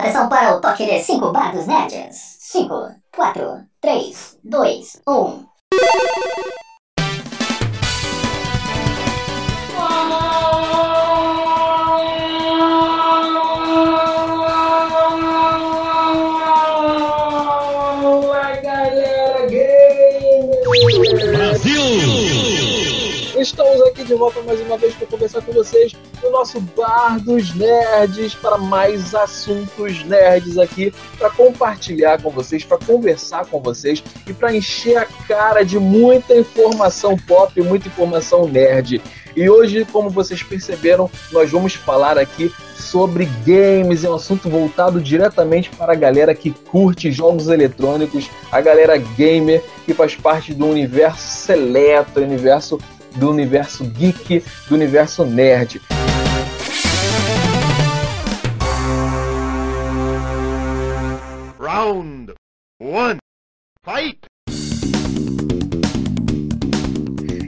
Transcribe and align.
Atenção 0.00 0.30
para 0.30 0.56
o 0.56 0.62
toque 0.62 0.86
de 0.86 0.98
5 0.98 1.30
bardos 1.30 1.66
nerds. 1.66 2.16
5, 2.38 2.88
4, 3.14 3.66
3, 3.82 4.38
2, 4.42 5.02
1. 5.06 6.59
Estamos 23.40 23.80
aqui 23.80 24.04
de 24.04 24.14
volta 24.14 24.42
mais 24.42 24.60
uma 24.60 24.76
vez 24.76 24.94
para 24.94 25.06
conversar 25.06 25.40
com 25.40 25.50
vocês 25.52 25.96
no 26.22 26.30
nosso 26.30 26.60
Bar 26.60 27.18
dos 27.24 27.54
Nerds 27.54 28.34
para 28.34 28.58
mais 28.58 29.14
assuntos 29.14 30.04
nerds 30.04 30.58
aqui, 30.58 30.92
para 31.18 31.30
compartilhar 31.30 32.20
com 32.20 32.28
vocês, 32.28 32.64
para 32.64 32.76
conversar 32.76 33.46
com 33.46 33.58
vocês 33.58 34.04
e 34.26 34.34
para 34.34 34.54
encher 34.54 34.98
a 34.98 35.06
cara 35.26 35.62
de 35.62 35.78
muita 35.78 36.36
informação 36.36 37.16
pop, 37.16 37.58
muita 37.62 37.88
informação 37.88 38.46
nerd. 38.46 39.00
E 39.34 39.48
hoje, 39.48 39.86
como 39.90 40.10
vocês 40.10 40.42
perceberam, 40.42 41.10
nós 41.32 41.50
vamos 41.50 41.72
falar 41.72 42.18
aqui 42.18 42.52
sobre 42.76 43.24
games, 43.46 44.04
é 44.04 44.10
um 44.10 44.16
assunto 44.16 44.50
voltado 44.50 45.00
diretamente 45.00 45.70
para 45.70 45.92
a 45.92 45.96
galera 45.96 46.34
que 46.34 46.50
curte 46.50 47.10
jogos 47.10 47.48
eletrônicos, 47.48 48.28
a 48.52 48.60
galera 48.60 48.98
gamer 48.98 49.64
que 49.86 49.94
faz 49.94 50.14
parte 50.14 50.52
do 50.52 50.66
universo 50.66 51.22
seleto, 51.22 52.20
universo 52.20 52.78
do 53.16 53.30
universo 53.30 53.84
geek, 53.84 54.44
do 54.68 54.74
universo 54.74 55.24
nerd. 55.24 55.80
Round 61.58 62.32
one, 62.80 63.18
fight! 63.84 64.30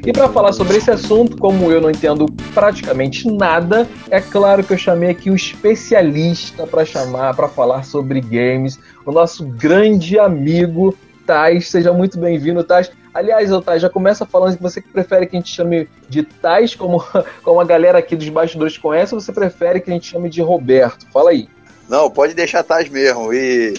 E 0.04 0.12
para 0.12 0.28
falar 0.30 0.52
sobre 0.52 0.78
esse 0.78 0.90
assunto, 0.90 1.36
como 1.36 1.70
eu 1.70 1.80
não 1.80 1.88
entendo 1.88 2.26
praticamente 2.52 3.30
nada, 3.30 3.88
é 4.10 4.20
claro 4.20 4.64
que 4.64 4.72
eu 4.72 4.78
chamei 4.78 5.10
aqui 5.10 5.30
um 5.30 5.36
especialista 5.36 6.66
para 6.66 6.84
chamar, 6.84 7.36
para 7.36 7.48
falar 7.48 7.84
sobre 7.84 8.20
games, 8.20 8.80
o 9.06 9.12
nosso 9.12 9.46
grande 9.46 10.18
amigo 10.18 10.96
Tais. 11.24 11.68
Seja 11.68 11.92
muito 11.92 12.18
bem-vindo, 12.18 12.64
Tais. 12.64 12.90
Aliás, 13.14 13.50
Tais, 13.64 13.82
já 13.82 13.90
começa 13.90 14.24
falando 14.24 14.56
que 14.56 14.62
você 14.62 14.80
prefere 14.80 15.26
que 15.26 15.36
a 15.36 15.38
gente 15.38 15.54
chame 15.54 15.88
de 16.08 16.22
Tais, 16.22 16.74
como, 16.74 17.04
como 17.42 17.60
a 17.60 17.64
galera 17.64 17.98
aqui 17.98 18.16
dos 18.16 18.28
bastidores 18.28 18.78
conhece, 18.78 19.14
ou 19.14 19.20
você 19.20 19.32
prefere 19.32 19.80
que 19.80 19.90
a 19.90 19.94
gente 19.94 20.06
chame 20.06 20.30
de 20.30 20.40
Roberto? 20.40 21.06
Fala 21.12 21.30
aí. 21.30 21.48
Não, 21.88 22.10
pode 22.10 22.32
deixar 22.32 22.62
Tais 22.62 22.88
mesmo. 22.88 23.32
E, 23.34 23.74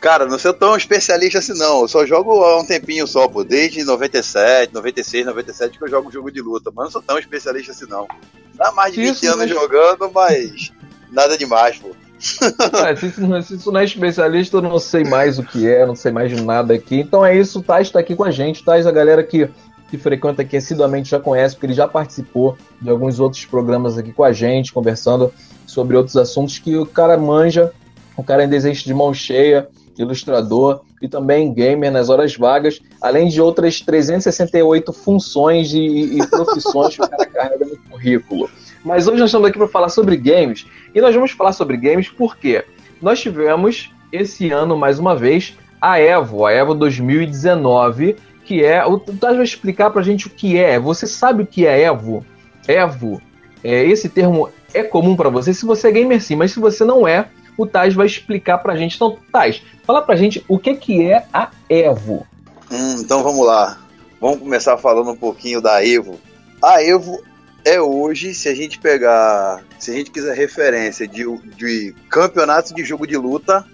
cara, 0.00 0.24
não 0.26 0.38
sou 0.38 0.54
tão 0.54 0.74
especialista 0.76 1.38
assim, 1.40 1.58
não. 1.58 1.82
Eu 1.82 1.88
só 1.88 2.06
jogo 2.06 2.42
há 2.42 2.58
um 2.60 2.64
tempinho 2.64 3.06
só, 3.06 3.28
pô. 3.28 3.44
Desde 3.44 3.84
97, 3.84 4.72
96, 4.72 5.26
97 5.26 5.76
que 5.78 5.84
eu 5.84 5.88
jogo 5.88 6.10
jogo 6.10 6.30
de 6.30 6.40
luta. 6.40 6.70
Mas 6.74 6.84
não 6.86 6.90
sou 6.92 7.02
tão 7.02 7.18
especialista 7.18 7.72
assim, 7.72 7.86
não. 7.88 8.06
Dá 8.54 8.72
mais 8.72 8.94
de 8.94 9.02
20 9.02 9.14
Isso, 9.16 9.26
anos 9.26 9.38
mas- 9.38 9.50
jogando, 9.50 10.10
mas 10.14 10.72
nada 11.10 11.36
demais, 11.36 11.76
pô. 11.76 11.90
Se, 12.96 13.10
se 13.10 13.54
isso 13.54 13.70
não 13.70 13.80
é 13.80 13.84
especialista, 13.84 14.56
eu 14.56 14.62
não 14.62 14.78
sei 14.78 15.04
mais 15.04 15.38
o 15.38 15.42
que 15.42 15.68
é, 15.68 15.86
não 15.86 15.94
sei 15.94 16.10
mais 16.10 16.34
de 16.34 16.42
nada 16.42 16.74
aqui. 16.74 16.96
Então 16.96 17.24
é 17.24 17.36
isso, 17.36 17.60
o 17.60 17.62
Tais 17.62 17.86
está 17.86 18.00
aqui 18.00 18.16
com 18.16 18.24
a 18.24 18.30
gente. 18.30 18.64
Tais, 18.64 18.86
a 18.86 18.92
galera 18.92 19.22
que, 19.22 19.48
que 19.88 19.96
frequenta 19.96 20.42
aqui 20.42 20.56
assiduamente 20.56 21.10
já 21.10 21.20
conhece, 21.20 21.54
porque 21.54 21.66
ele 21.66 21.74
já 21.74 21.86
participou 21.86 22.56
de 22.80 22.90
alguns 22.90 23.20
outros 23.20 23.44
programas 23.44 23.96
aqui 23.96 24.12
com 24.12 24.24
a 24.24 24.32
gente, 24.32 24.72
conversando 24.72 25.32
sobre 25.66 25.96
outros 25.96 26.16
assuntos 26.16 26.58
que 26.58 26.76
o 26.76 26.86
cara 26.86 27.16
manja. 27.16 27.72
O 28.16 28.24
cara 28.24 28.42
ainda 28.42 28.56
existe 28.56 28.84
de 28.84 28.94
mão 28.94 29.14
cheia, 29.14 29.68
ilustrador 29.96 30.80
e 31.00 31.08
também 31.08 31.52
gamer 31.52 31.92
nas 31.92 32.08
horas 32.08 32.34
vagas, 32.34 32.80
além 33.00 33.28
de 33.28 33.40
outras 33.40 33.80
368 33.80 34.92
funções 34.92 35.72
e, 35.72 35.78
e 36.18 36.26
profissões 36.26 36.96
que 36.96 37.04
o 37.04 37.08
cara 37.08 37.26
carrega 37.26 37.64
no 37.64 37.76
currículo. 37.90 38.50
Mas 38.88 39.06
hoje 39.06 39.18
nós 39.18 39.28
estamos 39.28 39.46
aqui 39.46 39.58
para 39.58 39.68
falar 39.68 39.90
sobre 39.90 40.16
games 40.16 40.66
e 40.94 41.00
nós 41.02 41.14
vamos 41.14 41.32
falar 41.32 41.52
sobre 41.52 41.76
games 41.76 42.08
porque 42.08 42.64
nós 43.02 43.20
tivemos 43.20 43.92
esse 44.10 44.50
ano, 44.50 44.78
mais 44.78 44.98
uma 44.98 45.14
vez, 45.14 45.54
a 45.78 46.00
Evo, 46.00 46.46
a 46.46 46.52
Evo 46.54 46.74
2019, 46.74 48.16
que 48.46 48.64
é. 48.64 48.82
O 48.86 48.98
Taz 48.98 49.36
vai 49.36 49.44
explicar 49.44 49.90
pra 49.90 50.00
gente 50.00 50.26
o 50.26 50.30
que 50.30 50.56
é. 50.56 50.80
Você 50.80 51.06
sabe 51.06 51.42
o 51.42 51.46
que 51.46 51.66
é 51.66 51.82
Evo? 51.82 52.24
Evo, 52.66 53.20
é, 53.62 53.84
esse 53.84 54.08
termo 54.08 54.48
é 54.72 54.82
comum 54.82 55.14
para 55.14 55.28
você? 55.28 55.52
Se 55.52 55.66
você 55.66 55.88
é 55.88 55.92
gamer, 55.92 56.22
sim, 56.22 56.34
mas 56.34 56.52
se 56.52 56.58
você 56.58 56.82
não 56.82 57.06
é, 57.06 57.28
o 57.58 57.66
Taz 57.66 57.92
vai 57.92 58.06
explicar 58.06 58.56
pra 58.56 58.74
gente. 58.74 58.96
Então, 58.96 59.18
Taz, 59.30 59.62
fala 59.84 60.00
pra 60.00 60.16
gente 60.16 60.42
o 60.48 60.58
que, 60.58 60.74
que 60.74 61.04
é 61.04 61.26
a 61.30 61.50
Evo. 61.68 62.26
Hum, 62.72 62.96
então 63.00 63.22
vamos 63.22 63.46
lá. 63.46 63.78
Vamos 64.18 64.38
começar 64.38 64.78
falando 64.78 65.10
um 65.10 65.16
pouquinho 65.16 65.60
da 65.60 65.84
Evo. 65.84 66.18
A 66.62 66.82
Evo 66.82 67.20
é 67.68 67.80
hoje, 67.80 68.34
se 68.34 68.48
a 68.48 68.54
gente 68.54 68.78
pegar, 68.78 69.62
se 69.78 69.90
a 69.90 69.94
gente 69.94 70.10
quiser 70.10 70.34
referência 70.34 71.06
de, 71.06 71.24
de 71.56 71.94
campeonato 72.08 72.74
de 72.74 72.82
jogo 72.82 73.06
de 73.06 73.16
luta, 73.16 73.64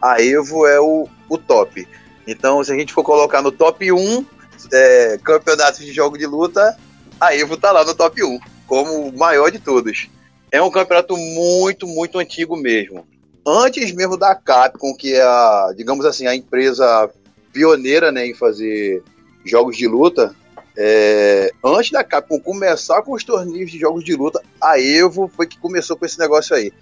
a 0.00 0.22
Evo 0.22 0.66
é 0.66 0.80
o, 0.80 1.08
o 1.28 1.36
top. 1.36 1.86
Então, 2.26 2.62
se 2.62 2.72
a 2.72 2.76
gente 2.76 2.92
for 2.92 3.02
colocar 3.02 3.42
no 3.42 3.50
top 3.50 3.90
1 3.90 4.24
é, 4.72 5.18
campeonatos 5.22 5.84
de 5.84 5.92
jogo 5.92 6.16
de 6.16 6.26
luta, 6.26 6.76
a 7.20 7.34
Evo 7.34 7.56
tá 7.56 7.72
lá 7.72 7.84
no 7.84 7.94
top 7.94 8.22
1, 8.22 8.38
como 8.66 9.08
o 9.08 9.18
maior 9.18 9.50
de 9.50 9.58
todos. 9.58 10.08
É 10.52 10.62
um 10.62 10.70
campeonato 10.70 11.16
muito, 11.16 11.86
muito 11.88 12.18
antigo 12.18 12.56
mesmo. 12.56 13.04
Antes 13.44 13.92
mesmo 13.92 14.16
da 14.16 14.34
Capcom, 14.34 14.94
que 14.94 15.14
é 15.14 15.22
a, 15.22 15.72
digamos 15.76 16.04
assim, 16.04 16.26
a 16.26 16.36
empresa 16.36 17.10
pioneira 17.52 18.12
né, 18.12 18.26
em 18.26 18.34
fazer 18.34 19.02
jogos 19.44 19.76
de 19.76 19.88
luta, 19.88 20.34
é, 20.80 21.50
antes 21.64 21.90
da 21.90 22.04
Capcom 22.04 22.38
começar 22.38 23.02
com 23.02 23.12
os 23.12 23.24
torneios 23.24 23.68
de 23.70 23.80
jogos 23.80 24.04
de 24.04 24.14
luta, 24.14 24.40
a 24.60 24.80
Evo 24.80 25.28
foi 25.34 25.44
que 25.48 25.58
começou 25.58 25.96
com 25.96 26.06
esse 26.06 26.18
negócio 26.20 26.54
aí. 26.54 26.72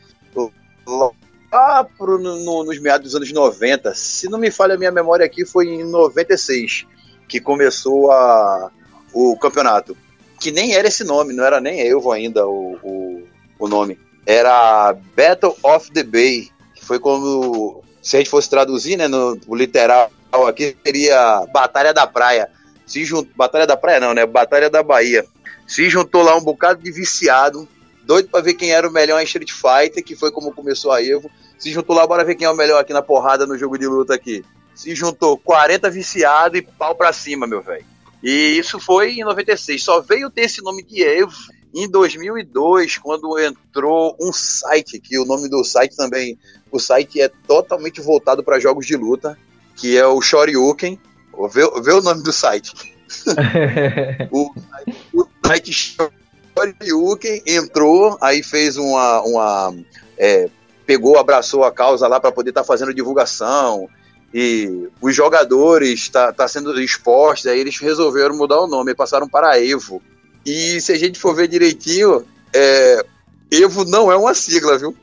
Lá 1.52 1.84
pro, 1.84 2.18
no- 2.18 2.44
no- 2.44 2.64
nos 2.64 2.78
meados 2.78 3.06
dos 3.06 3.14
anos 3.16 3.32
90, 3.32 3.94
se 3.94 4.28
não 4.28 4.38
me 4.38 4.50
falha 4.50 4.74
a 4.74 4.78
minha 4.78 4.90
memória 4.92 5.24
aqui, 5.24 5.44
foi 5.46 5.66
em 5.68 5.84
96 5.84 6.86
que 7.26 7.40
começou 7.40 8.10
a, 8.12 8.70
o 9.14 9.36
campeonato. 9.38 9.96
Que 10.38 10.52
nem 10.52 10.74
era 10.74 10.86
esse 10.88 11.02
nome, 11.02 11.32
não 11.32 11.42
era 11.44 11.60
nem 11.60 11.80
Evo 11.80 12.12
ainda 12.12 12.46
o, 12.46 12.76
o, 12.82 13.22
o 13.58 13.66
nome. 13.68 13.98
Era 14.26 14.92
Battle 15.16 15.56
of 15.62 15.90
the 15.92 16.02
Bay, 16.02 16.50
que 16.74 16.84
foi 16.84 16.98
como, 16.98 17.82
se 18.02 18.16
a 18.16 18.20
gente 18.20 18.28
fosse 18.28 18.50
traduzir 18.50 18.96
né, 18.98 19.08
no 19.08 19.38
literal 19.54 20.10
aqui, 20.46 20.76
seria 20.84 21.46
Batalha 21.52 21.94
da 21.94 22.06
Praia 22.06 22.50
se 22.86 23.04
juntou. 23.04 23.32
Batalha 23.34 23.66
da 23.66 23.76
Praia 23.76 24.00
não, 24.00 24.14
né? 24.14 24.24
Batalha 24.24 24.70
da 24.70 24.82
Bahia. 24.82 25.26
Se 25.66 25.90
juntou 25.90 26.22
lá 26.22 26.36
um 26.36 26.42
bocado 26.42 26.82
de 26.82 26.90
viciado, 26.92 27.68
doido 28.04 28.28
pra 28.28 28.40
ver 28.40 28.54
quem 28.54 28.70
era 28.70 28.88
o 28.88 28.92
melhor 28.92 29.20
em 29.20 29.24
Street 29.24 29.50
Fighter, 29.50 30.04
que 30.04 30.14
foi 30.14 30.30
como 30.30 30.54
começou 30.54 30.92
a 30.92 31.02
Evo. 31.02 31.30
Se 31.58 31.72
juntou 31.72 31.96
lá, 31.96 32.06
bora 32.06 32.24
ver 32.24 32.36
quem 32.36 32.46
é 32.46 32.50
o 32.50 32.56
melhor 32.56 32.80
aqui 32.80 32.92
na 32.92 33.02
porrada 33.02 33.46
no 33.46 33.58
jogo 33.58 33.76
de 33.76 33.86
luta 33.86 34.14
aqui. 34.14 34.44
Se 34.74 34.94
juntou 34.94 35.36
40 35.38 35.90
viciado 35.90 36.56
e 36.56 36.62
pau 36.62 36.94
pra 36.94 37.12
cima, 37.12 37.46
meu 37.46 37.62
velho. 37.62 37.84
E 38.22 38.58
isso 38.58 38.78
foi 38.78 39.12
em 39.12 39.24
96. 39.24 39.82
Só 39.82 40.00
veio 40.00 40.30
ter 40.30 40.42
esse 40.42 40.62
nome 40.62 40.82
de 40.82 41.02
Evo 41.02 41.32
em 41.74 41.88
2002, 41.88 42.98
quando 42.98 43.38
entrou 43.38 44.16
um 44.20 44.32
site, 44.32 44.98
que 44.98 45.18
o 45.18 45.26
nome 45.26 45.48
do 45.48 45.62
site 45.62 45.94
também, 45.94 46.38
o 46.70 46.78
site 46.78 47.20
é 47.20 47.28
totalmente 47.28 48.00
voltado 48.00 48.42
para 48.42 48.58
jogos 48.58 48.86
de 48.86 48.96
luta, 48.96 49.38
que 49.76 49.96
é 49.96 50.06
o 50.06 50.20
Shoryuken. 50.22 50.98
Vê, 51.50 51.62
vê 51.82 51.92
o 51.92 52.02
nome 52.02 52.22
do 52.22 52.32
site. 52.32 52.72
o, 54.30 54.50
o 55.12 55.26
site 55.44 55.72
Shoryuken 55.72 57.42
entrou, 57.46 58.16
aí 58.20 58.42
fez 58.42 58.76
uma. 58.76 59.22
uma 59.22 59.74
é, 60.16 60.48
pegou, 60.86 61.18
abraçou 61.18 61.64
a 61.64 61.72
causa 61.72 62.06
lá 62.06 62.20
para 62.20 62.32
poder 62.32 62.50
estar 62.50 62.64
fazendo 62.64 62.94
divulgação. 62.94 63.88
E 64.32 64.88
os 65.00 65.14
jogadores 65.14 66.08
tá, 66.08 66.32
tá 66.32 66.46
sendo 66.46 66.78
expostos, 66.80 67.46
aí 67.46 67.58
eles 67.58 67.78
resolveram 67.78 68.36
mudar 68.36 68.60
o 68.60 68.66
nome, 68.66 68.94
passaram 68.94 69.28
para 69.28 69.60
Evo. 69.60 70.02
E 70.44 70.80
se 70.80 70.92
a 70.92 70.98
gente 70.98 71.18
for 71.18 71.34
ver 71.34 71.48
direitinho, 71.48 72.24
é, 72.54 73.04
Evo 73.50 73.84
não 73.84 74.10
é 74.10 74.16
uma 74.16 74.34
sigla, 74.34 74.78
viu? 74.78 74.96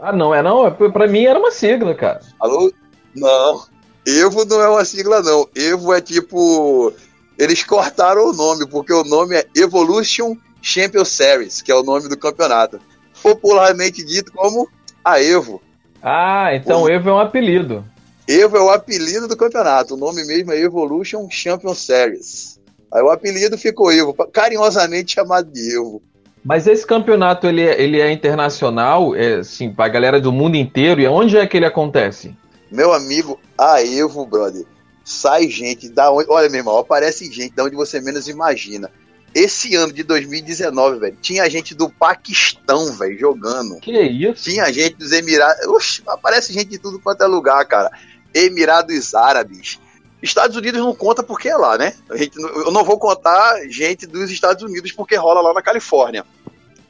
ah, 0.00 0.12
não, 0.12 0.34
é 0.34 0.42
não? 0.42 0.70
Pra 0.90 1.06
mim 1.06 1.24
era 1.24 1.38
uma 1.38 1.50
sigla, 1.50 1.94
cara. 1.94 2.20
Alô? 2.40 2.72
Não. 3.14 3.64
Evo 4.06 4.44
não 4.44 4.60
é 4.60 4.68
uma 4.68 4.84
sigla, 4.84 5.22
não. 5.22 5.48
Evo 5.54 5.92
é 5.92 6.00
tipo. 6.00 6.92
Eles 7.38 7.62
cortaram 7.64 8.28
o 8.28 8.32
nome, 8.32 8.66
porque 8.68 8.92
o 8.92 9.04
nome 9.04 9.36
é 9.36 9.46
Evolution 9.56 10.36
Champion 10.60 11.04
Series, 11.04 11.62
que 11.62 11.72
é 11.72 11.74
o 11.74 11.82
nome 11.82 12.08
do 12.08 12.16
campeonato. 12.16 12.80
Popularmente 13.22 14.04
dito 14.04 14.32
como 14.32 14.68
a 15.04 15.20
Evo. 15.20 15.62
Ah, 16.02 16.54
então 16.54 16.88
Evo 16.88 17.10
é 17.10 17.12
um 17.12 17.18
apelido. 17.18 17.84
Evo 18.28 18.56
é 18.56 18.62
o 18.62 18.70
apelido 18.70 19.28
do 19.28 19.36
campeonato. 19.36 19.94
O 19.94 19.96
nome 19.96 20.24
mesmo 20.24 20.52
é 20.52 20.60
Evolution 20.60 21.28
Champion 21.30 21.74
Series. 21.74 22.60
Aí 22.92 23.02
o 23.02 23.10
apelido 23.10 23.56
ficou 23.56 23.92
Evo, 23.92 24.12
carinhosamente 24.32 25.14
chamado 25.14 25.50
de 25.50 25.76
Evo. 25.76 26.02
Mas 26.44 26.66
esse 26.66 26.84
campeonato 26.84 27.46
ele 27.46 27.62
é, 27.62 27.80
ele 27.80 28.00
é 28.00 28.10
internacional, 28.10 29.14
é, 29.14 29.34
assim, 29.36 29.72
pra 29.72 29.88
galera 29.88 30.20
do 30.20 30.32
mundo 30.32 30.56
inteiro, 30.56 31.00
e 31.00 31.06
onde 31.06 31.36
é 31.36 31.46
que 31.46 31.56
ele 31.56 31.66
acontece? 31.66 32.34
Meu 32.72 32.92
amigo, 32.92 33.38
a 33.56 33.82
Evo, 33.84 34.24
brother, 34.24 34.64
sai 35.04 35.48
gente 35.48 35.90
da 35.90 36.10
onde. 36.10 36.30
Olha, 36.30 36.48
meu 36.48 36.60
irmão, 36.60 36.78
aparece 36.78 37.30
gente 37.30 37.54
da 37.54 37.64
onde 37.64 37.76
você 37.76 38.00
menos 38.00 38.28
imagina. 38.28 38.90
Esse 39.34 39.74
ano 39.74 39.92
de 39.92 40.02
2019, 40.02 40.98
velho, 40.98 41.16
tinha 41.20 41.48
gente 41.48 41.74
do 41.74 41.88
Paquistão, 41.88 42.92
velho, 42.92 43.18
jogando. 43.18 43.78
Que 43.80 44.02
isso? 44.02 44.44
Tinha 44.44 44.70
gente 44.72 44.96
dos 44.96 45.12
Emirados. 45.12 45.66
Oxe, 45.66 46.02
aparece 46.06 46.52
gente 46.52 46.68
de 46.68 46.78
tudo 46.78 46.98
quanto 46.98 47.22
é 47.22 47.26
lugar, 47.26 47.64
cara. 47.66 47.90
Emirados 48.34 49.14
Árabes. 49.14 49.78
Estados 50.22 50.56
Unidos 50.56 50.80
não 50.80 50.94
conta 50.94 51.22
porque 51.22 51.48
é 51.48 51.56
lá, 51.56 51.76
né? 51.76 51.94
A 52.08 52.16
gente, 52.16 52.38
eu 52.38 52.70
não 52.70 52.84
vou 52.84 52.98
contar 52.98 53.68
gente 53.68 54.06
dos 54.06 54.30
Estados 54.30 54.62
Unidos 54.62 54.92
porque 54.92 55.16
rola 55.16 55.40
lá 55.40 55.52
na 55.52 55.62
Califórnia. 55.62 56.24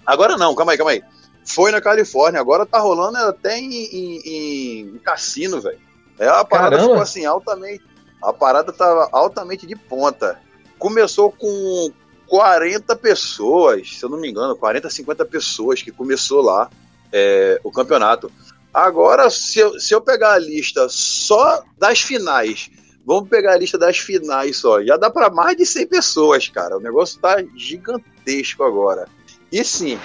Agora 0.05 0.37
não, 0.37 0.55
calma 0.55 0.73
aí, 0.73 0.79
calma 0.79 0.93
aí. 0.93 1.03
Foi 1.45 1.71
na 1.71 1.81
Califórnia, 1.81 2.41
agora 2.41 2.65
tá 2.65 2.79
rolando 2.79 3.19
até 3.19 3.59
em, 3.59 3.73
em, 3.73 4.91
em 4.95 4.99
cassino, 4.99 5.61
velho. 5.61 5.79
É, 6.19 6.29
a 6.29 6.45
parada 6.45 6.77
Caramba. 6.77 6.89
ficou 6.89 7.03
assim, 7.03 7.25
altamente. 7.25 7.85
A 8.23 8.33
parada 8.33 8.73
tava 8.73 9.09
altamente 9.11 9.67
de 9.67 9.75
ponta. 9.75 10.41
Começou 10.79 11.33
com 11.33 11.91
40 12.29 12.95
pessoas, 12.97 13.97
se 13.97 14.03
eu 14.05 14.09
não 14.09 14.19
me 14.19 14.31
engano, 14.31 14.57
40, 14.57 14.89
50 14.89 15.25
pessoas 15.25 15.83
que 15.83 15.91
começou 15.91 16.41
lá 16.41 16.71
é, 17.13 17.61
o 17.63 17.71
campeonato. 17.71 18.31
Agora, 18.73 19.29
se 19.29 19.59
eu, 19.59 19.79
se 19.79 19.95
eu 19.95 20.01
pegar 20.01 20.33
a 20.33 20.39
lista 20.39 20.87
só 20.89 21.63
das 21.77 22.01
finais, 22.01 22.71
vamos 23.05 23.29
pegar 23.29 23.53
a 23.53 23.59
lista 23.59 23.77
das 23.77 23.99
finais 23.99 24.57
só, 24.57 24.83
já 24.83 24.97
dá 24.97 25.11
para 25.11 25.29
mais 25.29 25.57
de 25.57 25.67
100 25.67 25.87
pessoas, 25.89 26.49
cara. 26.49 26.79
O 26.79 26.81
negócio 26.81 27.21
tá 27.21 27.37
gigantesco 27.55 28.63
agora. 28.63 29.09
E 29.51 29.63
sim, 29.63 29.99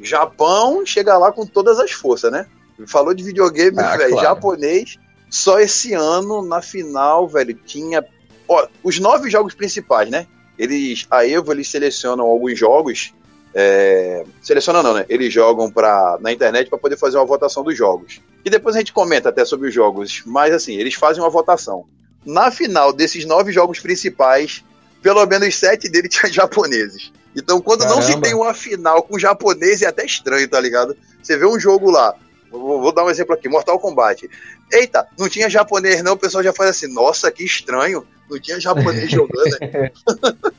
Japão 0.00 0.84
chega 0.86 1.16
lá 1.18 1.32
com 1.32 1.44
todas 1.46 1.78
as 1.78 1.90
forças, 1.92 2.30
né? 2.30 2.46
Falou 2.86 3.12
de 3.12 3.24
videogame, 3.24 3.78
Ah, 3.80 3.96
velho, 3.96 4.10
claro. 4.12 4.26
japonês. 4.28 4.96
Só 5.28 5.58
esse 5.60 5.92
ano, 5.92 6.42
na 6.42 6.62
final, 6.62 7.28
velho, 7.28 7.54
tinha. 7.54 8.04
Ó, 8.48 8.66
os 8.82 8.98
nove 8.98 9.28
jogos 9.28 9.54
principais, 9.54 10.08
né? 10.08 10.26
Eles. 10.58 11.06
A 11.10 11.26
Evo, 11.26 11.52
eles 11.52 11.68
selecionam 11.68 12.24
alguns 12.24 12.58
jogos. 12.58 13.12
É, 13.54 14.24
selecionam 14.42 14.82
não, 14.82 14.94
né? 14.94 15.04
Eles 15.08 15.32
jogam 15.32 15.70
pra, 15.70 16.16
na 16.20 16.30
internet 16.32 16.68
para 16.68 16.78
poder 16.78 16.96
fazer 16.96 17.16
uma 17.18 17.26
votação 17.26 17.64
dos 17.64 17.76
jogos. 17.76 18.20
E 18.44 18.50
depois 18.50 18.76
a 18.76 18.78
gente 18.78 18.92
comenta 18.92 19.28
até 19.30 19.44
sobre 19.44 19.68
os 19.68 19.74
jogos. 19.74 20.22
Mas 20.24 20.54
assim, 20.54 20.74
eles 20.76 20.94
fazem 20.94 21.22
uma 21.22 21.30
votação. 21.30 21.84
Na 22.24 22.50
final 22.50 22.92
desses 22.92 23.24
nove 23.24 23.52
jogos 23.52 23.80
principais, 23.80 24.62
pelo 25.02 25.24
menos 25.26 25.54
sete 25.56 25.88
deles 25.88 26.10
tinham 26.14 26.32
japoneses. 26.32 27.12
Então, 27.38 27.60
quando 27.60 27.84
não 27.84 28.02
se 28.02 28.08
Caramba. 28.08 28.26
tem 28.26 28.34
uma 28.34 28.52
final 28.52 29.02
com 29.02 29.18
japonês, 29.18 29.82
é 29.82 29.86
até 29.86 30.04
estranho, 30.04 30.48
tá 30.48 30.60
ligado? 30.60 30.96
Você 31.22 31.36
vê 31.36 31.46
um 31.46 31.58
jogo 31.58 31.90
lá. 31.90 32.14
Vou, 32.50 32.80
vou 32.80 32.92
dar 32.92 33.04
um 33.04 33.10
exemplo 33.10 33.34
aqui: 33.34 33.48
Mortal 33.48 33.78
Kombat. 33.78 34.28
Eita, 34.72 35.06
não 35.18 35.28
tinha 35.28 35.48
japonês, 35.48 36.02
não. 36.02 36.14
O 36.14 36.18
pessoal 36.18 36.42
já 36.42 36.52
faz 36.52 36.70
assim: 36.70 36.92
nossa, 36.92 37.30
que 37.30 37.44
estranho. 37.44 38.04
Não 38.30 38.38
tinha 38.38 38.60
japonês 38.60 39.10
jogando. 39.10 39.56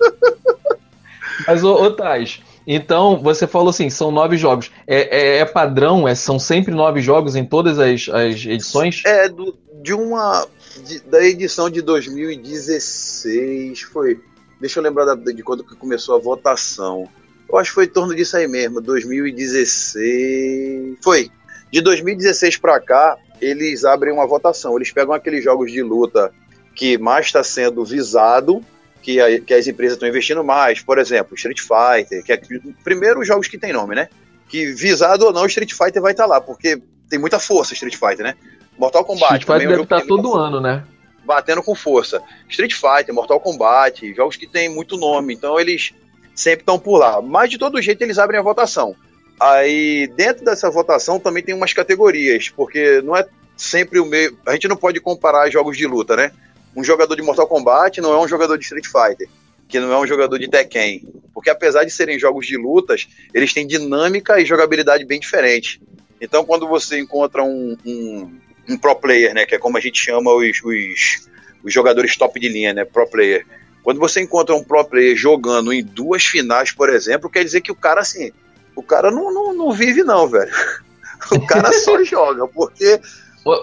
Mas, 1.48 1.64
ô, 1.64 1.74
ô 1.74 1.92
Tais, 1.92 2.42
então 2.68 3.22
você 3.22 3.48
falou 3.48 3.70
assim, 3.70 3.90
são 3.90 4.12
nove 4.12 4.38
jogos. 4.38 4.70
É, 4.86 5.18
é- 5.18 5.38
é 5.40 5.46
padrão? 5.46 6.08
É, 6.08 6.14
são 6.16 6.38
sempre 6.40 6.74
nove 6.74 7.02
jogos 7.02 7.36
em 7.36 7.46
todas 7.46 7.80
as, 7.80 8.10
as 8.10 8.36
edições? 8.46 9.02
É, 9.06 9.30
do, 9.30 9.58
de 9.82 9.94
uma. 9.94 10.48
de- 10.86 11.00
da 11.02 11.24
edição 11.24 11.70
de 11.70 11.82
2016. 11.82 13.82
Foi. 13.84 14.20
Deixa 14.60 14.80
eu 14.80 14.84
lembrar 14.84 15.06
da- 15.06 15.16
de 15.16 15.42
quando 15.44 15.64
que 15.64 15.76
começou 15.76 16.16
a 16.16 16.20
votação. 16.20 17.08
Eu 17.50 17.58
acho 17.58 17.72
que 17.72 17.76
foi 17.76 17.86
em 17.86 17.90
torno 17.90 18.16
disso 18.16 18.38
aí 18.38 18.48
mesmo, 18.48 18.80
2016. 18.82 20.98
Foi. 21.04 21.30
De 21.72 21.82
2016 21.82 22.58
pra 22.58 22.80
cá, 22.80 23.18
eles 23.42 23.86
abrem 23.86 24.14
uma 24.14 24.28
votação. 24.28 24.76
Eles 24.76 24.92
pegam 24.92 25.14
aqueles 25.14 25.44
jogos 25.44 25.72
de 25.72 25.82
luta 25.82 26.32
que 26.76 26.98
mais 26.98 27.28
está 27.28 27.44
sendo 27.44 27.84
visado, 27.86 28.64
que, 29.02 29.20
a- 29.20 29.40
que 29.40 29.54
as 29.54 29.68
empresas 29.68 29.96
estão 29.96 30.08
investindo 30.10 30.44
mais. 30.44 30.82
Por 30.82 30.98
exemplo, 30.98 31.36
Street 31.36 31.60
Fighter, 31.60 32.24
que 32.24 32.32
é 32.34 32.42
primeiro 32.84 33.20
os 33.22 33.28
jogos 33.28 33.48
que 33.48 33.58
tem 33.58 33.74
nome, 33.74 33.96
né? 33.96 34.10
Que 34.48 34.72
visado 34.74 35.26
ou 35.26 35.34
não, 35.34 35.46
Street 35.46 35.74
Fighter 35.74 36.02
vai 36.02 36.12
estar 36.12 36.26
lá, 36.26 36.42
porque 36.42 36.82
tem 37.10 37.20
muita 37.20 37.40
força 37.40 37.74
Street 37.74 37.96
Fighter, 37.96 38.24
né? 38.26 38.36
Mortal 38.78 39.04
Kombat 39.06 39.40
Street 39.40 39.46
Fighter 39.46 39.68
é 39.68 39.72
deve 39.72 39.84
estar 39.84 39.96
muita 39.98 40.08
todo 40.08 40.36
ano, 40.36 40.60
né? 40.62 40.84
Batendo 41.30 41.62
com 41.62 41.76
força. 41.76 42.24
Street 42.50 42.74
Fighter, 42.74 43.14
Mortal 43.14 43.40
Kombat, 43.40 44.16
jogos 44.16 44.36
que 44.36 44.48
tem 44.48 44.68
muito 44.68 44.98
nome, 44.98 45.36
então 45.36 45.60
eles 45.60 45.94
sempre 46.34 46.62
estão 46.62 46.80
por 46.80 46.98
lá. 46.98 47.22
Mas 47.22 47.52
de 47.52 47.60
todo 47.60 47.80
jeito 47.80 48.02
eles 48.02 48.18
abrem 48.18 48.40
a 48.40 48.44
votação. 48.44 48.96
Aí 49.40 50.12
dentro 50.18 50.44
dessa 50.44 50.72
votação 50.72 51.20
também 51.20 51.44
tem 51.44 51.54
umas 51.54 51.72
categorias, 51.72 52.50
porque 52.50 53.00
não 53.04 53.16
é 53.16 53.28
sempre 53.56 54.00
o 54.00 54.08
meio. 54.08 54.36
A 54.44 54.54
gente 54.54 54.68
não 54.68 54.76
pode 54.76 55.00
comparar 55.00 55.52
jogos 55.52 55.78
de 55.78 55.86
luta, 55.86 56.16
né? 56.16 56.32
Um 56.76 56.84
jogador 56.84 57.16
de 57.16 57.22
Mortal 57.22 57.46
Kombat 57.46 58.02
não 58.02 58.12
é 58.12 58.20
um 58.20 58.28
jogador 58.28 58.58
de 58.58 58.64
Street 58.64 58.88
Fighter, 58.88 59.30
que 59.68 59.80
não 59.80 59.94
é 59.94 60.00
um 60.00 60.08
jogador 60.08 60.40
de 60.40 60.50
Tekken. 60.50 61.08
Porque 61.32 61.52
apesar 61.52 61.84
de 61.84 61.92
serem 61.92 62.18
jogos 62.18 62.48
de 62.48 62.58
lutas, 62.58 63.08
eles 63.36 63.54
têm 63.54 63.68
dinâmica 63.68 64.42
e 64.42 64.46
jogabilidade 64.48 65.06
bem 65.06 65.20
diferente. 65.20 65.80
Então 66.20 66.44
quando 66.44 66.68
você 66.68 67.00
encontra 67.00 67.44
um, 67.44 67.78
um, 67.86 68.32
um 68.70 68.78
pro 68.78 68.96
player, 68.96 69.34
né? 69.34 69.46
Que 69.46 69.56
é 69.56 69.60
como 69.60 69.78
a 69.78 69.82
gente 69.82 70.00
chama 70.00 70.32
os, 70.32 70.62
os, 70.64 71.28
os 71.64 71.74
jogadores 71.74 72.16
top 72.16 72.40
de 72.40 72.48
linha, 72.48 72.74
né? 72.74 72.86
Pro 72.86 73.10
player. 73.10 73.46
Quando 73.84 74.00
você 74.00 74.22
encontra 74.22 74.56
um 74.56 74.64
pro 74.64 74.84
player 74.86 75.16
jogando 75.16 75.74
em 75.74 75.84
duas 75.84 76.24
finais, 76.24 76.72
por 76.72 76.90
exemplo, 76.90 77.30
quer 77.30 77.44
dizer 77.44 77.62
que 77.62 77.72
o 77.72 77.76
cara, 77.76 78.02
assim, 78.02 78.32
o 78.76 78.84
cara 78.84 79.10
não, 79.10 79.34
não, 79.34 79.54
não 79.54 79.72
vive, 79.72 80.04
não, 80.04 80.28
velho. 80.28 80.52
O 81.34 81.46
cara 81.46 81.74
só 81.74 82.02
joga, 82.06 82.48
porque 82.48 82.98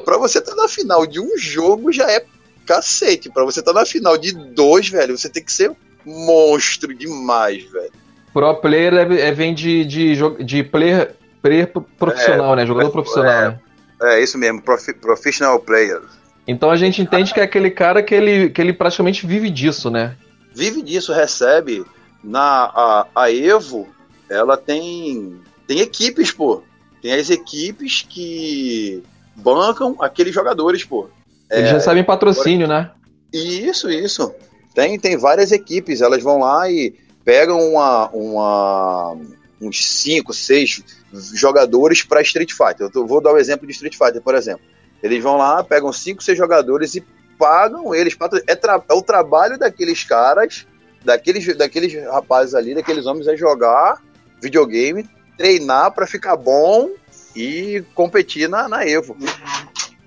pra 0.05 0.19
você 0.19 0.41
estar 0.41 0.55
na 0.55 0.69
final 0.69 1.07
de 1.07 1.19
um 1.19 1.39
jogo 1.39 1.91
já 1.91 2.09
é 2.11 2.23
cacete. 2.67 3.31
Pra 3.31 3.45
você 3.45 3.61
estar 3.61 3.73
na 3.73 3.87
final 3.87 4.19
de 4.19 4.33
dois, 4.33 4.91
velho, 4.91 5.17
você 5.17 5.29
tem 5.31 5.43
que 5.43 5.51
ser 5.51 5.73
monstro 6.05 6.95
demais, 6.95 7.65
velho. 7.65 7.93
Pro 8.33 8.55
player 8.57 8.93
é, 8.93 9.29
é- 9.29 9.33
vem 9.33 9.55
de, 9.55 9.87
de, 9.87 10.45
de 10.45 10.63
player, 10.63 11.15
player 11.41 11.73
profissional, 11.99 12.55
né? 12.55 12.67
Jogador 12.67 12.89
é, 12.89 12.93
profissional. 12.93 13.51
né? 13.53 13.61
É 14.03 14.23
isso 14.23 14.37
mesmo, 14.37 14.61
profi- 14.63 14.95
professional 14.95 15.59
player. 15.59 16.03
Então 16.47 16.71
a 16.71 16.77
gente 16.77 17.01
entende 17.03 17.33
que 17.35 17.41
é 17.41 17.43
aquele 17.43 17.71
cara 17.71 18.03
que 18.03 18.15
ele, 18.15 18.51
que 18.51 18.61
ele 18.61 18.73
praticamente 18.73 19.27
vive 19.27 19.51
disso, 19.51 19.91
né? 19.91 20.17
vive 20.55 20.81
disso, 20.81 21.13
recebe. 21.13 21.85
Na 22.25 22.65
a, 22.75 23.07
a 23.15 23.31
Evo, 23.33 23.87
ela 24.29 24.57
tem 24.57 25.39
tem 25.67 25.81
equipes, 25.81 26.33
pô. 26.33 26.63
Tem 27.03 27.13
as 27.13 27.29
equipes 27.31 28.05
que 28.09 29.03
bancam 29.35 29.97
aqueles 30.01 30.35
jogadores, 30.35 30.83
pô. 30.83 31.09
Eles 31.51 31.71
recebem 31.71 32.03
patrocínio, 32.03 32.67
né? 32.67 32.91
Isso, 33.33 33.91
isso. 33.91 34.35
Tem, 34.75 34.99
tem 34.99 35.17
várias 35.17 35.53
equipes, 35.53 36.01
elas 36.01 36.23
vão 36.23 36.39
lá 36.41 36.71
e 36.71 36.95
pegam 37.25 37.61
uma, 37.61 38.09
uma, 38.11 39.17
uns 39.61 39.85
5, 39.85 40.33
6 40.33 40.83
jogadores 41.13 42.03
para 42.03 42.21
Street 42.23 42.53
Fighter. 42.53 42.91
Eu 42.95 43.07
vou 43.07 43.21
dar 43.21 43.33
o 43.33 43.39
exemplo 43.39 43.67
de 43.67 43.73
Street 43.73 43.97
Fighter, 43.97 44.21
por 44.23 44.35
exemplo. 44.35 44.63
Eles 45.03 45.23
vão 45.23 45.37
lá, 45.37 45.63
pegam 45.63 45.93
5, 45.93 46.23
6 46.23 46.37
jogadores 46.37 46.95
e 46.95 47.05
pagam 47.39 47.95
eles. 47.95 48.17
É, 48.47 48.55
tra- 48.55 48.83
é 48.89 48.95
o 48.95 49.03
trabalho 49.03 49.59
daqueles 49.59 50.03
caras, 50.05 50.67
daqueles, 51.05 51.57
daqueles 51.57 51.95
rapazes 52.07 52.55
ali, 52.55 52.75
daqueles 52.75 53.07
homens, 53.07 53.27
é 53.29 53.37
jogar 53.37 54.03
videogame, 54.43 55.09
treinar 55.37 55.93
para 55.93 56.07
ficar 56.07 56.37
bom 56.37 56.91
e 57.35 57.85
competir 57.95 58.49
na, 58.49 58.69
na 58.69 58.87
Evo. 58.87 59.17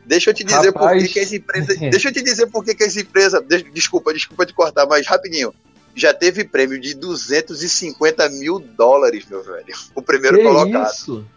Deixa 0.05 0.31
eu 0.31 0.33
te 0.33 0.43
dizer 0.43 0.71
por 0.71 0.81
Rapaz. 0.85 1.03
que, 1.03 1.09
que 1.13 1.19
as 1.19 1.31
empresas. 1.31 1.77
Deixa 1.77 2.09
eu 2.09 2.13
te 2.13 2.21
dizer 2.23 2.47
por 2.47 2.63
que, 2.65 2.73
que 2.73 2.83
as 2.83 2.97
empresas. 2.97 3.43
des- 3.45 3.63
Desculpa, 3.71 4.11
desculpa 4.11 4.43
te 4.45 4.53
cortar, 4.53 4.87
mas 4.87 5.05
rapidinho. 5.05 5.53
Já 5.95 6.13
teve 6.13 6.43
prêmio 6.45 6.79
de 6.79 6.93
250 6.93 8.29
mil 8.29 8.59
dólares, 8.59 9.25
meu 9.29 9.43
velho. 9.43 9.73
O 9.95 10.01
primeiro 10.01 10.37
que 10.37 10.43
colocado. 10.43 10.91
isso? 10.93 11.25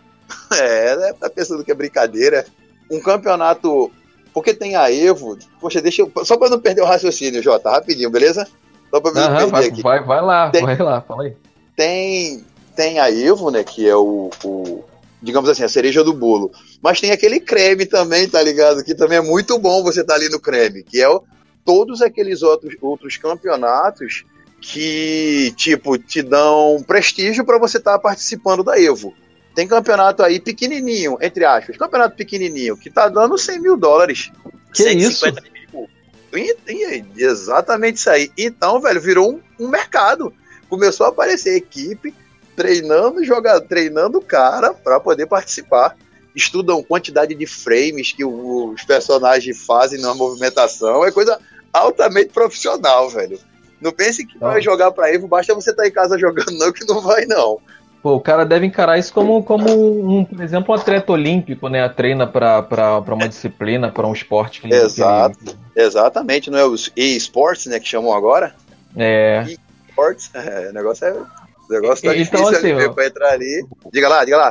É, 0.52 1.12
tá 1.12 1.28
pensando 1.28 1.62
que 1.62 1.70
é 1.70 1.74
brincadeira. 1.74 2.46
Um 2.90 3.00
campeonato. 3.00 3.90
Porque 4.32 4.54
tem 4.54 4.76
a 4.76 4.90
Evo. 4.90 5.36
Poxa, 5.60 5.80
deixa 5.82 6.00
eu. 6.02 6.24
Só 6.24 6.38
pra 6.38 6.48
não 6.48 6.58
perder 6.58 6.80
o 6.80 6.86
raciocínio, 6.86 7.42
Jota, 7.42 7.70
rapidinho, 7.70 8.08
beleza? 8.08 8.46
Só 8.90 8.98
pra 9.00 9.12
não 9.12 9.28
perder 9.28 9.46
vai, 9.50 9.66
aqui. 9.66 9.82
vai, 9.82 10.02
vai 10.02 10.22
lá, 10.22 10.50
Tem- 10.50 10.62
vai 10.62 10.78
lá, 10.78 11.02
fala 11.02 11.24
aí. 11.24 11.36
Tem, 11.76 12.42
tem 12.74 12.98
a 12.98 13.10
Evo, 13.10 13.50
né? 13.50 13.62
Que 13.62 13.86
é 13.86 13.94
o, 13.96 14.30
o- 14.42 14.84
Digamos 15.20 15.48
assim, 15.50 15.64
a 15.64 15.68
cereja 15.68 16.02
do 16.02 16.14
bolo. 16.14 16.50
Mas 16.82 16.98
tem 17.00 17.10
aquele 17.10 17.38
creme 17.38 17.84
também, 17.84 18.26
tá 18.28 18.42
ligado? 18.42 18.82
Que 18.82 18.94
também 18.94 19.18
é 19.18 19.22
muito 19.22 19.58
bom 19.58 19.82
você 19.82 20.00
estar 20.00 20.14
ali 20.14 20.28
no 20.30 20.40
creme. 20.40 20.82
Que 20.82 21.00
é 21.02 21.08
o, 21.10 21.22
todos 21.64 22.00
aqueles 22.00 22.42
outros, 22.42 22.74
outros 22.80 23.16
campeonatos 23.18 24.24
que, 24.62 25.52
tipo, 25.56 25.98
te 25.98 26.22
dão 26.22 26.82
prestígio 26.86 27.44
para 27.44 27.58
você 27.58 27.78
estar 27.78 27.98
participando 27.98 28.62
da 28.62 28.80
Evo. 28.80 29.12
Tem 29.56 29.66
campeonato 29.66 30.22
aí 30.22 30.38
pequenininho, 30.40 31.18
entre 31.20 31.44
aspas, 31.44 31.76
campeonato 31.76 32.16
pequenininho, 32.16 32.76
que 32.76 32.88
tá 32.88 33.08
dando 33.08 33.36
100 33.36 33.60
mil 33.60 33.76
dólares. 33.76 34.30
Que 34.72 34.84
150 34.84 35.42
mil. 35.42 35.88
E- 36.32 36.56
e- 36.68 37.04
exatamente 37.18 37.96
isso 37.96 38.08
aí. 38.08 38.30
Então, 38.38 38.80
velho, 38.80 39.00
virou 39.00 39.32
um, 39.32 39.40
um 39.64 39.68
mercado. 39.68 40.32
Começou 40.70 41.06
a 41.06 41.08
aparecer 41.10 41.56
equipe 41.56 42.14
treinando 42.54 43.24
jogar, 43.24 43.60
treinando 43.60 44.18
o 44.18 44.24
cara 44.24 44.72
para 44.72 45.00
poder 45.00 45.26
participar. 45.26 45.96
Estudam 46.34 46.82
quantidade 46.82 47.34
de 47.34 47.46
frames 47.46 48.12
que 48.12 48.24
os 48.24 48.82
personagens 48.84 49.66
fazem 49.66 50.00
na 50.00 50.14
movimentação. 50.14 51.04
É 51.04 51.10
coisa 51.10 51.38
altamente 51.72 52.30
profissional, 52.32 53.10
velho. 53.10 53.38
Não 53.82 53.92
pense 53.92 54.24
que 54.24 54.38
vai 54.38 54.62
jogar 54.62 54.92
pra 54.92 55.12
Evo, 55.12 55.26
basta 55.26 55.54
você 55.54 55.70
estar 55.70 55.82
tá 55.82 55.88
em 55.88 55.92
casa 55.92 56.18
jogando, 56.18 56.52
não, 56.52 56.72
que 56.72 56.84
não 56.86 57.00
vai, 57.00 57.26
não. 57.26 57.58
Pô, 58.02 58.14
o 58.16 58.20
cara 58.20 58.44
deve 58.44 58.66
encarar 58.66 58.98
isso 58.98 59.12
como, 59.12 59.44
como 59.44 60.18
um, 60.18 60.24
por 60.24 60.40
exemplo, 60.40 60.74
um 60.74 60.78
atleta 60.78 61.12
olímpico, 61.12 61.68
né? 61.68 61.88
Treina 61.88 62.26
para 62.26 63.04
uma 63.08 63.28
disciplina, 63.28 63.92
para 63.92 64.06
um 64.06 64.12
esporte. 64.12 64.60
Que 64.60 64.74
Exato, 64.74 65.38
que 65.38 65.56
exatamente, 65.80 66.50
não 66.50 66.58
é 66.58 66.64
os 66.64 66.90
e-sports, 66.96 67.66
né, 67.66 67.78
que 67.78 67.86
chamam 67.86 68.12
agora? 68.12 68.54
É. 68.96 69.44
E-sports, 69.46 70.30
é, 70.34 70.70
o 70.70 70.72
negócio 70.72 71.06
é. 71.06 71.12
O 71.12 71.72
negócio 71.72 72.04
tá 72.04 72.16
então, 72.16 72.40
difícil 72.42 72.72
assim, 72.72 72.92
pra 72.92 73.06
entrar 73.06 73.30
ali. 73.30 73.64
Diga 73.92 74.08
lá, 74.08 74.24
diga 74.24 74.36
lá. 74.36 74.50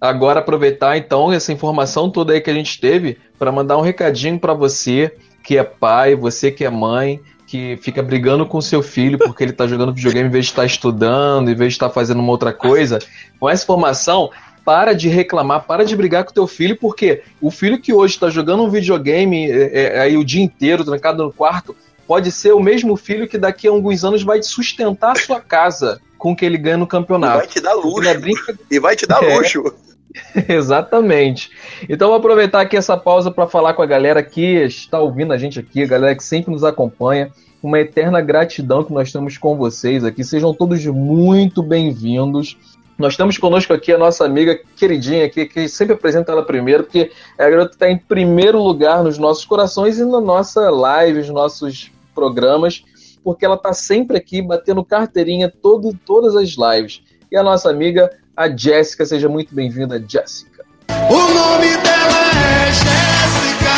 Agora 0.00 0.40
aproveitar 0.40 0.96
então 0.96 1.32
essa 1.32 1.52
informação 1.52 2.10
toda 2.10 2.32
aí 2.32 2.40
que 2.40 2.50
a 2.50 2.54
gente 2.54 2.80
teve 2.80 3.18
para 3.38 3.52
mandar 3.52 3.76
um 3.76 3.82
recadinho 3.82 4.38
para 4.38 4.54
você 4.54 5.14
que 5.42 5.58
é 5.58 5.64
pai, 5.64 6.14
você 6.14 6.50
que 6.50 6.64
é 6.64 6.70
mãe, 6.70 7.20
que 7.52 7.76
fica 7.82 8.02
brigando 8.02 8.46
com 8.46 8.62
seu 8.62 8.82
filho 8.82 9.18
porque 9.18 9.44
ele 9.44 9.52
tá 9.52 9.66
jogando 9.66 9.92
videogame 9.92 10.26
em 10.26 10.32
vez 10.32 10.46
de 10.46 10.52
estar 10.52 10.62
tá 10.62 10.66
estudando, 10.66 11.50
em 11.50 11.54
vez 11.54 11.72
de 11.72 11.74
estar 11.74 11.88
tá 11.88 11.94
fazendo 11.94 12.20
uma 12.20 12.30
outra 12.32 12.50
coisa, 12.50 12.98
com 13.38 13.46
essa 13.46 13.62
informação, 13.62 14.30
para 14.64 14.94
de 14.94 15.10
reclamar, 15.10 15.66
para 15.66 15.84
de 15.84 15.94
brigar 15.94 16.24
com 16.24 16.32
teu 16.32 16.46
filho, 16.46 16.78
porque 16.78 17.20
o 17.42 17.50
filho 17.50 17.78
que 17.78 17.92
hoje 17.92 18.14
está 18.14 18.30
jogando 18.30 18.62
um 18.62 18.70
videogame 18.70 19.50
é, 19.50 19.82
é, 19.82 20.00
aí 20.00 20.16
o 20.16 20.24
dia 20.24 20.42
inteiro, 20.42 20.82
trancado 20.82 21.22
no 21.22 21.30
quarto, 21.30 21.76
pode 22.06 22.32
ser 22.32 22.54
o 22.54 22.60
mesmo 22.60 22.96
filho 22.96 23.28
que 23.28 23.36
daqui 23.36 23.68
a 23.68 23.70
alguns 23.70 24.02
anos 24.02 24.22
vai 24.22 24.42
sustentar 24.42 25.12
a 25.12 25.20
sua 25.20 25.38
casa 25.38 26.00
com 26.16 26.32
o 26.32 26.36
que 26.36 26.46
ele 26.46 26.56
ganha 26.56 26.78
no 26.78 26.86
campeonato. 26.86 27.34
E 27.34 27.38
vai 27.40 27.46
te 27.48 27.60
dar 27.60 27.74
luxo. 27.74 28.18
Brinca... 28.18 28.58
E 28.70 28.80
vai 28.80 28.96
te 28.96 29.06
dar 29.06 29.20
é. 29.28 29.36
luxo. 29.36 29.74
Exatamente. 30.48 31.50
Então 31.88 32.08
vou 32.08 32.16
aproveitar 32.16 32.60
aqui 32.60 32.76
essa 32.76 32.96
pausa 32.96 33.30
para 33.30 33.46
falar 33.46 33.74
com 33.74 33.82
a 33.82 33.86
galera 33.86 34.22
que 34.22 34.42
está 34.64 35.00
ouvindo 35.00 35.32
a 35.32 35.38
gente 35.38 35.58
aqui, 35.58 35.82
a 35.82 35.86
galera 35.86 36.14
que 36.14 36.24
sempre 36.24 36.52
nos 36.52 36.64
acompanha. 36.64 37.30
Uma 37.62 37.78
eterna 37.78 38.20
gratidão 38.20 38.82
que 38.82 38.92
nós 38.92 39.12
temos 39.12 39.38
com 39.38 39.56
vocês 39.56 40.04
aqui. 40.04 40.24
Sejam 40.24 40.52
todos 40.52 40.84
muito 40.86 41.62
bem-vindos. 41.62 42.56
Nós 42.98 43.16
temos 43.16 43.38
conosco 43.38 43.72
aqui 43.72 43.92
a 43.92 43.98
nossa 43.98 44.24
amiga 44.24 44.58
queridinha 44.76 45.26
aqui, 45.26 45.46
que 45.46 45.68
sempre 45.68 45.94
apresenta 45.94 46.32
ela 46.32 46.44
primeiro, 46.44 46.84
porque 46.84 47.10
a 47.38 47.48
garota 47.48 47.72
está 47.72 47.90
em 47.90 47.96
primeiro 47.96 48.60
lugar 48.60 49.02
nos 49.02 49.16
nossos 49.16 49.44
corações 49.44 49.98
e 49.98 50.04
na 50.04 50.20
nossa 50.20 50.68
live, 50.70 51.18
nos 51.18 51.30
nossos 51.30 51.90
programas, 52.14 52.84
porque 53.24 53.44
ela 53.44 53.54
está 53.54 53.72
sempre 53.72 54.16
aqui 54.16 54.42
batendo 54.42 54.84
carteirinha 54.84 55.50
todo, 55.50 55.96
todas 56.04 56.36
as 56.36 56.50
lives. 56.50 57.02
E 57.32 57.36
a 57.36 57.42
nossa 57.42 57.70
amiga 57.70 58.12
a 58.36 58.46
Jéssica. 58.54 59.06
Seja 59.06 59.26
muito 59.26 59.54
bem-vinda, 59.54 59.98
Jéssica. 60.06 60.66
O 61.08 61.16
nome 61.32 61.74
dela 61.78 62.30
é 62.36 62.66
Jéssica. 62.66 63.72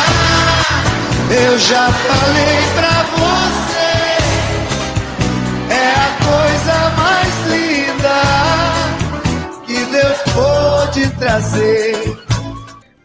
Eu 1.33 1.57
já 1.57 1.89
falei 1.89 2.61
pra 2.75 3.03
você. 3.15 3.95
É 5.73 5.93
a 5.95 6.11
coisa 6.25 6.89
mais 6.97 7.33
linda 7.47 8.19
que 9.65 9.85
Deus 9.85 10.17
pôde 10.33 11.09
trazer. 11.17 11.94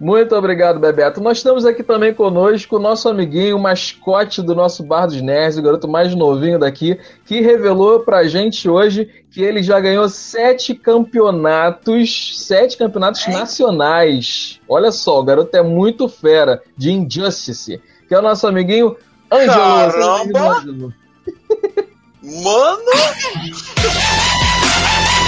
Muito 0.00 0.34
obrigado, 0.34 0.80
Bebeto. 0.80 1.20
Nós 1.20 1.42
temos 1.42 1.66
aqui 1.66 1.82
também 1.82 2.14
conosco 2.14 2.76
o 2.76 2.78
nosso 2.78 3.06
amiguinho, 3.06 3.58
o 3.58 3.60
mascote 3.60 4.40
do 4.40 4.54
nosso 4.54 4.82
Bar 4.82 5.04
dos 5.04 5.20
Nerds, 5.20 5.58
o 5.58 5.62
garoto 5.62 5.86
mais 5.86 6.14
novinho 6.14 6.58
daqui, 6.58 6.98
que 7.26 7.42
revelou 7.42 8.00
pra 8.00 8.26
gente 8.26 8.66
hoje 8.66 9.10
que 9.30 9.42
ele 9.42 9.62
já 9.62 9.78
ganhou 9.78 10.08
sete 10.08 10.74
campeonatos, 10.74 12.46
sete 12.46 12.78
campeonatos 12.78 13.28
é. 13.28 13.30
nacionais. 13.30 14.58
Olha 14.66 14.90
só, 14.90 15.20
o 15.20 15.22
garoto 15.22 15.54
é 15.54 15.62
muito 15.62 16.08
fera, 16.08 16.62
de 16.74 16.90
Injustice, 16.92 17.78
que 18.08 18.14
é 18.14 18.18
o 18.18 18.22
nosso 18.22 18.46
amiguinho 18.46 18.96
Ângelo. 19.30 20.32
Caramba! 20.32 20.94
Mano! 22.24 22.84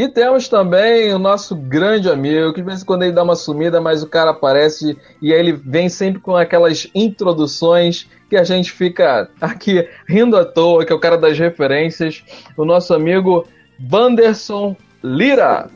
E 0.00 0.08
temos 0.08 0.48
também 0.48 1.12
o 1.12 1.18
nosso 1.18 1.54
grande 1.54 2.08
amigo, 2.08 2.54
que 2.54 2.62
de 2.62 2.66
vez 2.66 2.80
em 2.80 2.86
quando 2.86 3.02
ele 3.02 3.12
dá 3.12 3.22
uma 3.22 3.36
sumida, 3.36 3.82
mas 3.82 4.02
o 4.02 4.06
cara 4.06 4.30
aparece 4.30 4.96
e 5.20 5.30
aí 5.30 5.38
ele 5.38 5.52
vem 5.52 5.90
sempre 5.90 6.22
com 6.22 6.34
aquelas 6.34 6.88
introduções 6.94 8.08
que 8.30 8.34
a 8.34 8.42
gente 8.42 8.72
fica 8.72 9.28
aqui 9.38 9.86
rindo 10.08 10.38
à 10.38 10.44
toa, 10.46 10.86
que 10.86 10.92
é 10.94 10.96
o 10.96 10.98
cara 10.98 11.18
das 11.18 11.38
referências, 11.38 12.24
o 12.56 12.64
nosso 12.64 12.94
amigo 12.94 13.46
Wanderson 13.92 14.74
Lira. 15.04 15.68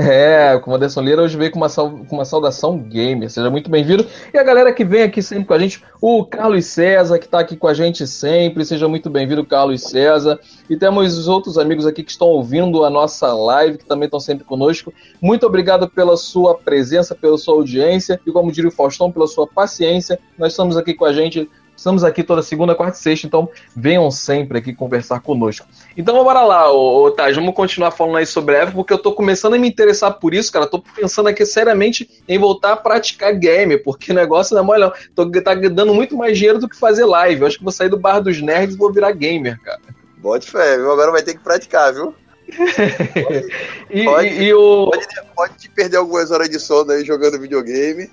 É, 0.00 0.58
o 0.64 0.74
Anderson 0.74 1.02
Lira 1.02 1.20
hoje 1.20 1.36
veio 1.36 1.50
com 1.50 1.58
uma, 1.58 1.68
com 1.68 2.16
uma 2.16 2.24
saudação 2.24 2.78
gamer. 2.78 3.28
Seja 3.28 3.50
muito 3.50 3.70
bem-vindo. 3.70 4.06
E 4.32 4.38
a 4.38 4.42
galera 4.42 4.72
que 4.72 4.82
vem 4.82 5.02
aqui 5.02 5.22
sempre 5.22 5.44
com 5.44 5.52
a 5.52 5.58
gente, 5.58 5.84
o 6.00 6.24
Carlos 6.24 6.64
César, 6.64 7.18
que 7.18 7.26
está 7.26 7.40
aqui 7.40 7.54
com 7.54 7.66
a 7.66 7.74
gente 7.74 8.06
sempre. 8.06 8.64
Seja 8.64 8.88
muito 8.88 9.10
bem-vindo, 9.10 9.44
Carlos 9.44 9.82
César. 9.82 10.40
E 10.70 10.76
temos 10.76 11.18
os 11.18 11.28
outros 11.28 11.58
amigos 11.58 11.84
aqui 11.86 12.02
que 12.02 12.10
estão 12.10 12.28
ouvindo 12.28 12.82
a 12.82 12.88
nossa 12.88 13.30
live, 13.34 13.76
que 13.76 13.84
também 13.84 14.06
estão 14.06 14.18
sempre 14.18 14.42
conosco. 14.42 14.90
Muito 15.20 15.46
obrigado 15.46 15.86
pela 15.86 16.16
sua 16.16 16.54
presença, 16.54 17.14
pela 17.14 17.36
sua 17.36 17.54
audiência 17.54 18.18
e, 18.26 18.32
como 18.32 18.50
diria 18.50 18.70
o 18.70 18.72
Faustão, 18.72 19.12
pela 19.12 19.26
sua 19.26 19.46
paciência. 19.46 20.18
Nós 20.38 20.52
estamos 20.52 20.78
aqui 20.78 20.94
com 20.94 21.04
a 21.04 21.12
gente 21.12 21.46
Estamos 21.80 22.04
aqui 22.04 22.22
toda 22.22 22.42
segunda, 22.42 22.74
quarta 22.74 22.98
e 22.98 23.00
sexta, 23.00 23.26
então 23.26 23.48
venham 23.74 24.10
sempre 24.10 24.58
aqui 24.58 24.74
conversar 24.74 25.18
conosco. 25.20 25.66
Então 25.96 26.22
bora 26.22 26.42
lá, 26.42 26.70
ô, 26.70 27.06
ô 27.06 27.10
Taj, 27.10 27.34
vamos 27.34 27.54
continuar 27.54 27.90
falando 27.90 28.18
aí 28.18 28.26
sobre 28.26 28.54
Evo, 28.54 28.72
porque 28.72 28.92
eu 28.92 28.98
tô 28.98 29.14
começando 29.14 29.54
a 29.54 29.58
me 29.58 29.66
interessar 29.66 30.12
por 30.12 30.34
isso, 30.34 30.52
cara. 30.52 30.66
Tô 30.66 30.82
pensando 30.82 31.30
aqui 31.30 31.46
seriamente 31.46 32.22
em 32.28 32.38
voltar 32.38 32.72
a 32.72 32.76
praticar 32.76 33.32
game, 33.32 33.78
porque 33.78 34.12
o 34.12 34.14
negócio 34.14 34.54
não 34.54 34.62
é 34.62 34.66
mole. 34.66 34.92
Tô, 35.14 35.30
tá 35.40 35.54
dando 35.54 35.94
muito 35.94 36.14
mais 36.14 36.36
dinheiro 36.36 36.58
do 36.58 36.68
que 36.68 36.76
fazer 36.76 37.06
live. 37.06 37.40
Eu 37.40 37.46
acho 37.46 37.56
que 37.56 37.64
vou 37.64 37.72
sair 37.72 37.88
do 37.88 37.98
bar 37.98 38.20
dos 38.20 38.42
nerds 38.42 38.74
e 38.74 38.78
vou 38.78 38.92
virar 38.92 39.12
gamer, 39.12 39.58
cara. 39.62 39.80
Bote 40.18 40.50
fé, 40.50 40.76
viu? 40.76 40.92
Agora 40.92 41.10
vai 41.10 41.22
ter 41.22 41.32
que 41.32 41.40
praticar, 41.40 41.94
viu? 41.94 42.14
e, 43.88 44.04
pode, 44.04 44.28
e, 44.28 44.42
e 44.42 44.52
o... 44.52 44.90
pode, 44.90 45.06
pode 45.34 45.54
te 45.54 45.70
perder 45.70 45.96
algumas 45.96 46.30
horas 46.30 46.50
de 46.50 46.60
sono 46.60 46.92
aí 46.92 47.06
jogando 47.06 47.40
videogame. 47.40 48.10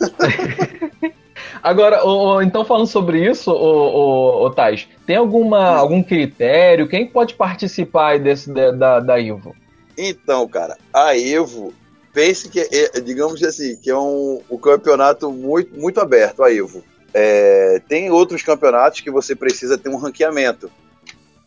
Agora, 1.62 2.04
o, 2.06 2.36
o, 2.36 2.42
então 2.42 2.64
falando 2.64 2.86
sobre 2.86 3.28
isso, 3.28 3.50
o, 3.50 4.46
o, 4.46 4.50
Tais, 4.50 4.88
tem 5.06 5.16
alguma, 5.16 5.76
algum 5.76 6.02
critério? 6.02 6.88
Quem 6.88 7.06
pode 7.06 7.34
participar 7.34 8.18
desse, 8.18 8.52
da, 8.52 9.00
da 9.00 9.18
Ivo? 9.18 9.54
Então, 9.96 10.46
cara, 10.48 10.78
a 10.92 11.16
Evo, 11.16 11.72
pense 12.12 12.48
que, 12.48 12.60
é, 12.60 13.00
digamos 13.00 13.42
assim, 13.42 13.76
que 13.76 13.90
é 13.90 13.96
um, 13.96 14.40
um 14.50 14.58
campeonato 14.58 15.30
muito, 15.30 15.78
muito 15.78 16.00
aberto, 16.00 16.42
a 16.42 16.52
Evo. 16.52 16.82
É, 17.14 17.80
tem 17.88 18.10
outros 18.10 18.42
campeonatos 18.42 19.00
que 19.00 19.10
você 19.10 19.34
precisa 19.34 19.76
ter 19.76 19.90
um 19.90 19.96
ranqueamento. 19.96 20.70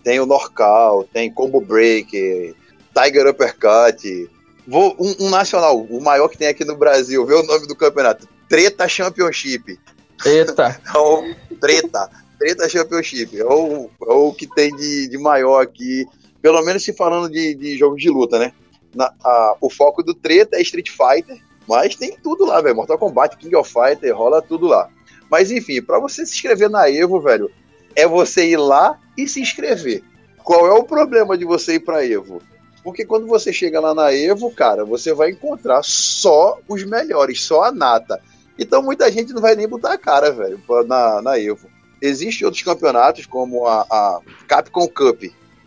Tem 0.04 0.20
o 0.20 0.26
Norcal, 0.26 1.04
tem 1.12 1.32
Combo 1.32 1.60
Break, 1.60 2.56
Tiger 2.94 3.28
Uppercut. 3.28 4.30
Vou, 4.68 4.96
um, 5.00 5.26
um, 5.26 5.30
nacional, 5.30 5.82
o 5.82 6.02
maior 6.02 6.28
que 6.28 6.38
tem 6.38 6.48
aqui 6.48 6.64
no 6.64 6.76
Brasil, 6.76 7.26
vê 7.26 7.34
o 7.34 7.44
nome 7.44 7.68
do 7.68 7.76
campeonato. 7.76 8.28
Treta 8.48 8.88
Championship. 8.88 9.80
Eita! 10.24 10.80
Então, 10.88 11.36
treta. 11.60 12.10
Treta 12.38 12.70
Championship. 12.70 13.40
É 13.40 13.46
o, 13.46 13.90
é 14.04 14.14
o 14.14 14.34
que 14.34 14.48
tem 14.48 14.76
de, 14.76 15.08
de 15.08 15.18
maior 15.18 15.62
aqui. 15.62 16.06
Pelo 16.42 16.62
menos 16.64 16.84
se 16.84 16.94
falando 16.94 17.30
de, 17.30 17.56
de 17.56 17.78
jogos 17.78 18.02
de 18.02 18.10
luta, 18.10 18.38
né? 18.38 18.54
Na, 18.94 19.12
a, 19.24 19.56
o 19.60 19.70
foco 19.70 20.04
do 20.04 20.14
treta 20.14 20.58
é 20.58 20.62
Street 20.62 20.90
Fighter, 20.90 21.42
mas 21.68 21.96
tem 21.96 22.18
tudo 22.22 22.46
lá, 22.46 22.62
velho. 22.62 22.76
Mortal 22.76 22.98
Kombat, 22.98 23.38
King 23.38 23.56
of 23.56 23.72
Fighter, 23.72 24.16
rola 24.16 24.42
tudo 24.42 24.68
lá. 24.68 24.90
Mas 25.30 25.52
enfim, 25.52 25.82
para 25.82 26.00
você 26.00 26.26
se 26.26 26.36
inscrever 26.36 26.70
na 26.70 26.90
Evo, 26.90 27.20
velho, 27.20 27.50
é 27.96 28.08
você 28.08 28.48
ir 28.50 28.58
lá 28.58 29.00
e 29.18 29.28
se 29.28 29.42
inscrever. 29.42 30.04
Qual 30.44 30.68
é 30.68 30.72
o 30.72 30.84
problema 30.84 31.38
de 31.38 31.46
você 31.46 31.76
ir 31.76 31.80
pra 31.80 32.06
Evo? 32.06 32.42
Porque 32.84 33.04
quando 33.04 33.26
você 33.26 33.52
chega 33.52 33.80
lá 33.80 33.96
na 33.96 34.14
Evo, 34.14 34.52
cara, 34.52 34.86
você 34.86 35.12
vai 35.14 35.32
encontrar 35.32 35.82
só 35.84 36.60
os 36.68 36.84
melhores, 36.84 37.44
só 37.44 37.64
a 37.64 37.72
nata. 37.72 38.22
Então 38.58 38.82
muita 38.82 39.12
gente 39.12 39.34
não 39.34 39.42
vai 39.42 39.56
nem 39.56 39.68
botar 39.68 39.94
a 39.94 39.98
cara, 39.98 40.32
velho, 40.32 40.60
na, 40.88 41.22
na 41.22 41.40
Evo. 41.40 41.70
Existem 42.02 42.46
outros 42.46 42.64
campeonatos, 42.64 43.26
como 43.26 43.66
a, 43.68 43.82
a 43.82 44.20
Capcom 44.48 44.88
Cup, 44.88 45.24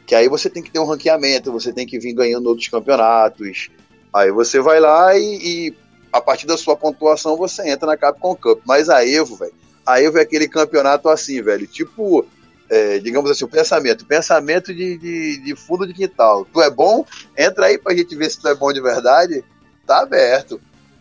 que 0.07 0.15
aí 0.15 0.29
você 0.29 0.49
tem 0.49 0.63
que 0.63 0.71
ter 0.71 0.79
um 0.79 0.87
ranqueamento, 0.87 1.53
você 1.53 1.73
tem 1.73 1.87
que 1.87 1.99
vir 1.99 2.13
ganhando 2.13 2.47
outros 2.47 2.69
campeonatos. 2.69 3.71
Aí 4.13 4.31
você 4.31 4.61
vai 4.61 4.81
lá 4.81 5.17
e, 5.17 5.21
e 5.23 5.75
a 6.13 6.21
partir 6.21 6.47
da 6.47 6.57
sua 6.57 6.77
pontuação 6.77 7.37
você 7.37 7.69
entra 7.69 7.87
na 7.87 7.97
Capcom 7.97 8.35
Cup. 8.35 8.61
Mas 8.65 8.89
a 8.89 9.07
Evo, 9.07 9.37
velho, 9.37 9.55
a 9.85 10.01
Evo 10.01 10.19
é 10.19 10.23
aquele 10.23 10.49
campeonato 10.49 11.09
assim, 11.09 11.43
velho, 11.43 11.67
tipo 11.67 12.27
é, 12.71 12.99
digamos 12.99 13.31
assim, 13.31 13.45
o 13.45 13.49
pensamento. 13.49 14.07
Pensamento 14.07 14.75
de, 14.75 14.99
de, 14.99 15.39
de 15.39 15.57
fundo 15.57 15.87
de 15.87 15.95
quintal. 15.95 16.45
Tu 16.45 16.61
é 16.63 16.71
bom? 16.71 17.05
Entra 17.37 17.67
aí 17.67 17.79
pra 17.79 17.95
gente 17.95 18.15
ver 18.15 18.31
se 18.31 18.41
tu 18.41 18.49
é 18.49 18.55
bom 18.55 18.73
de 18.73 18.81
verdade. 18.81 19.43
Tá 19.87 20.01
aberto. 20.01 20.61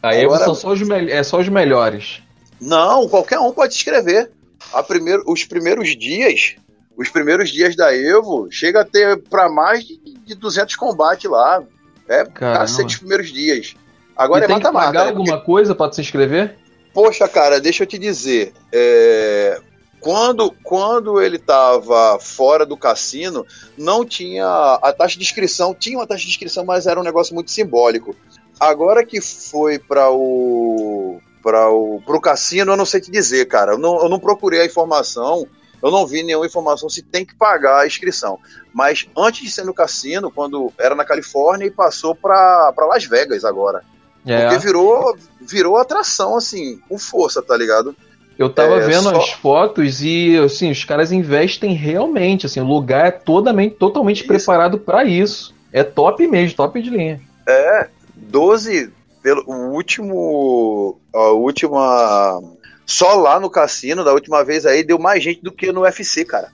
Aí 0.09 0.23
Agora- 0.25 0.45
são 0.45 0.55
só 0.55 0.69
os, 0.71 0.81
é 0.89 1.23
só 1.23 1.39
os 1.39 1.49
melhores. 1.49 2.21
Não, 2.59 3.07
qualquer 3.07 3.39
um 3.39 3.51
pode 3.51 3.73
se 3.73 3.79
inscrever. 3.79 4.31
A 4.73 4.81
primeiro, 4.81 5.23
os 5.27 5.43
primeiros 5.43 5.95
dias, 5.97 6.55
os 6.97 7.09
primeiros 7.09 7.49
dias 7.49 7.75
da 7.75 7.95
Evo, 7.95 8.47
chega 8.51 8.81
a 8.81 8.85
ter 8.85 9.21
pra 9.29 9.47
mais 9.49 9.85
de, 9.85 9.97
de 10.25 10.35
200 10.35 10.75
combates 10.75 11.29
lá. 11.29 11.61
É 12.09 12.25
cacete 12.25 12.93
os 12.95 12.99
primeiros 12.99 13.31
dias. 13.31 13.75
Agora 14.15 14.41
e 14.41 14.45
é 14.45 14.47
tem 14.47 14.57
que 14.57 14.63
mata-mata. 14.63 14.85
pagar 14.87 15.05
né? 15.05 15.11
Porque- 15.11 15.29
alguma 15.29 15.45
coisa 15.45 15.75
pra 15.75 15.91
se 15.91 16.01
inscrever? 16.01 16.55
Poxa, 16.93 17.27
cara, 17.27 17.61
deixa 17.61 17.83
eu 17.83 17.87
te 17.87 17.97
dizer. 17.99 18.53
é, 18.71 19.59
Quando, 19.99 20.51
quando 20.63 21.19
ele 21.21 21.37
tava 21.39 22.17
fora 22.19 22.65
do 22.65 22.77
cassino, 22.77 23.45
não 23.77 24.05
tinha. 24.05 24.45
A 24.81 24.93
taxa 24.93 25.17
de 25.17 25.23
inscrição, 25.23 25.73
tinha 25.75 25.97
uma 25.97 26.07
taxa 26.07 26.23
de 26.23 26.29
inscrição, 26.29 26.63
mas 26.63 26.85
era 26.87 26.99
um 26.99 27.03
negócio 27.03 27.33
muito 27.35 27.51
simbólico. 27.51 28.15
Agora 28.59 29.05
que 29.05 29.21
foi 29.21 29.77
para 29.79 30.09
o. 30.11 31.19
para 31.43 31.69
o 31.69 32.01
pro 32.05 32.19
cassino, 32.21 32.71
eu 32.73 32.77
não 32.77 32.85
sei 32.85 32.99
te 33.01 33.11
dizer, 33.11 33.45
cara. 33.47 33.73
Eu 33.73 33.77
não, 33.77 34.01
eu 34.01 34.09
não 34.09 34.19
procurei 34.19 34.61
a 34.61 34.65
informação. 34.65 35.47
Eu 35.81 35.91
não 35.91 36.07
vi 36.07 36.23
nenhuma 36.23 36.45
informação 36.47 36.89
se 36.89 37.03
tem 37.03 37.23
que 37.23 37.35
pagar 37.35 37.81
a 37.81 37.87
inscrição. 37.87 38.39
Mas 38.73 39.07
antes 39.15 39.43
de 39.43 39.51
ser 39.51 39.63
no 39.63 39.73
cassino, 39.75 40.31
quando 40.31 40.71
era 40.77 40.95
na 40.95 41.05
Califórnia 41.05 41.65
e 41.67 41.71
passou 41.71 42.15
para 42.15 42.73
Las 42.89 43.05
Vegas 43.05 43.45
agora. 43.45 43.83
É. 44.25 44.41
Porque 44.49 44.57
virou, 44.65 45.15
virou 45.39 45.77
atração, 45.77 46.35
assim, 46.35 46.79
com 46.89 46.97
força, 46.97 47.41
tá 47.43 47.55
ligado? 47.55 47.95
Eu 48.37 48.49
tava 48.49 48.77
É, 48.77 48.79
vendo 48.87 49.03
só- 49.03 49.17
as 49.17 49.29
fotos 49.31 50.01
e, 50.01 50.35
assim, 50.37 50.69
os 50.71 50.83
caras 50.83 51.11
investem 51.11 51.73
realmente, 51.73 52.45
assim, 52.47 52.59
o 52.59 52.65
lugar 52.65 53.05
é 53.07 53.11
totalmente, 53.11 53.75
totalmente 53.75 54.17
Isso. 54.19 54.27
preparado 54.27 54.79
pra 54.79 55.03
isso. 55.03 55.53
É 55.71 55.83
top 55.83 56.25
mesmo, 56.27 56.57
top 56.57 56.81
de 56.81 56.89
linha. 56.89 57.21
É, 57.47 57.87
12, 58.27 58.91
pelo 59.21 59.43
o 59.47 59.73
último. 59.73 60.99
A 61.13 61.31
última. 61.31 62.41
Só 62.85 63.15
lá 63.15 63.39
no 63.39 63.49
cassino, 63.49 64.03
da 64.03 64.13
última 64.13 64.43
vez 64.45 64.65
aí, 64.65 64.83
deu 64.83 64.97
mais 64.97 65.21
gente 65.21 65.41
do 65.41 65.51
que 65.51 65.71
no 65.71 65.81
UFC, 65.81 66.23
cara. 66.23 66.49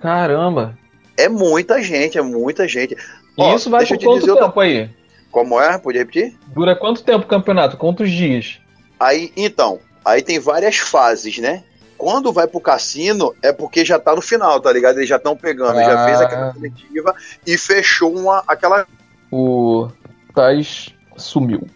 Caramba. 0.00 0.78
É 1.16 1.28
muita 1.28 1.82
gente, 1.82 2.18
é 2.18 2.22
muita 2.22 2.66
gente. 2.66 2.94
E 2.94 3.42
Ó, 3.42 3.54
isso 3.54 3.70
vai 3.70 3.84
por 3.86 3.98
quanto 3.98 4.20
dizer 4.20 4.34
tempo 4.36 4.60
aí? 4.60 4.90
Como 5.30 5.60
é? 5.60 5.78
Pode 5.78 5.98
repetir? 5.98 6.36
Dura 6.48 6.76
quanto 6.76 7.02
tempo 7.02 7.24
o 7.24 7.28
campeonato? 7.28 7.76
Quantos 7.76 8.10
dias? 8.10 8.58
Aí, 9.00 9.32
então, 9.36 9.80
aí 10.04 10.22
tem 10.22 10.38
várias 10.38 10.76
fases, 10.76 11.38
né? 11.38 11.64
Quando 11.96 12.32
vai 12.32 12.46
pro 12.46 12.60
cassino, 12.60 13.34
é 13.42 13.52
porque 13.52 13.84
já 13.84 13.98
tá 13.98 14.14
no 14.14 14.20
final, 14.20 14.60
tá 14.60 14.72
ligado? 14.72 14.98
Eles 14.98 15.08
já 15.08 15.16
estão 15.16 15.36
pegando, 15.36 15.76
já 15.76 16.02
Ah. 16.02 16.06
fez 16.06 16.20
aquela 16.20 16.52
coletiva 16.52 17.14
e 17.46 17.56
fechou 17.56 18.14
uma, 18.16 18.42
aquela. 18.46 18.86
O 19.30 19.88
Tais 20.34 20.94
sumiu. 21.16 21.66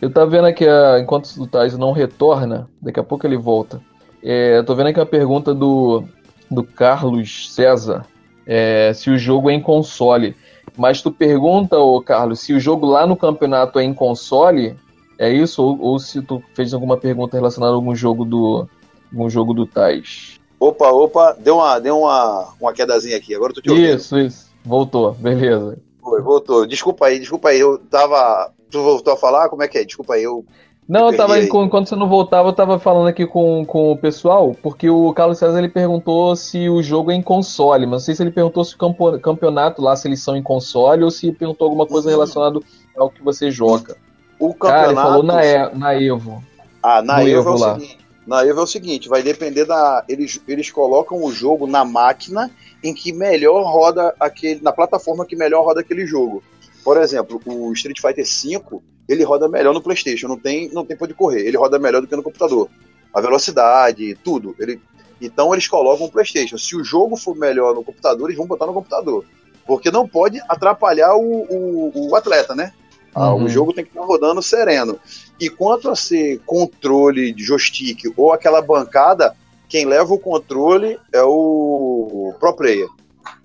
Eu 0.00 0.10
tava 0.10 0.30
vendo 0.30 0.46
aqui, 0.46 0.66
a- 0.66 0.98
enquanto 0.98 1.26
o 1.38 1.46
Tais 1.46 1.76
não 1.76 1.92
retorna, 1.92 2.68
daqui 2.80 2.98
a 2.98 3.04
pouco 3.04 3.26
ele 3.26 3.36
volta. 3.36 3.80
É, 4.22 4.62
tô 4.62 4.74
vendo 4.74 4.88
aqui 4.88 5.00
a 5.00 5.06
pergunta 5.06 5.54
do, 5.54 6.04
do 6.50 6.64
Carlos 6.64 7.52
César, 7.54 8.06
é, 8.46 8.92
se 8.94 9.10
o 9.10 9.18
jogo 9.18 9.50
é 9.50 9.54
em 9.54 9.60
console. 9.60 10.36
Mas 10.76 11.02
tu 11.02 11.10
pergunta, 11.10 11.78
ô 11.78 12.00
Carlos, 12.00 12.40
se 12.40 12.52
o 12.54 12.60
jogo 12.60 12.86
lá 12.86 13.06
no 13.06 13.16
campeonato 13.16 13.78
é 13.78 13.82
em 13.84 13.92
console, 13.92 14.76
é 15.18 15.30
isso? 15.30 15.62
Ou, 15.62 15.78
ou 15.80 15.98
se 15.98 16.22
tu 16.22 16.42
fez 16.54 16.72
alguma 16.72 16.96
pergunta 16.96 17.36
relacionada 17.36 17.72
a 17.72 17.76
algum 17.76 17.94
jogo 17.94 18.24
do, 18.24 18.66
algum 19.12 19.28
jogo 19.28 19.52
do 19.52 19.66
Tais? 19.66 20.38
Opa, 20.58 20.90
opa, 20.90 21.36
deu 21.38 21.56
uma, 21.56 21.78
deu 21.78 21.98
uma, 22.00 22.54
uma 22.60 22.72
quedazinha 22.72 23.16
aqui. 23.16 23.34
Agora 23.34 23.50
eu 23.50 23.54
tô 23.56 23.60
te 23.60 23.70
ouvindo. 23.70 23.96
Isso, 23.96 24.18
isso. 24.18 24.50
Voltou, 24.64 25.12
beleza. 25.12 25.78
Foi, 26.10 26.20
voltou. 26.22 26.66
Desculpa 26.66 27.06
aí, 27.06 27.18
desculpa 27.18 27.48
aí. 27.50 27.60
Eu 27.60 27.78
tava. 27.78 28.50
Tu 28.70 28.82
voltou 28.82 29.12
a 29.12 29.16
falar? 29.16 29.48
Como 29.48 29.62
é 29.62 29.68
que 29.68 29.78
é? 29.78 29.84
Desculpa 29.84 30.14
aí. 30.14 30.22
Eu... 30.24 30.44
Não, 30.88 31.08
eu 31.10 31.16
tava, 31.16 31.34
aí. 31.34 31.46
enquanto 31.46 31.88
você 31.88 31.94
não 31.94 32.08
voltava, 32.08 32.48
eu 32.48 32.52
tava 32.52 32.76
falando 32.80 33.06
aqui 33.06 33.24
com, 33.24 33.64
com 33.64 33.92
o 33.92 33.96
pessoal, 33.96 34.56
porque 34.60 34.90
o 34.90 35.12
Carlos 35.14 35.38
César 35.38 35.56
ele 35.58 35.68
perguntou 35.68 36.34
se 36.34 36.68
o 36.68 36.82
jogo 36.82 37.12
é 37.12 37.14
em 37.14 37.22
console, 37.22 37.86
mas 37.86 37.92
não 37.92 37.98
sei 38.00 38.14
se 38.16 38.22
ele 38.24 38.32
perguntou 38.32 38.64
se 38.64 38.74
o 38.74 39.20
campeonato 39.20 39.80
lá, 39.80 39.94
se 39.94 40.08
eles 40.08 40.20
são 40.20 40.36
em 40.36 40.42
console, 40.42 41.04
ou 41.04 41.10
se 41.12 41.30
perguntou 41.30 41.66
alguma 41.66 41.86
coisa 41.86 42.08
Uhum. 42.08 42.14
relacionada 42.14 42.58
ao 42.98 43.08
que 43.08 43.22
você 43.22 43.52
joga. 43.52 43.96
O 44.36 44.52
Cara, 44.52 44.78
ele 44.78 44.96
campeonato. 44.96 45.08
falou 45.08 45.22
na, 45.22 45.44
E- 45.46 45.74
na 45.78 45.94
Evo. 45.94 46.42
Ah, 46.82 47.00
na 47.02 47.22
Evo, 47.22 47.38
Evo 47.38 47.48
é 47.50 47.52
o 47.52 47.58
lá. 47.58 47.74
seguinte. 47.74 47.99
Na 48.30 48.46
Evo 48.46 48.60
é 48.60 48.62
o 48.62 48.66
seguinte, 48.66 49.08
vai 49.08 49.24
depender 49.24 49.64
da. 49.64 50.04
Eles, 50.08 50.40
eles 50.46 50.70
colocam 50.70 51.20
o 51.20 51.32
jogo 51.32 51.66
na 51.66 51.84
máquina 51.84 52.48
em 52.80 52.94
que 52.94 53.12
melhor 53.12 53.64
roda 53.64 54.14
aquele. 54.20 54.60
Na 54.62 54.70
plataforma 54.72 55.26
que 55.26 55.34
melhor 55.34 55.64
roda 55.64 55.80
aquele 55.80 56.06
jogo. 56.06 56.40
Por 56.84 56.96
exemplo, 56.96 57.42
o 57.44 57.72
Street 57.72 58.00
Fighter 58.00 58.24
V, 58.24 58.80
ele 59.08 59.24
roda 59.24 59.48
melhor 59.48 59.74
no 59.74 59.82
Playstation, 59.82 60.28
não 60.28 60.38
tem, 60.38 60.72
não 60.72 60.86
tem 60.86 60.96
pra 60.96 61.06
onde 61.06 61.14
correr. 61.14 61.40
Ele 61.44 61.56
roda 61.56 61.76
melhor 61.76 62.00
do 62.00 62.06
que 62.06 62.14
no 62.14 62.22
computador. 62.22 62.70
A 63.12 63.20
velocidade, 63.20 64.16
tudo. 64.22 64.54
Ele, 64.60 64.80
então 65.20 65.52
eles 65.52 65.66
colocam 65.66 66.06
o 66.06 66.10
Playstation. 66.12 66.56
Se 66.56 66.76
o 66.76 66.84
jogo 66.84 67.16
for 67.16 67.34
melhor 67.34 67.74
no 67.74 67.82
computador, 67.82 68.28
eles 68.28 68.38
vão 68.38 68.46
botar 68.46 68.66
no 68.66 68.72
computador. 68.72 69.24
Porque 69.66 69.90
não 69.90 70.06
pode 70.06 70.40
atrapalhar 70.48 71.16
o, 71.16 71.46
o, 71.50 72.10
o 72.10 72.14
atleta, 72.14 72.54
né? 72.54 72.72
Ah, 73.12 73.34
Uhum. 73.34 73.46
O 73.46 73.48
jogo 73.48 73.72
tem 73.72 73.82
que 73.84 73.90
estar 73.90 74.04
rodando 74.04 74.40
sereno. 74.40 75.00
E 75.40 75.48
quanto 75.48 75.88
a 75.90 75.96
ser 75.96 76.38
controle 76.44 77.32
de 77.32 77.42
joystick 77.42 78.12
ou 78.16 78.32
aquela 78.32 78.60
bancada, 78.60 79.34
quem 79.68 79.86
leva 79.86 80.12
o 80.12 80.18
controle 80.18 80.98
é 81.12 81.22
o 81.22 82.34
pro 82.38 82.52
player. 82.54 82.88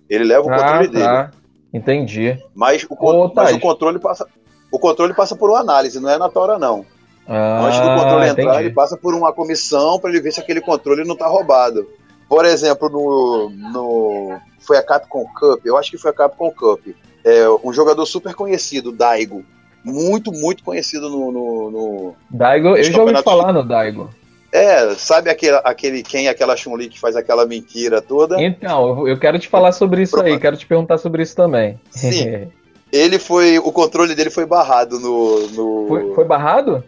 Ele 0.10 0.24
leva 0.26 0.46
o 0.46 0.52
Ah, 0.52 0.58
controle 0.58 0.88
dele. 0.90 1.04
tá. 1.06 1.32
Entendi. 1.74 2.38
Mas, 2.54 2.84
o, 2.90 2.94
Ô, 3.00 3.32
mas 3.34 3.54
o 3.54 3.60
controle 3.60 4.00
passa. 4.00 4.28
O 4.72 4.80
controle 4.80 5.14
passa 5.14 5.36
por 5.36 5.50
uma 5.50 5.60
análise, 5.60 6.00
não 6.00 6.10
é 6.10 6.18
na 6.18 6.30
tora, 6.30 6.58
não. 6.60 6.86
Ah, 7.28 7.66
Antes 7.66 7.80
do 7.80 7.88
controle 7.96 8.28
entrar, 8.30 8.44
entendi. 8.44 8.60
ele 8.66 8.74
passa 8.74 8.96
por 8.98 9.14
uma 9.16 9.34
comissão 9.34 10.00
para 10.00 10.10
ele 10.12 10.22
ver 10.22 10.32
se 10.32 10.40
aquele 10.40 10.62
controle 10.62 11.04
não 11.08 11.16
tá 11.16 11.28
roubado. 11.28 11.88
Por 12.28 12.44
exemplo, 12.46 12.90
no, 12.90 13.50
no. 13.72 14.40
Foi 14.60 14.78
a 14.78 14.84
Capcom 14.84 15.26
Cup, 15.40 15.66
eu 15.66 15.78
acho 15.78 15.92
que 15.92 15.98
foi 15.98 16.12
a 16.12 16.14
Capcom 16.14 16.52
Cup. 16.52 16.82
É, 17.24 17.48
um 17.64 17.72
jogador 17.74 18.06
super 18.06 18.34
conhecido, 18.36 18.92
Daigo. 18.92 19.44
Muito, 19.86 20.32
muito 20.32 20.64
conhecido 20.64 21.10
no- 21.10 21.32
no- 21.32 21.72
no, 21.72 22.16
Daigo, 22.30 22.70
eu 22.70 22.84
já 22.84 23.02
ouvi 23.02 23.22
falar 23.22 23.54
no 23.54 23.64
Daigo. 23.64 24.10
É, 24.52 24.96
sabe 24.96 25.30
aquele, 25.30 25.60
aquele 25.64 26.02
quem 26.02 26.28
aquela 26.28 26.56
Chun-Li 26.58 26.90
que 26.90 27.00
faz 27.00 27.16
aquela 27.16 27.46
mentira 27.46 28.02
toda? 28.02 28.42
Então, 28.42 29.08
eu- 29.08 29.20
quero 29.20 29.38
te 29.38 29.48
falar 29.48 29.72
sobre 29.74 30.02
isso 30.02 30.20
aí, 30.20 30.40
quero 30.40 30.58
te 30.58 30.66
perguntar 30.66 30.98
sobre 30.98 31.22
isso 31.22 31.36
também. 31.36 31.80
Sim. 31.92 32.48
Ele 32.92 33.20
foi. 33.20 33.60
O 33.60 33.72
controle 33.72 34.16
dele 34.16 34.30
foi 34.30 34.46
barrado 34.46 34.98
no. 35.00 35.48
no 35.50 35.86
foi, 35.88 36.14
foi 36.16 36.24
barrado? 36.24 36.84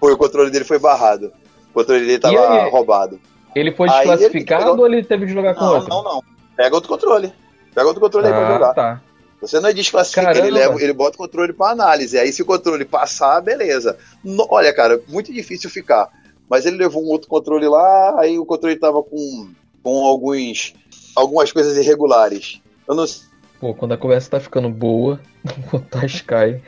foi, 0.00 0.12
o 0.14 0.16
controle 0.16 0.50
dele 0.50 0.64
foi 0.64 0.78
barrado. 0.78 1.30
O 1.70 1.74
controle 1.74 2.06
dele 2.06 2.18
tava 2.18 2.68
roubado. 2.68 3.20
Ele 3.54 3.70
foi 3.72 3.88
Aí 3.90 3.94
ele 3.94 4.08
desclassificado 4.16 4.64
pegou- 4.64 4.78
ou 4.80 4.86
ele 4.86 5.02
teve 5.04 5.26
que 5.26 5.32
jogar 5.32 5.54
com 5.54 5.64
Não, 5.64 5.74
outro? 5.74 5.88
não, 5.90 6.02
não. 6.02 6.22
Pega 6.56 6.74
outro 6.74 6.88
controle. 6.88 7.32
Pega 7.74 7.86
outro 7.86 8.00
controle 8.00 8.26
aí 8.28 8.32
pra 8.32 8.48
Ah, 8.48 8.52
jogar. 8.52 8.74
tá. 8.74 9.00
Você 9.40 9.60
não 9.60 9.68
é 9.68 9.72
desclassifica, 9.72 10.22
Caramba. 10.22 10.46
ele, 10.46 10.56
leva, 10.58 10.82
ele 10.82 10.92
bota 10.92 11.14
o 11.16 11.18
controle 11.18 11.52
pra 11.52 11.70
análise. 11.70 12.18
Aí 12.18 12.32
se 12.32 12.42
o 12.42 12.46
controle 12.46 12.84
passar, 12.84 13.40
beleza. 13.40 13.96
No- 14.24 14.46
olha, 14.50 14.72
cara, 14.72 15.00
muito 15.08 15.32
difícil 15.32 15.68
ficar. 15.70 16.08
Mas 16.48 16.64
ele 16.64 16.76
levou 16.76 17.02
um 17.02 17.08
outro 17.08 17.28
controle 17.28 17.66
lá, 17.68 18.20
aí 18.20 18.38
o 18.38 18.46
controle 18.46 18.76
tava 18.76 19.02
com, 19.02 19.50
com 19.82 20.04
alguns, 20.06 20.74
algumas 21.14 21.52
coisas 21.52 21.76
irregulares. 21.76 22.60
Eu 22.88 22.94
não 22.94 23.04
Pô, 23.60 23.72
quando 23.74 23.92
a 23.92 23.96
conversa 23.98 24.30
tá 24.30 24.38
ficando 24.40 24.68
boa, 24.68 25.18
o 25.72 25.78
Tais 25.80 26.20
cai. 26.20 26.60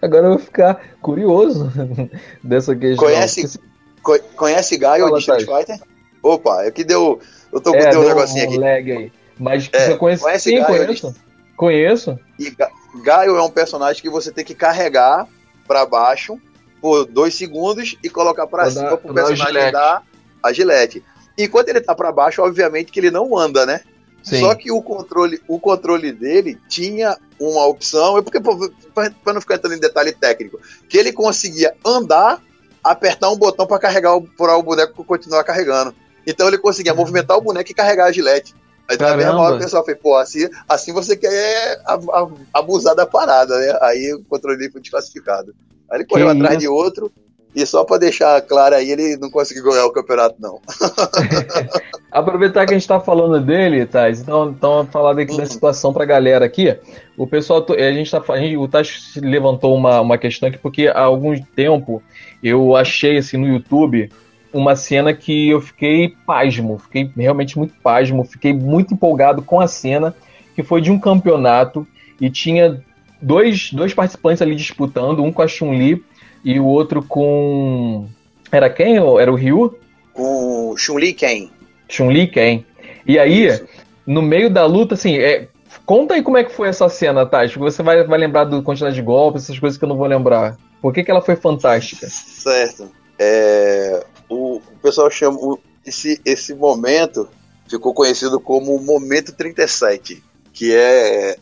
Agora 0.00 0.26
eu 0.26 0.30
vou 0.30 0.38
ficar 0.38 0.80
curioso 1.00 1.70
dessa 2.42 2.74
questão. 2.74 3.04
Conhece- 3.06 3.58
Co- 4.02 4.18
Conhece 4.36 4.76
Gaio 4.76 5.10
de 5.12 5.18
Street 5.20 5.46
Fighter? 5.46 5.78
Opa, 6.22 6.64
é 6.64 6.70
que 6.70 6.82
deu. 6.84 7.20
Eu 7.52 7.60
tô 7.60 7.70
com 7.72 7.78
É, 7.78 7.90
deu 7.90 8.00
um 8.00 8.08
negocinho 8.08 8.44
aqui. 8.48 8.58
lag 8.58 8.92
aí. 8.92 9.12
Mas 9.38 9.68
É, 9.72 9.86
você 9.86 9.96
conhece? 9.96 10.22
conhece 10.22 10.50
Sim, 10.50 10.56
Gaio, 10.60 10.66
conheço. 10.86 11.14
Conheço. 11.62 12.18
E 12.40 12.50
Ga- 12.50 12.70
Gaio 13.04 13.36
é 13.36 13.42
um 13.42 13.48
personagem 13.50 14.02
que 14.02 14.10
você 14.10 14.32
tem 14.32 14.44
que 14.44 14.52
carregar 14.54 15.28
pra 15.64 15.86
baixo 15.86 16.36
por 16.80 17.04
dois 17.04 17.36
segundos 17.36 17.96
e 18.02 18.10
colocar 18.10 18.48
Pra 18.48 18.68
cima 18.68 18.90
dar- 18.90 18.96
pro 18.96 19.14
personagem 19.14 19.46
gilete. 19.46 19.72
dar 19.72 20.02
a 20.42 20.52
gilete. 20.52 21.04
Enquanto 21.38 21.68
ele 21.68 21.80
tá 21.80 21.94
pra 21.94 22.10
baixo, 22.10 22.42
obviamente 22.42 22.90
que 22.90 22.98
ele 22.98 23.12
não 23.12 23.38
anda, 23.38 23.64
né? 23.64 23.80
Sim. 24.24 24.40
Só 24.40 24.56
que 24.56 24.72
o 24.72 24.82
controle, 24.82 25.40
o 25.46 25.60
controle 25.60 26.10
dele 26.10 26.58
tinha 26.68 27.16
uma 27.38 27.64
opção, 27.66 28.18
é 28.18 28.22
porque 28.22 28.40
pra 28.40 29.32
não 29.32 29.40
ficar 29.40 29.54
entrando 29.54 29.74
em 29.76 29.80
detalhe 29.80 30.10
técnico, 30.10 30.58
que 30.88 30.98
ele 30.98 31.12
conseguia 31.12 31.72
andar, 31.86 32.40
apertar 32.82 33.30
um 33.30 33.36
botão 33.36 33.68
pra 33.68 33.78
carregar 33.78 34.16
o, 34.16 34.22
pra 34.22 34.56
o 34.56 34.62
boneco 34.64 35.04
continuar 35.04 35.44
carregando. 35.44 35.94
Então 36.26 36.48
ele 36.48 36.58
conseguia 36.58 36.92
movimentar 36.92 37.36
o 37.36 37.40
boneco 37.40 37.70
e 37.70 37.74
carregar 37.74 38.06
a 38.06 38.12
gilete. 38.12 38.52
Aí 38.88 38.98
na 38.98 39.16
mesma 39.16 39.40
hora 39.40 39.56
o 39.56 39.58
pessoal 39.58 39.84
fez, 39.84 39.96
pô, 39.98 40.16
assim, 40.16 40.48
assim 40.68 40.92
você 40.92 41.16
quer 41.16 41.80
a- 41.86 41.94
a- 41.94 42.28
abusar 42.54 42.94
da 42.94 43.06
parada, 43.06 43.56
né? 43.58 43.78
Aí 43.82 44.12
o 44.14 44.24
controle 44.24 44.70
foi 44.70 44.80
desclassificado. 44.80 45.54
Aí 45.90 45.98
ele 45.98 46.06
correu 46.06 46.26
Que 46.26 46.32
atrás 46.32 46.52
isso? 46.54 46.60
de 46.60 46.68
outro, 46.68 47.12
E 47.54 47.66
só 47.66 47.84
pra 47.84 47.98
deixar 47.98 48.40
claro 48.40 48.74
aí, 48.74 48.90
ele 48.90 49.18
não 49.18 49.30
conseguiu 49.30 49.64
ganhar 49.64 49.84
o 49.84 49.92
campeonato, 49.92 50.36
não. 50.40 50.58
Aproveitar 52.10 52.66
que 52.66 52.72
a 52.74 52.78
gente 52.78 52.88
tá 52.88 53.00
falando 53.00 53.44
dele, 53.44 53.86
Thais, 53.86 54.20
então, 54.20 54.50
então 54.50 54.86
falar 54.90 55.14
daqui 55.14 55.36
da 55.36 55.42
Uhum. 55.42 55.48
situação 55.48 55.92
pra 55.92 56.04
galera 56.04 56.44
aqui. 56.44 56.76
O 57.16 57.26
pessoal, 57.26 57.64
a 57.68 57.92
gente 57.92 58.10
tá, 58.10 58.22
a 58.28 58.38
gente, 58.38 58.56
o 58.56 58.68
Thais 58.68 59.12
levantou 59.16 59.74
uma, 59.74 60.00
uma 60.00 60.18
questão 60.18 60.48
aqui, 60.48 60.58
porque 60.58 60.88
há 60.88 61.00
algum 61.00 61.38
tempo 61.54 62.02
eu 62.42 62.74
achei 62.76 63.18
assim 63.18 63.36
no 63.36 63.46
YouTube 63.46 64.10
uma 64.52 64.76
cena 64.76 65.14
que 65.14 65.48
eu 65.48 65.60
fiquei 65.60 66.14
pasmo, 66.26 66.78
fiquei 66.78 67.10
realmente 67.16 67.58
muito 67.58 67.74
pasmo, 67.82 68.24
fiquei 68.24 68.52
muito 68.52 68.94
empolgado 68.94 69.42
com 69.42 69.60
a 69.60 69.66
cena, 69.66 70.14
que 70.54 70.62
foi 70.62 70.80
de 70.80 70.90
um 70.90 70.98
campeonato 70.98 71.86
e 72.20 72.28
tinha 72.30 72.82
dois, 73.20 73.72
dois 73.72 73.94
participantes 73.94 74.42
ali 74.42 74.54
disputando, 74.54 75.22
um 75.22 75.32
com 75.32 75.42
a 75.42 75.48
Chun-Li 75.48 76.04
e 76.44 76.58
o 76.58 76.66
outro 76.66 77.02
com. 77.02 78.06
Era 78.50 78.68
quem? 78.68 78.96
Era 78.96 79.32
o 79.32 79.36
Ryu? 79.36 79.78
Com 80.12 80.74
Chun-Li 80.76 81.14
Ken. 81.14 81.50
Chun-Li 81.88 82.26
quem? 82.26 82.66
E 83.06 83.18
aí, 83.18 83.46
Isso. 83.46 83.64
no 84.06 84.20
meio 84.20 84.50
da 84.50 84.66
luta, 84.66 84.94
assim, 84.94 85.16
é, 85.16 85.48
conta 85.86 86.14
aí 86.14 86.22
como 86.22 86.36
é 86.36 86.44
que 86.44 86.52
foi 86.52 86.68
essa 86.68 86.88
cena, 86.88 87.24
Tati, 87.24 87.58
você 87.58 87.82
vai, 87.82 88.04
vai 88.04 88.18
lembrar 88.18 88.44
do 88.44 88.62
quantidade 88.62 88.94
de 88.94 89.02
golpes, 89.02 89.44
essas 89.44 89.58
coisas 89.58 89.78
que 89.78 89.84
eu 89.84 89.88
não 89.88 89.96
vou 89.96 90.06
lembrar. 90.06 90.56
Por 90.80 90.92
que, 90.92 91.02
que 91.02 91.10
ela 91.10 91.22
foi 91.22 91.36
fantástica? 91.36 92.06
Certo. 92.08 92.90
É, 93.18 94.04
o, 94.32 94.56
o 94.56 94.78
pessoal 94.82 95.10
chama. 95.10 95.38
o- 95.38 95.58
esse, 95.84 96.20
esse 96.24 96.54
momento 96.54 97.28
ficou 97.68 97.92
conhecido 97.92 98.38
como 98.38 98.74
o 98.76 98.82
Momento 98.82 99.32
37, 99.32 100.22
que 100.52 100.72
é 100.74 101.36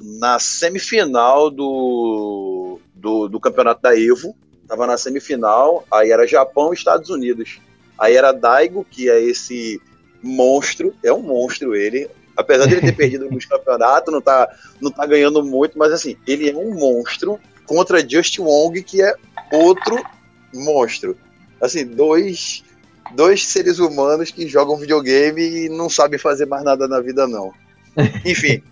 na 0.00 0.38
semifinal 0.38 1.50
do, 1.50 2.80
do, 2.94 3.28
do 3.28 3.38
campeonato 3.40 3.82
da 3.82 3.96
Evo. 3.98 4.34
Tava 4.66 4.86
na 4.86 4.96
semifinal, 4.96 5.84
aí 5.92 6.10
era 6.10 6.26
Japão 6.26 6.72
e 6.72 6.76
Estados 6.76 7.10
Unidos. 7.10 7.60
Aí 7.98 8.16
era 8.16 8.32
Daigo, 8.32 8.84
que 8.84 9.08
é 9.10 9.20
esse 9.22 9.80
monstro, 10.22 10.94
é 11.04 11.12
um 11.12 11.22
monstro 11.22 11.76
ele. 11.76 12.08
Apesar 12.36 12.66
de 12.66 12.74
ele 12.74 12.80
ter 12.80 12.92
perdido 12.96 13.24
alguns 13.24 13.44
campeonatos, 13.44 14.12
não 14.12 14.20
tá, 14.22 14.48
não 14.80 14.90
tá 14.90 15.06
ganhando 15.06 15.44
muito, 15.44 15.78
mas 15.78 15.92
assim, 15.92 16.16
ele 16.26 16.50
é 16.50 16.56
um 16.56 16.74
monstro 16.74 17.38
contra 17.66 18.06
Just 18.08 18.38
Wong, 18.38 18.82
que 18.82 19.02
é 19.02 19.14
outro 19.52 20.02
monstro. 20.52 21.16
Assim, 21.64 21.86
dois, 21.86 22.62
dois 23.14 23.46
seres 23.46 23.78
humanos 23.78 24.30
que 24.30 24.46
jogam 24.46 24.76
videogame 24.76 25.64
e 25.64 25.68
não 25.70 25.88
sabem 25.88 26.18
fazer 26.18 26.44
mais 26.44 26.62
nada 26.62 26.86
na 26.86 27.00
vida, 27.00 27.26
não. 27.26 27.54
Enfim, 28.22 28.62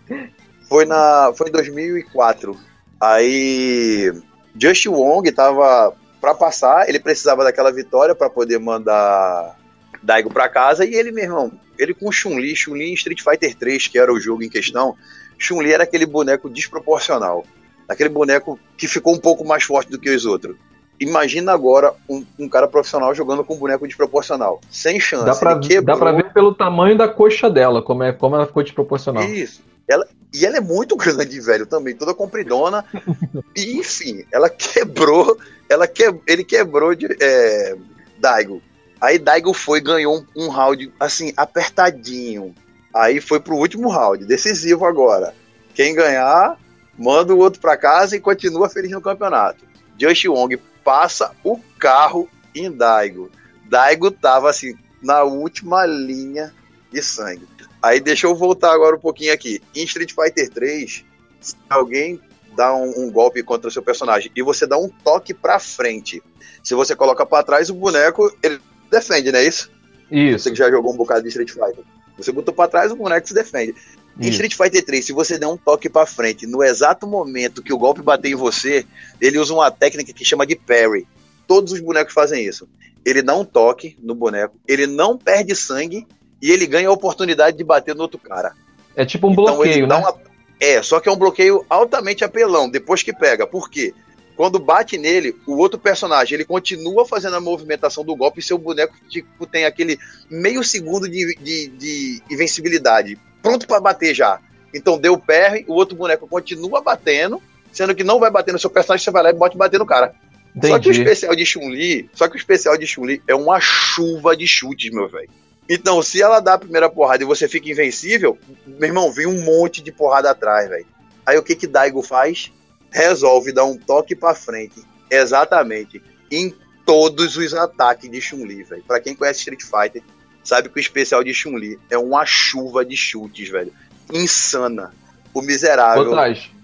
foi, 0.69 0.85
na, 0.85 1.33
foi 1.35 1.49
em 1.49 1.53
2004. 1.53 2.55
Aí, 3.01 4.13
Just 4.61 4.85
Wong 4.87 5.33
tava 5.33 5.95
pra 6.21 6.35
passar, 6.35 6.87
ele 6.87 7.01
precisava 7.01 7.43
daquela 7.43 7.73
vitória 7.73 8.15
pra 8.15 8.29
poder 8.29 8.59
mandar 8.59 9.59
Daigo 10.03 10.31
pra 10.31 10.51
casa, 10.51 10.85
e 10.85 10.95
ele, 10.95 11.13
meu 11.13 11.25
irmão, 11.25 11.53
ele 11.79 11.95
com 11.95 12.13
Chun-Li, 12.13 12.55
Chun-Li 12.55 12.91
em 12.91 12.95
Street 12.95 13.23
Fighter 13.23 13.55
3, 13.57 13.89
que 13.89 13.99
era 13.99 14.13
o 14.13 14.21
jogo 14.21 14.43
em 14.43 14.51
questão, 14.51 14.95
Chun-Li 15.39 15.73
era 15.73 15.85
aquele 15.85 16.05
boneco 16.05 16.51
desproporcional. 16.51 17.47
Aquele 17.89 18.11
boneco 18.11 18.61
que 18.77 18.87
ficou 18.87 19.15
um 19.15 19.19
pouco 19.19 19.47
mais 19.47 19.65
forte 19.65 19.91
do 19.91 19.99
que 19.99 20.11
os 20.11 20.27
outros. 20.27 20.57
Imagina 21.03 21.53
agora 21.53 21.93
um, 22.09 22.25
um 22.39 22.49
cara 22.49 22.69
profissional 22.69 23.13
jogando 23.13 23.43
com 23.43 23.55
um 23.55 23.59
boneco 23.59 23.89
desproporcional. 23.89 24.61
Sem 24.71 25.01
chance. 25.01 25.25
Dá 25.25 25.35
pra, 25.35 25.55
dá 25.83 25.97
pra 25.97 26.13
ver 26.13 26.33
pelo 26.33 26.55
tamanho 26.55 26.97
da 26.97 27.09
coxa 27.09 27.51
dela, 27.51 27.83
como, 27.83 28.05
é, 28.05 28.13
como 28.13 28.37
ela 28.37 28.47
ficou 28.47 28.63
desproporcional. 28.63 29.25
Isso. 29.25 29.63
Ela, 29.89 30.07
e 30.33 30.47
ela 30.47 30.59
é 30.59 30.61
muito 30.61 30.95
grande, 30.97 31.41
velho, 31.41 31.67
também, 31.67 31.97
toda 31.97 32.15
compridona. 32.15 32.85
e, 33.57 33.79
enfim, 33.79 34.25
ela 34.31 34.49
quebrou. 34.49 35.37
Ela 35.69 35.89
que, 35.89 36.05
ele 36.25 36.45
quebrou 36.45 36.95
de, 36.95 37.09
é, 37.21 37.75
Daigo. 38.21 38.63
Aí 39.01 39.19
Daigo 39.19 39.53
foi 39.53 39.79
e 39.79 39.83
ganhou 39.83 40.25
um, 40.37 40.45
um 40.45 40.49
round, 40.51 40.93
assim, 41.01 41.33
apertadinho. 41.37 42.55
Aí 42.95 43.21
foi 43.21 43.41
pro 43.41 43.57
último 43.57 43.89
round, 43.89 44.25
decisivo 44.25 44.87
agora. 44.87 45.35
Quem 45.75 45.97
ganhar, 45.97 46.57
manda 46.97 47.35
o 47.35 47.39
outro 47.39 47.61
pra 47.61 47.77
casa 47.77 48.15
e 48.15 48.21
continua 48.21 48.69
feliz 48.71 48.93
no 48.93 49.01
campeonato. 49.01 49.65
Just 49.99 50.25
Wong 50.27 50.61
passa 50.85 51.33
o 51.45 51.59
carro 51.79 52.29
em 52.55 52.71
Daigo. 52.71 53.31
Daigo 53.69 54.11
tava, 54.11 54.51
assim, 54.51 54.75
na 55.03 55.23
última 55.23 55.87
linha 55.87 56.55
de 56.91 57.03
sangue. 57.03 57.47
Aí 57.83 57.99
deixa 57.99 58.27
eu 58.27 58.35
voltar 58.35 58.73
agora 58.73 58.97
um 58.97 59.01
pouquinho 59.01 59.33
aqui. 59.33 59.61
Em 59.75 59.85
Street 59.85 60.13
Fighter 60.13 60.51
3, 60.51 61.05
se 61.41 61.57
alguém 61.69 62.21
dá 62.55 62.75
um, 62.75 63.07
um 63.07 63.11
golpe 63.11 63.43
contra 63.43 63.69
o 63.69 63.73
seu 63.73 63.83
personagem 63.83 64.31
e 64.37 64.43
você 64.43 64.67
dá 64.67 64.79
um 64.79 64.89
toque 64.89 65.35
pra 65.35 65.59
frente, 65.59 66.23
se 66.63 66.75
você 66.75 66.95
coloca 66.95 67.27
pra 67.27 67.43
trás, 67.43 67.71
o 67.71 67.75
boneco 67.75 68.33
ele 68.43 68.61
defende, 68.91 69.33
não 69.33 69.39
é 69.39 69.45
isso? 69.45 69.71
Isso. 70.11 70.39
Você 70.39 70.51
que 70.51 70.57
já 70.57 70.71
jogou 70.71 70.93
um 70.93 70.97
bocado 70.97 71.23
de 71.23 71.29
Street 71.29 71.51
Fighter. 71.51 71.85
Você 72.17 72.31
botou 72.31 72.55
pra 72.55 72.69
trás, 72.69 72.93
o 72.93 72.97
boneco 72.97 73.27
se 73.27 73.35
defende. 73.35 73.75
Em 74.19 74.23
isso. 74.25 74.33
Street 74.43 74.55
Fighter 74.55 74.85
3, 74.85 75.05
se 75.07 75.13
você 75.13 75.39
der 75.39 75.47
um 75.47 75.57
toque 75.57 75.89
pra 75.89 76.05
frente, 76.07 76.47
no 76.47 76.63
exato 76.63 77.07
momento 77.07 77.63
que 77.63 77.73
o 77.73 77.79
golpe 77.79 78.03
bater 78.03 78.31
em 78.31 78.35
você, 78.35 78.85
ele 79.21 79.39
usa 79.39 79.55
uma 79.55 79.71
técnica 79.71 80.13
que 80.13 80.25
chama 80.25 80.47
de 80.47 80.55
parry. 80.55 81.07
Todos 81.47 81.73
os 81.73 81.81
bonecos 81.81 82.13
fazem 82.13 82.45
isso. 82.45 82.69
Ele 83.05 83.23
dá 83.23 83.37
um 83.37 83.45
toque 83.45 83.97
no 84.03 84.15
boneco, 84.15 84.55
ele 84.69 84.87
não 84.87 85.17
perde 85.19 85.55
sangue 85.57 86.07
e 86.41 86.51
ele 86.51 86.67
ganha 86.67 86.89
a 86.89 86.93
oportunidade 86.93 87.57
de 87.57 87.65
bater 87.65 87.95
no 87.95 88.03
outro 88.03 88.19
cara. 88.19 88.53
É 88.95 89.05
tipo 89.05 89.29
um 89.29 89.33
Então, 89.33 89.45
bloqueio, 89.57 89.87
né? 89.87 89.97
uma- 89.97 90.15
É, 90.61 90.81
só 90.83 91.01
que 91.01 91.09
é 91.09 91.13
um 91.13 91.17
bloqueio 91.17 91.65
altamente 91.69 92.23
apelão, 92.23 92.69
depois 92.71 93.03
que 93.03 93.13
pega. 93.13 93.47
Por 93.47 93.69
quê? 93.69 93.93
Quando 94.37 94.59
bate 94.61 94.97
nele, 94.97 95.35
o 95.47 95.57
outro 95.57 95.79
personagem, 95.79 96.35
ele 96.37 96.45
continua 96.45 97.05
fazendo 97.07 97.37
a 97.37 97.41
movimentação 97.41 98.05
do 98.05 98.15
golpe 98.15 98.41
e 98.41 98.43
seu 98.43 98.57
boneco 98.57 98.95
tipo, 99.09 99.47
tem 99.47 99.65
aquele 99.65 99.99
meio 100.31 100.63
segundo 100.63 101.09
de, 101.09 101.35
de, 101.37 101.69
de 101.69 102.23
invencibilidade. 102.31 103.19
Pronto 103.43 103.67
pra 103.67 103.81
bater 103.81 104.15
já. 104.15 104.39
Então 104.73 104.99
deu 104.99 105.19
PR, 105.19 105.65
o 105.67 105.75
outro 105.75 105.97
boneco 105.97 106.27
continua 106.27 106.81
batendo, 106.81 107.43
sendo 107.73 107.95
que 107.95 108.05
não 108.05 108.19
vai 108.19 108.31
bater 108.31 108.53
no 108.53 108.59
seu 108.59 108.71
personagem, 108.71 109.05
você 109.05 109.11
vai 109.11 109.23
lá 109.23 109.31
e 109.31 109.35
bota 109.35 109.57
bater 109.59 109.79
no 109.79 109.87
cara. 109.87 110.15
Só 110.55 110.79
que 110.79 110.89
o 110.89 110.93
Entendi. 110.93 111.01
especial 111.01 111.35
de 111.35 111.47
Chun-Li, 111.47 112.11
só 112.13 112.29
que 112.29 112.37
o 112.37 112.39
especial 112.39 112.77
de 112.77 112.87
Chun-Li 112.87 113.23
é 113.27 113.35
uma 113.35 113.59
chuva 113.59 114.37
de 114.37 114.47
chutes, 114.47 114.93
meu 114.93 115.09
velho. 115.09 115.31
Então, 115.69 116.03
se 116.03 116.21
ela 116.21 116.41
dá 116.41 116.55
a 116.55 116.59
primeira 116.59 116.91
porrada 116.91 117.23
e 117.23 117.27
você 117.27 117.49
fica 117.49 117.71
invencível, 117.71 118.39
meu 118.67 118.89
irmão, 118.89 119.11
vem 119.11 119.27
um 119.27 119.43
monte 119.43 119.83
de 119.83 119.91
porrada 119.91 120.31
atrás, 120.31 120.69
velho. 120.69 120.87
Aí 121.25 121.39
o 121.39 121.43
que 121.43 121.57
que 121.57 121.67
Daigo 121.67 122.03
faz? 122.03 122.53
Resolve 122.91 123.53
dar 123.53 123.65
um 123.65 123.79
toque 123.79 124.15
pra 124.15 124.35
frente, 124.35 124.83
exatamente, 125.11 126.03
em 126.31 126.55
todos 126.85 127.37
os 127.37 127.55
ataques 127.55 128.11
de 128.11 128.21
Chun-Li, 128.21 128.65
velho. 128.65 128.85
Pra 128.87 129.01
quem 129.01 129.15
conhece 129.15 129.39
Street 129.39 129.63
Fighter, 129.63 130.03
sabe 130.43 130.69
que 130.69 130.79
o 130.79 130.81
especial 130.81 131.23
de 131.23 131.33
Chun-Li 131.33 131.79
é 131.91 131.99
uma 131.99 132.25
chuva 132.27 132.85
de 132.85 132.97
chutes, 132.97 133.49
velho. 133.49 133.73
Insana. 134.13 134.93
O 135.35 135.41
miserável 135.41 136.15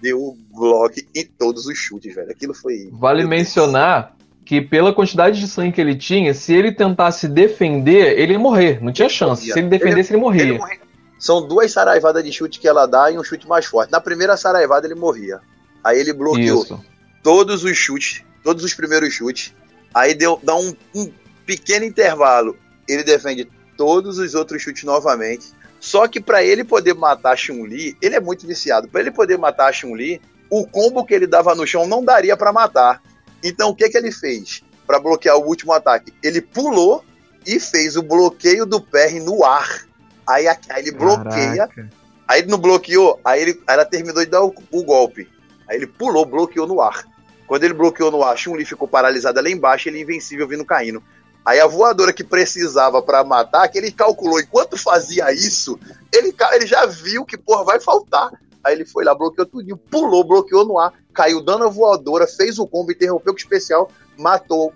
deu 0.02 0.36
bloco 0.52 0.94
em 1.14 1.24
todos 1.24 1.66
os 1.66 1.78
chutes, 1.78 2.14
velho. 2.14 2.30
Aquilo 2.30 2.52
foi. 2.52 2.88
vale 2.92 3.24
mencionar 3.24 4.14
que 4.44 4.60
pela 4.60 4.94
quantidade 4.94 5.40
de 5.40 5.46
sangue 5.46 5.72
que 5.72 5.80
ele 5.80 5.94
tinha, 5.94 6.32
se 6.32 6.54
ele 6.54 6.72
tentasse 6.72 7.28
defender, 7.28 8.18
ele 8.18 8.32
ia 8.32 8.38
morrer. 8.38 8.82
Não 8.82 8.92
tinha 8.92 9.08
chance. 9.08 9.50
Se 9.50 9.58
ele 9.58 9.68
defendesse, 9.68 10.12
ele 10.12 10.20
morria. 10.20 10.42
Ele 10.42 10.58
morria. 10.58 10.80
São 11.18 11.46
duas 11.46 11.72
saraivadas 11.72 12.24
de 12.24 12.32
chute 12.32 12.60
que 12.60 12.68
ela 12.68 12.86
dá 12.86 13.10
e 13.10 13.18
um 13.18 13.24
chute 13.24 13.46
mais 13.46 13.66
forte. 13.66 13.90
Na 13.90 14.00
primeira 14.00 14.36
saraivada 14.36 14.86
ele 14.86 14.94
morria. 14.94 15.40
Aí 15.82 15.98
ele 15.98 16.12
bloqueou 16.12 16.62
Isso. 16.62 16.80
todos 17.22 17.64
os 17.64 17.76
chutes, 17.76 18.22
todos 18.42 18.64
os 18.64 18.72
primeiros 18.72 19.12
chutes. 19.12 19.52
Aí 19.92 20.14
deu, 20.14 20.38
dá 20.42 20.54
um, 20.54 20.74
um 20.94 21.10
pequeno 21.44 21.84
intervalo. 21.84 22.56
Ele 22.88 23.02
defende 23.02 23.48
todos 23.78 24.18
os 24.18 24.34
outros 24.34 24.60
chutes 24.60 24.82
novamente. 24.82 25.54
Só 25.80 26.08
que 26.08 26.20
pra 26.20 26.42
ele 26.42 26.64
poder 26.64 26.94
matar 26.94 27.32
a 27.32 27.36
Chun-Li, 27.36 27.96
ele 28.02 28.16
é 28.16 28.20
muito 28.20 28.46
viciado. 28.46 28.88
Pra 28.88 29.00
ele 29.00 29.12
poder 29.12 29.38
matar 29.38 29.68
a 29.68 29.72
Chun-Li, 29.72 30.20
o 30.50 30.66
combo 30.66 31.06
que 31.06 31.14
ele 31.14 31.26
dava 31.26 31.54
no 31.54 31.66
chão 31.66 31.86
não 31.86 32.04
daria 32.04 32.36
pra 32.36 32.52
matar. 32.52 33.00
Então 33.42 33.70
o 33.70 33.74
que 33.74 33.88
que 33.88 33.96
ele 33.96 34.10
fez 34.10 34.62
Pra 34.84 34.98
bloquear 34.98 35.36
o 35.36 35.46
último 35.46 35.72
ataque? 35.72 36.12
Ele 36.22 36.40
pulou 36.40 37.04
e 37.46 37.60
fez 37.60 37.96
o 37.96 38.02
bloqueio 38.02 38.66
do 38.66 38.80
PR 38.80 39.22
no 39.22 39.44
ar. 39.44 39.86
Aí, 40.26 40.48
aí 40.48 40.58
ele 40.78 40.92
bloqueia 40.92 41.68
Caraca. 41.68 41.90
Aí 42.26 42.40
ele 42.40 42.50
não 42.50 42.58
bloqueou, 42.58 43.18
aí, 43.24 43.40
ele, 43.40 43.62
aí 43.66 43.74
ela 43.74 43.86
terminou 43.86 44.22
de 44.22 44.30
dar 44.30 44.42
o, 44.42 44.52
o 44.70 44.84
golpe. 44.84 45.26
Aí 45.66 45.76
ele 45.76 45.86
pulou, 45.86 46.26
bloqueou 46.26 46.66
no 46.66 46.80
ar. 46.80 47.06
Quando 47.46 47.64
ele 47.64 47.72
bloqueou 47.72 48.10
no 48.10 48.22
ar, 48.22 48.36
Chun-Li 48.36 48.66
ficou 48.66 48.86
paralisada 48.86 49.40
lá 49.40 49.48
embaixo, 49.48 49.88
ele 49.88 50.02
invencível 50.02 50.46
vindo 50.46 50.64
caindo. 50.64 51.02
Aí 51.44 51.61
a 51.61 51.66
voadora 51.66 52.12
que 52.12 52.22
precisava 52.22 53.01
pra 53.01 53.24
matar, 53.24 53.68
que 53.68 53.79
ele 53.79 53.90
calculou, 53.90 54.38
enquanto 54.40 54.77
fazia 54.77 55.33
isso, 55.33 55.79
ele, 56.12 56.35
ele 56.53 56.66
já 56.66 56.85
viu 56.87 57.24
que, 57.24 57.38
porra, 57.38 57.64
vai 57.64 57.81
faltar. 57.81 58.31
Aí 58.62 58.74
ele 58.74 58.85
foi 58.85 59.05
lá, 59.05 59.14
bloqueou 59.14 59.46
tudinho, 59.46 59.77
pulou, 59.77 60.24
bloqueou 60.24 60.64
no 60.66 60.79
ar, 60.79 60.92
caiu 61.14 61.42
dando 61.42 61.64
a 61.64 61.68
voadora, 61.70 62.27
fez 62.27 62.59
o 62.59 62.66
combo, 62.66 62.92
interrompeu 62.92 63.33
com 63.33 63.38
o 63.38 63.40
especial, 63.40 63.90
matou 64.18 64.72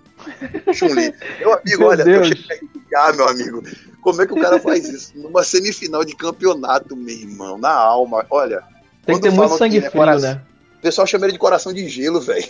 Chun-Li. 0.73 1.13
Meu 1.39 1.53
amigo, 1.53 1.79
Meu 1.79 1.87
olha, 1.89 2.01
eu 2.01 2.05
Deus. 2.05 2.27
cheguei 2.29 2.69
a 2.95 3.13
meu 3.13 3.27
amigo. 3.27 3.63
Como 4.01 4.21
é 4.21 4.25
que 4.27 4.33
o 4.33 4.41
cara 4.41 4.59
faz 4.59 4.87
isso? 4.89 5.11
Numa 5.15 5.43
semifinal 5.43 6.03
de 6.03 6.15
campeonato, 6.15 6.95
meu 6.95 7.15
irmão, 7.15 7.57
na 7.57 7.71
alma. 7.71 8.25
Olha, 8.29 8.63
Tem 9.05 9.15
que 9.15 9.21
ter 9.21 9.31
muito 9.31 9.57
sangue 9.57 9.79
que 9.79 9.87
é 9.87 9.89
frio, 9.89 10.19
né? 10.19 10.41
o 10.79 10.81
pessoal 10.81 11.05
chama 11.07 11.25
ele 11.25 11.33
de 11.33 11.39
coração 11.39 11.71
de 11.71 11.87
gelo, 11.87 12.19
velho. 12.19 12.45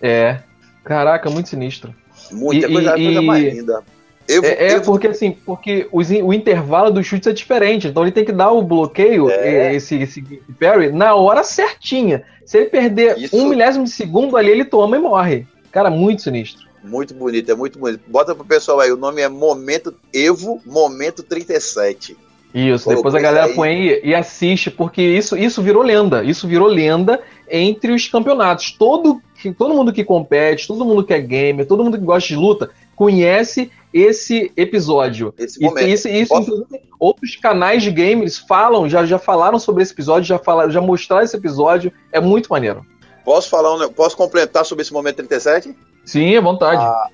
É. 0.00 0.42
Caraca, 0.82 1.28
muito 1.28 1.50
sinistro. 1.50 1.94
Muita 2.32 2.66
E- 2.66 2.72
coisa, 2.72 2.98
e- 2.98 3.04
coisa 3.04 3.22
mais 3.22 3.54
linda. 3.54 3.82
Evo, 4.28 4.46
É, 4.46 4.50
é 4.50 4.72
Evo- 4.74 4.84
porque 4.84 5.08
assim, 5.08 5.32
porque 5.32 5.88
os 5.90 6.08
o 6.10 6.32
intervalo 6.32 6.90
dos 6.92 7.04
chutes 7.06 7.26
é 7.26 7.32
diferente, 7.32 7.88
então 7.88 8.02
ele 8.04 8.12
tem 8.12 8.24
que 8.24 8.30
dar 8.30 8.52
o 8.52 8.62
bloqueio, 8.62 9.28
É. 9.28 9.74
esse, 9.74 9.96
esse 9.96 10.22
parry, 10.60 10.92
na 10.92 11.14
hora 11.16 11.42
certinha. 11.42 12.22
Se 12.44 12.58
ele 12.58 12.66
perder 12.66 13.18
Isso. 13.18 13.36
um 13.36 13.48
milésimo 13.48 13.84
de 13.84 13.90
segundo 13.90 14.36
ali, 14.36 14.50
ele 14.50 14.64
toma 14.64 14.96
e 14.96 15.00
morre. 15.00 15.46
Cara, 15.72 15.90
muito 15.90 16.22
sinistro. 16.22 16.68
Muito 16.82 17.12
bonito, 17.12 17.50
é 17.50 17.54
muito 17.54 17.78
bonito. 17.78 18.00
Bota 18.06 18.34
pro 18.34 18.44
pessoal 18.44 18.80
aí, 18.80 18.90
o 18.92 18.96
nome 18.96 19.20
é 19.20 19.28
Momento 19.28 19.94
Evo 20.14 20.60
Momento 20.64 21.22
37. 21.24 22.16
Isso, 22.54 22.84
Colocou 22.84 23.10
depois 23.10 23.14
a 23.14 23.20
galera 23.20 23.46
aí. 23.46 23.54
põe 23.54 23.68
aí 23.68 24.00
e 24.02 24.14
assiste, 24.14 24.70
porque 24.70 25.00
isso, 25.02 25.36
isso 25.36 25.62
virou 25.62 25.82
lenda. 25.82 26.24
Isso 26.24 26.48
virou 26.48 26.66
lenda 26.68 27.20
entre 27.48 27.92
os 27.92 28.08
campeonatos. 28.08 28.72
Todo, 28.72 29.20
que- 29.40 29.52
todo 29.52 29.74
mundo 29.74 29.92
que 29.92 30.04
compete, 30.04 30.66
todo 30.68 30.84
mundo 30.84 31.04
que 31.04 31.12
é 31.14 31.20
gamer, 31.20 31.66
todo 31.66 31.82
mundo 31.84 31.98
que 31.98 32.04
gosta 32.04 32.28
de 32.28 32.36
luta, 32.36 32.70
conhece 32.94 33.70
esse 33.92 34.52
episódio. 34.56 35.34
Esse 35.38 35.60
E 35.60 35.64
momento. 35.64 35.88
isso, 35.88 36.08
isso 36.08 36.28
Posso- 36.28 36.42
inclusive, 36.52 36.80
outros 36.98 37.36
canais 37.36 37.82
de 37.82 37.90
gamers 37.90 38.38
falam, 38.38 38.88
já, 38.88 39.04
já 39.04 39.18
falaram 39.18 39.58
sobre 39.58 39.82
esse 39.82 39.92
episódio, 39.92 40.24
já, 40.28 40.38
falaram, 40.38 40.70
já 40.70 40.80
mostraram 40.80 41.24
esse 41.24 41.36
episódio. 41.36 41.92
É 42.12 42.20
muito 42.20 42.48
maneiro. 42.48 42.84
Posso 43.24 43.48
falar 43.48 43.74
um, 43.74 43.92
posso 43.92 44.16
complementar 44.16 44.64
sobre 44.64 44.82
esse 44.82 44.92
Momento 44.92 45.16
37? 45.16 45.74
Sim, 46.04 46.36
à 46.36 46.40
vontade. 46.40 46.82
A, 46.82 47.08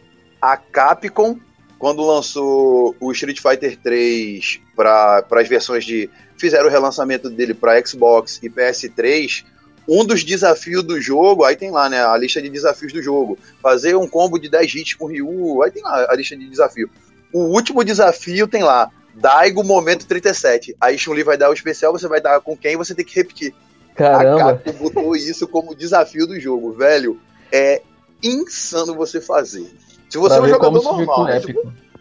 a 0.53 0.57
Capcom, 0.57 1.37
quando 1.79 2.05
lançou 2.07 2.95
o 3.01 3.13
Street 3.13 3.41
Fighter 3.41 3.79
3 3.83 4.61
para 4.75 5.25
as 5.31 5.49
versões 5.49 5.85
de. 5.85 6.09
Fizeram 6.39 6.67
o 6.67 6.71
relançamento 6.71 7.31
dele 7.31 7.55
para 7.55 7.85
Xbox 7.85 8.39
e 8.43 8.51
PS3. 8.51 9.45
Um 9.89 10.05
dos 10.05 10.25
desafios 10.25 10.83
do 10.83 11.01
jogo, 11.01 11.45
aí 11.45 11.57
tem 11.57 11.71
lá, 11.71 11.89
né? 11.89 12.05
A 12.05 12.17
lista 12.17 12.43
de 12.43 12.51
desafios 12.51 12.93
do 12.93 13.03
jogo. 13.03 13.39
Fazer 13.63 13.97
um 13.97 14.09
combo 14.09 14.39
de 14.39 14.49
10 14.49 14.75
hits 14.75 14.95
com 14.95 15.07
Ryu, 15.07 15.63
aí 15.63 15.71
tem 15.71 15.83
lá 15.83 16.07
a 16.11 16.15
lista 16.15 16.37
de 16.37 16.49
desafio. 16.49 16.91
O 17.33 17.45
último 17.45 17.85
desafio 17.85 18.49
tem 18.49 18.63
lá. 18.63 18.91
Daigo 19.15 19.65
Momento 19.65 20.07
37. 20.07 20.77
Aí 20.81 20.99
Chun-Li 20.99 21.23
vai 21.23 21.37
dar 21.37 21.51
o 21.51 21.55
especial, 21.55 21.93
você 21.93 22.09
vai 22.09 22.21
dar 22.21 22.41
com 22.41 22.57
quem 22.57 22.77
você 22.77 22.95
tem 22.95 23.05
que 23.05 23.15
repetir. 23.15 23.55
Caramba. 23.95 24.51
A 24.51 24.55
Capcom 24.55 24.73
botou 24.73 25.17
isso 25.17 25.49
como 25.49 25.75
desafio 25.75 26.27
do 26.27 26.39
jogo, 26.39 26.73
velho. 26.73 27.19
É 27.51 27.83
insano 28.23 28.95
você 28.95 29.21
fazer. 29.21 29.67
Se 30.09 30.19
você 30.19 30.37
Pra 30.37 30.45
é 30.45 30.49
um 30.49 30.51
jogador 30.51 30.83
normal, 30.83 31.25
né? 31.25 31.41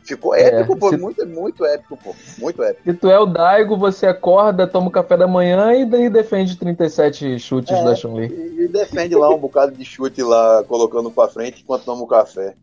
Ficou 0.05 0.33
épico, 0.35 0.73
É, 0.73 0.75
pô. 0.77 0.89
se- 0.89 0.97
Muito, 0.97 1.25
muito 1.27 1.65
épico, 1.65 1.97
pô. 2.03 2.15
Muito 2.39 2.61
épico. 2.63 2.83
Se 2.83 2.93
tu 2.97 3.09
é 3.09 3.19
o 3.19 3.25
Daigo, 3.25 3.75
você 3.77 4.05
acorda, 4.07 4.67
toma 4.67 4.87
o 4.87 4.91
café 4.91 5.17
da 5.17 5.27
manhã 5.27 5.73
e 5.73 5.85
daí 5.85 6.09
defende 6.09 6.55
37 6.57 7.39
chutes 7.39 7.71
É. 7.75 7.83
da 7.83 7.95
Chun-Li. 7.95 8.27
E, 8.27 8.63
e 8.63 8.67
defende 8.67 9.15
lá 9.15 9.29
um 9.29 9.37
bocado 9.37 9.71
de 9.73 9.83
chute 9.85 10.21
lá, 10.23 10.63
colocando 10.67 11.09
pra 11.11 11.27
frente 11.27 11.61
enquanto 11.63 11.83
toma 11.85 12.03
o 12.03 12.07
café. 12.07 12.53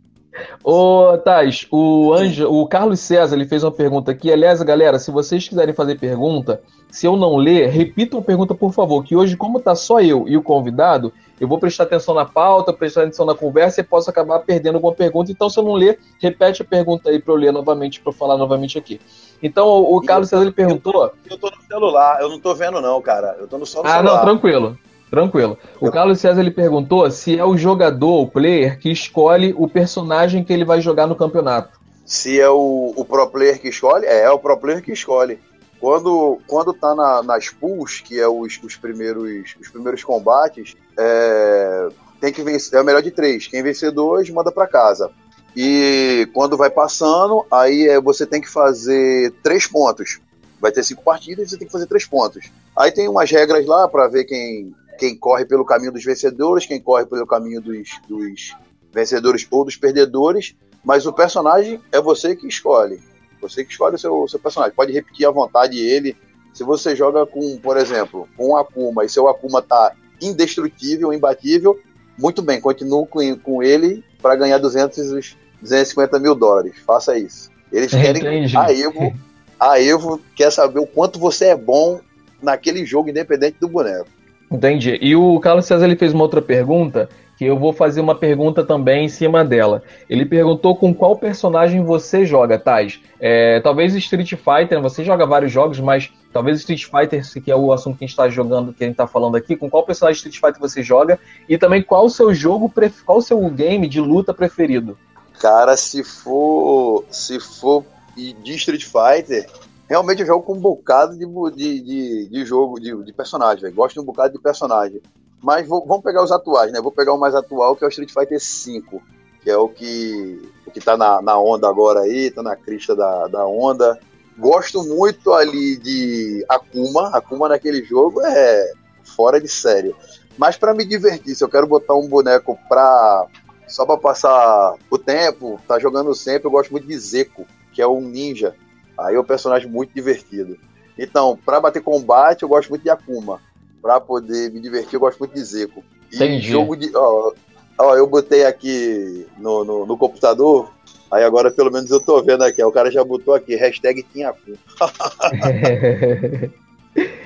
Ô, 0.64 1.18
Tais, 1.18 1.66
o, 1.70 2.12
Anjo, 2.14 2.48
o 2.48 2.66
Carlos 2.66 3.00
César 3.00 3.37
ele 3.37 3.44
fez 3.46 3.62
uma 3.62 3.70
pergunta 3.70 4.11
aqui. 4.12 4.33
Aliás, 4.33 4.62
galera, 4.62 4.98
se 4.98 5.11
vocês 5.11 5.46
quiserem 5.46 5.74
fazer 5.74 5.98
pergunta, 5.98 6.62
se 6.90 7.07
eu 7.07 7.16
não 7.16 7.37
ler, 7.37 7.68
repitam 7.68 8.18
a 8.20 8.22
pergunta, 8.22 8.55
por 8.55 8.72
favor. 8.72 9.05
Que 9.05 9.14
hoje, 9.14 9.37
como 9.37 9.61
tá 9.61 9.74
só 9.74 10.00
eu 10.00 10.26
e 10.26 10.37
o 10.37 10.42
convidado, 10.42 11.12
eu 11.42 11.48
vou 11.48 11.59
prestar 11.59 11.83
atenção 11.83 12.14
na 12.14 12.24
pauta, 12.24 12.72
prestar 12.72 13.02
atenção 13.02 13.26
na 13.26 13.35
conversa 13.35 13.81
e 13.81 13.85
posso 13.85 14.09
acabar 14.09 14.38
perdendo 14.38 14.76
alguma 14.76 14.94
pergunta. 14.94 15.33
Então, 15.33 15.50
se 15.50 15.59
eu 15.59 15.64
não 15.64 15.72
ler, 15.72 15.98
repete 16.20 16.62
a 16.62 16.64
pergunta 16.64 17.11
aí 17.11 17.18
para 17.18 17.35
eu 17.35 17.37
ler 17.37 17.52
novamente, 17.52 18.00
para 18.00 18.11
eu 18.11 18.16
falar 18.16 18.37
novamente 18.37 18.78
aqui. 18.78 19.00
Então, 19.42 19.66
o, 19.66 19.96
o 19.96 20.00
Carlos 20.07 20.28
César 20.28 20.42
ele 20.42 20.52
perguntou. 20.52 21.11
Eu 21.28 21.37
tô 21.37 21.50
no 21.50 21.61
celular, 21.66 22.20
eu 22.20 22.28
não 22.28 22.38
tô 22.38 22.55
vendo, 22.55 22.81
não, 22.81 23.02
cara. 23.02 23.37
Eu 23.40 23.48
tô 23.48 23.59
no 23.59 23.66
só 23.66 23.83
no 23.83 23.88
Ah, 23.88 23.94
celular. 23.94 24.14
não, 24.14 24.20
tranquilo. 24.22 24.78
Tranquilo. 25.11 25.59
O 25.81 25.90
Carlos 25.90 26.20
César 26.20 26.40
ele 26.40 26.52
perguntou 26.52 27.11
se 27.11 27.37
é 27.37 27.44
o 27.44 27.57
jogador, 27.57 28.20
o 28.22 28.28
player, 28.28 28.78
que 28.78 28.88
escolhe 28.88 29.52
o 29.59 29.66
personagem 29.66 30.44
que 30.44 30.52
ele 30.52 30.64
vai 30.64 30.81
jogar 30.81 31.09
no 31.09 31.16
campeonato. 31.16 31.76
Se 32.07 32.40
é 32.40 32.48
o, 32.48 32.94
o 32.96 33.05
pro 33.05 33.26
player 33.26 33.61
que 33.61 33.68
escolhe, 33.68 34.07
é, 34.07 34.22
é 34.22 34.31
o 34.31 34.38
pro 34.38 34.57
player 34.57 34.81
que 34.81 34.92
escolhe. 34.92 35.40
Quando, 35.81 36.38
quando 36.46 36.72
tá 36.72 36.94
na, 36.94 37.24
nas 37.24 37.50
pools, 37.50 38.00
que 38.00 38.20
é 38.20 38.28
os, 38.28 38.61
os, 38.62 38.76
primeiros, 38.76 39.57
os 39.61 39.68
primeiros 39.68 40.05
combates, 40.05 40.76
é, 40.98 41.88
tem 42.20 42.33
que 42.33 42.42
vencer, 42.42 42.78
é 42.78 42.83
o 42.83 42.85
melhor 42.85 43.02
de 43.02 43.11
três. 43.11 43.46
Quem 43.46 43.62
vencer 43.62 43.90
dois, 43.90 44.31
manda 44.31 44.52
pra 44.52 44.66
casa. 44.66 45.11
E 45.57 46.28
quando 46.33 46.57
vai 46.57 46.70
passando, 46.70 47.44
aí 47.50 47.88
é, 47.88 48.00
você 48.00 48.26
tem 48.26 48.40
que 48.40 48.48
fazer 48.48 49.33
três 49.42 49.66
pontos. 49.66 50.20
Vai 50.61 50.72
ter 50.72 50.83
cinco 50.83 51.02
partidas 51.02 51.46
e 51.46 51.50
você 51.50 51.59
tem 51.59 51.66
que 51.66 51.72
fazer 51.72 51.87
três 51.87 52.07
pontos. 52.07 52.50
Aí 52.76 52.90
tem 52.90 53.09
umas 53.09 53.31
regras 53.31 53.66
lá 53.66 53.87
pra 53.88 54.09
ver 54.09 54.24
quem, 54.24 54.74
quem 54.98 55.16
corre 55.16 55.44
pelo 55.44 55.64
caminho 55.64 55.92
dos 55.92 56.05
vencedores, 56.05 56.64
quem 56.64 56.81
corre 56.81 57.05
pelo 57.05 57.26
caminho 57.26 57.61
dos, 57.61 57.90
dos 58.09 58.57
vencedores 58.92 59.46
ou 59.50 59.64
dos 59.64 59.76
perdedores. 59.76 60.55
Mas 60.85 61.07
o 61.07 61.12
personagem 61.12 61.81
é 61.90 62.00
você 62.00 62.35
que 62.35 62.46
escolhe. 62.46 63.00
Você 63.40 63.64
que 63.64 63.72
escolhe 63.72 63.96
o 63.96 63.98
seu, 63.98 64.26
seu 64.28 64.38
personagem. 64.38 64.74
Pode 64.74 64.92
repetir 64.92 65.26
à 65.26 65.31
vontade 65.31 65.78
ele. 65.78 66.16
Se 66.55 66.64
você 66.64 66.94
joga 66.94 67.26
com, 67.26 67.59
por 67.59 67.76
exemplo, 67.76 68.28
com 68.37 68.50
um 68.50 68.57
Akuma 68.57 69.05
e 69.05 69.09
seu 69.09 69.28
Akuma 69.28 69.61
tá 69.61 69.92
indestrutível, 70.23 71.13
imbatível, 71.13 71.79
muito 72.19 72.43
bem, 72.43 72.61
continue 72.61 73.07
com, 73.07 73.37
com 73.37 73.63
ele 73.63 74.05
para 74.21 74.37
ganhar 74.37 74.59
200, 74.59 75.37
250 75.61 76.19
mil 76.19 76.35
dólares. 76.35 76.75
Faça 76.87 77.19
isso. 77.19 77.51
Eles 77.73 77.91
querem. 77.93 78.23
Entendi. 78.23 78.57
A 78.57 78.73
Evo, 78.73 79.15
a 79.59 79.81
Evo 79.81 80.21
quer 80.35 80.51
saber 80.51 80.81
o 80.81 80.87
quanto 80.87 81.19
você 81.19 81.47
é 81.47 81.57
bom 81.57 82.01
naquele 82.43 82.85
jogo, 82.85 83.09
independente 83.09 83.57
do 83.61 83.69
boneco. 83.69 84.07
Entendi. 84.51 84.99
E 85.01 85.17
o 85.17 85.41
Carlos 85.41 85.65
César 85.65 85.87
ele 85.87 85.97
fez 85.97 86.13
uma 86.13 86.23
outra 86.23 86.43
pergunta, 86.43 87.09
que 87.37 87.45
eu 87.45 87.59
vou 87.59 87.73
fazer 87.73 88.01
uma 88.01 88.14
pergunta 88.14 88.64
também 88.64 89.05
em 89.05 89.09
cima 89.09 89.45
dela. 89.45 89.83
Ele 90.09 90.25
perguntou 90.25 90.77
com 90.77 90.95
qual 90.95 91.16
personagem 91.16 91.85
você 91.85 92.25
joga, 92.25 92.59
Tais. 92.59 93.01
É, 93.18 93.61
talvez 93.61 93.95
Street 93.95 94.35
Fighter, 94.35 94.81
você 94.81 95.05
joga 95.05 95.27
vários 95.27 95.51
jogos, 95.51 95.81
mas 95.81 96.12
talvez 96.33 96.59
Street 96.59 96.85
Fighter, 96.85 97.23
que 97.42 97.51
é 97.51 97.57
o 97.57 97.73
assunto 97.73 97.99
que 97.99 98.05
a 98.05 98.07
gente 98.07 98.14
está 98.14 98.29
jogando, 98.29 98.73
que 98.73 98.85
a 98.85 98.87
gente 98.87 98.95
está 98.95 99.07
falando 99.07 99.37
aqui, 99.37 99.57
com 99.57 99.71
qual 99.71 99.85
personagem 99.85 100.16
Street 100.16 100.38
Fighter 100.38 100.61
você 100.61 100.83
joga 100.83 101.18
e 101.49 101.57
também 101.57 101.83
qual 101.83 102.05
o 102.05 102.11
seu 102.11 102.35
jogo, 102.35 102.73
qual 103.05 103.18
o 103.18 103.23
seu 103.23 103.40
game 103.51 103.88
de 103.88 104.01
luta 104.01 104.33
preferido. 104.35 104.97
Cara, 105.40 105.77
se 105.77 106.05
for. 106.05 107.05
Se 107.11 107.40
for 107.40 107.85
de 108.14 108.55
Street 108.55 108.85
Fighter, 108.85 109.49
realmente 109.88 110.21
eu 110.21 110.27
jogo 110.27 110.45
com 110.45 110.55
um 110.55 110.61
bocado 110.61 111.16
de, 111.16 111.27
de, 111.57 111.81
de, 111.81 112.29
de 112.29 112.45
jogo, 112.45 112.79
de, 112.79 112.95
de 113.03 113.12
personagem, 113.12 113.62
velho. 113.62 113.75
Gosto 113.75 113.95
de 113.95 114.01
um 114.01 114.05
bocado 114.05 114.35
de 114.35 114.38
personagem. 114.38 115.01
Mas 115.42 115.66
vou- 115.66 115.85
vamos 115.87 116.02
pegar 116.02 116.22
os 116.22 116.31
atuais, 116.33 116.72
né? 116.72 116.81
Vou 116.81 116.92
pegar 116.92 117.12
o 117.12 117.18
mais 117.18 117.35
atual, 117.35 117.74
que 117.74 117.85
é 117.85 117.87
o 117.87 117.90
Street 117.90 118.12
Fighter 118.12 118.38
V, 118.38 119.00
que 119.42 119.50
é 119.50 119.57
o 119.57 119.68
que, 119.68 120.40
o 120.66 120.70
que 120.70 120.81
tá 120.81 120.96
na, 120.96 121.20
na 121.20 121.38
onda 121.38 121.68
agora 121.68 122.00
aí, 122.00 122.31
tá 122.31 122.42
na 122.42 122.55
crista 122.55 122.94
da, 122.94 123.26
da 123.26 123.46
onda. 123.46 123.98
Gosto 124.38 124.83
muito 124.85 125.33
ali 125.33 125.76
de 125.76 126.44
Akuma. 126.48 127.09
Akuma 127.12 127.48
naquele 127.48 127.83
jogo 127.85 128.20
é 128.22 128.72
fora 129.05 129.40
de 129.40 129.48
sério. 129.48 129.96
Mas 130.38 130.57
pra 130.57 130.72
me 130.72 130.85
divertir, 130.85 131.35
se 131.35 131.42
eu 131.44 131.48
quero 131.48 131.66
botar 131.66 131.94
um 131.94 132.09
boneco 132.09 132.57
pra 132.68 133.26
só 133.68 133.85
pra 133.87 133.96
passar 133.96 134.74
o 134.90 134.98
tempo, 134.98 135.61
tá 135.66 135.78
jogando 135.78 136.14
sempre, 136.14 136.46
eu 136.46 136.50
gosto 136.50 136.70
muito 136.70 136.87
de 136.87 136.98
Zeko, 136.98 137.46
que 137.72 137.81
é 137.83 137.87
um 137.87 138.00
ninja. 138.00 138.55
Aí 138.98 139.14
é 139.14 139.20
um 139.20 139.24
personagem 139.24 139.68
muito 139.68 139.92
divertido. 139.94 140.57
Então, 140.98 141.38
pra 141.44 141.61
bater 141.61 141.83
combate, 141.83 142.42
eu 142.42 142.48
gosto 142.48 142.68
muito 142.68 142.83
de 142.83 142.90
Akuma. 142.90 143.40
Pra 143.83 144.01
poder 144.01 144.51
me 144.53 144.61
divertir, 144.61 144.95
eu 144.95 145.01
gosto 145.01 145.18
muito 145.18 145.35
de 145.35 145.42
Zeko. 145.45 145.83
E 146.12 146.16
Entendi. 146.16 146.49
jogo 146.51 146.77
de. 146.77 146.90
Ó, 146.97 147.33
ó, 147.79 147.97
eu 147.97 148.07
botei 148.07 148.47
aqui 148.47 149.27
no, 149.38 149.64
no, 149.64 149.85
no 149.85 149.99
computador. 149.99 150.71
Aí 151.11 151.25
agora 151.25 151.51
pelo 151.51 151.71
menos 151.71 151.90
eu 151.90 152.01
tô 152.01 152.23
vendo 152.23 152.42
aqui. 152.45 152.62
ó, 152.62 152.68
O 152.68 152.73
cara 152.73 152.90
já 152.90 153.03
botou 153.05 153.35
aqui, 153.35 153.57
hashtag 153.57 154.03
Tinhaku. 154.05 154.53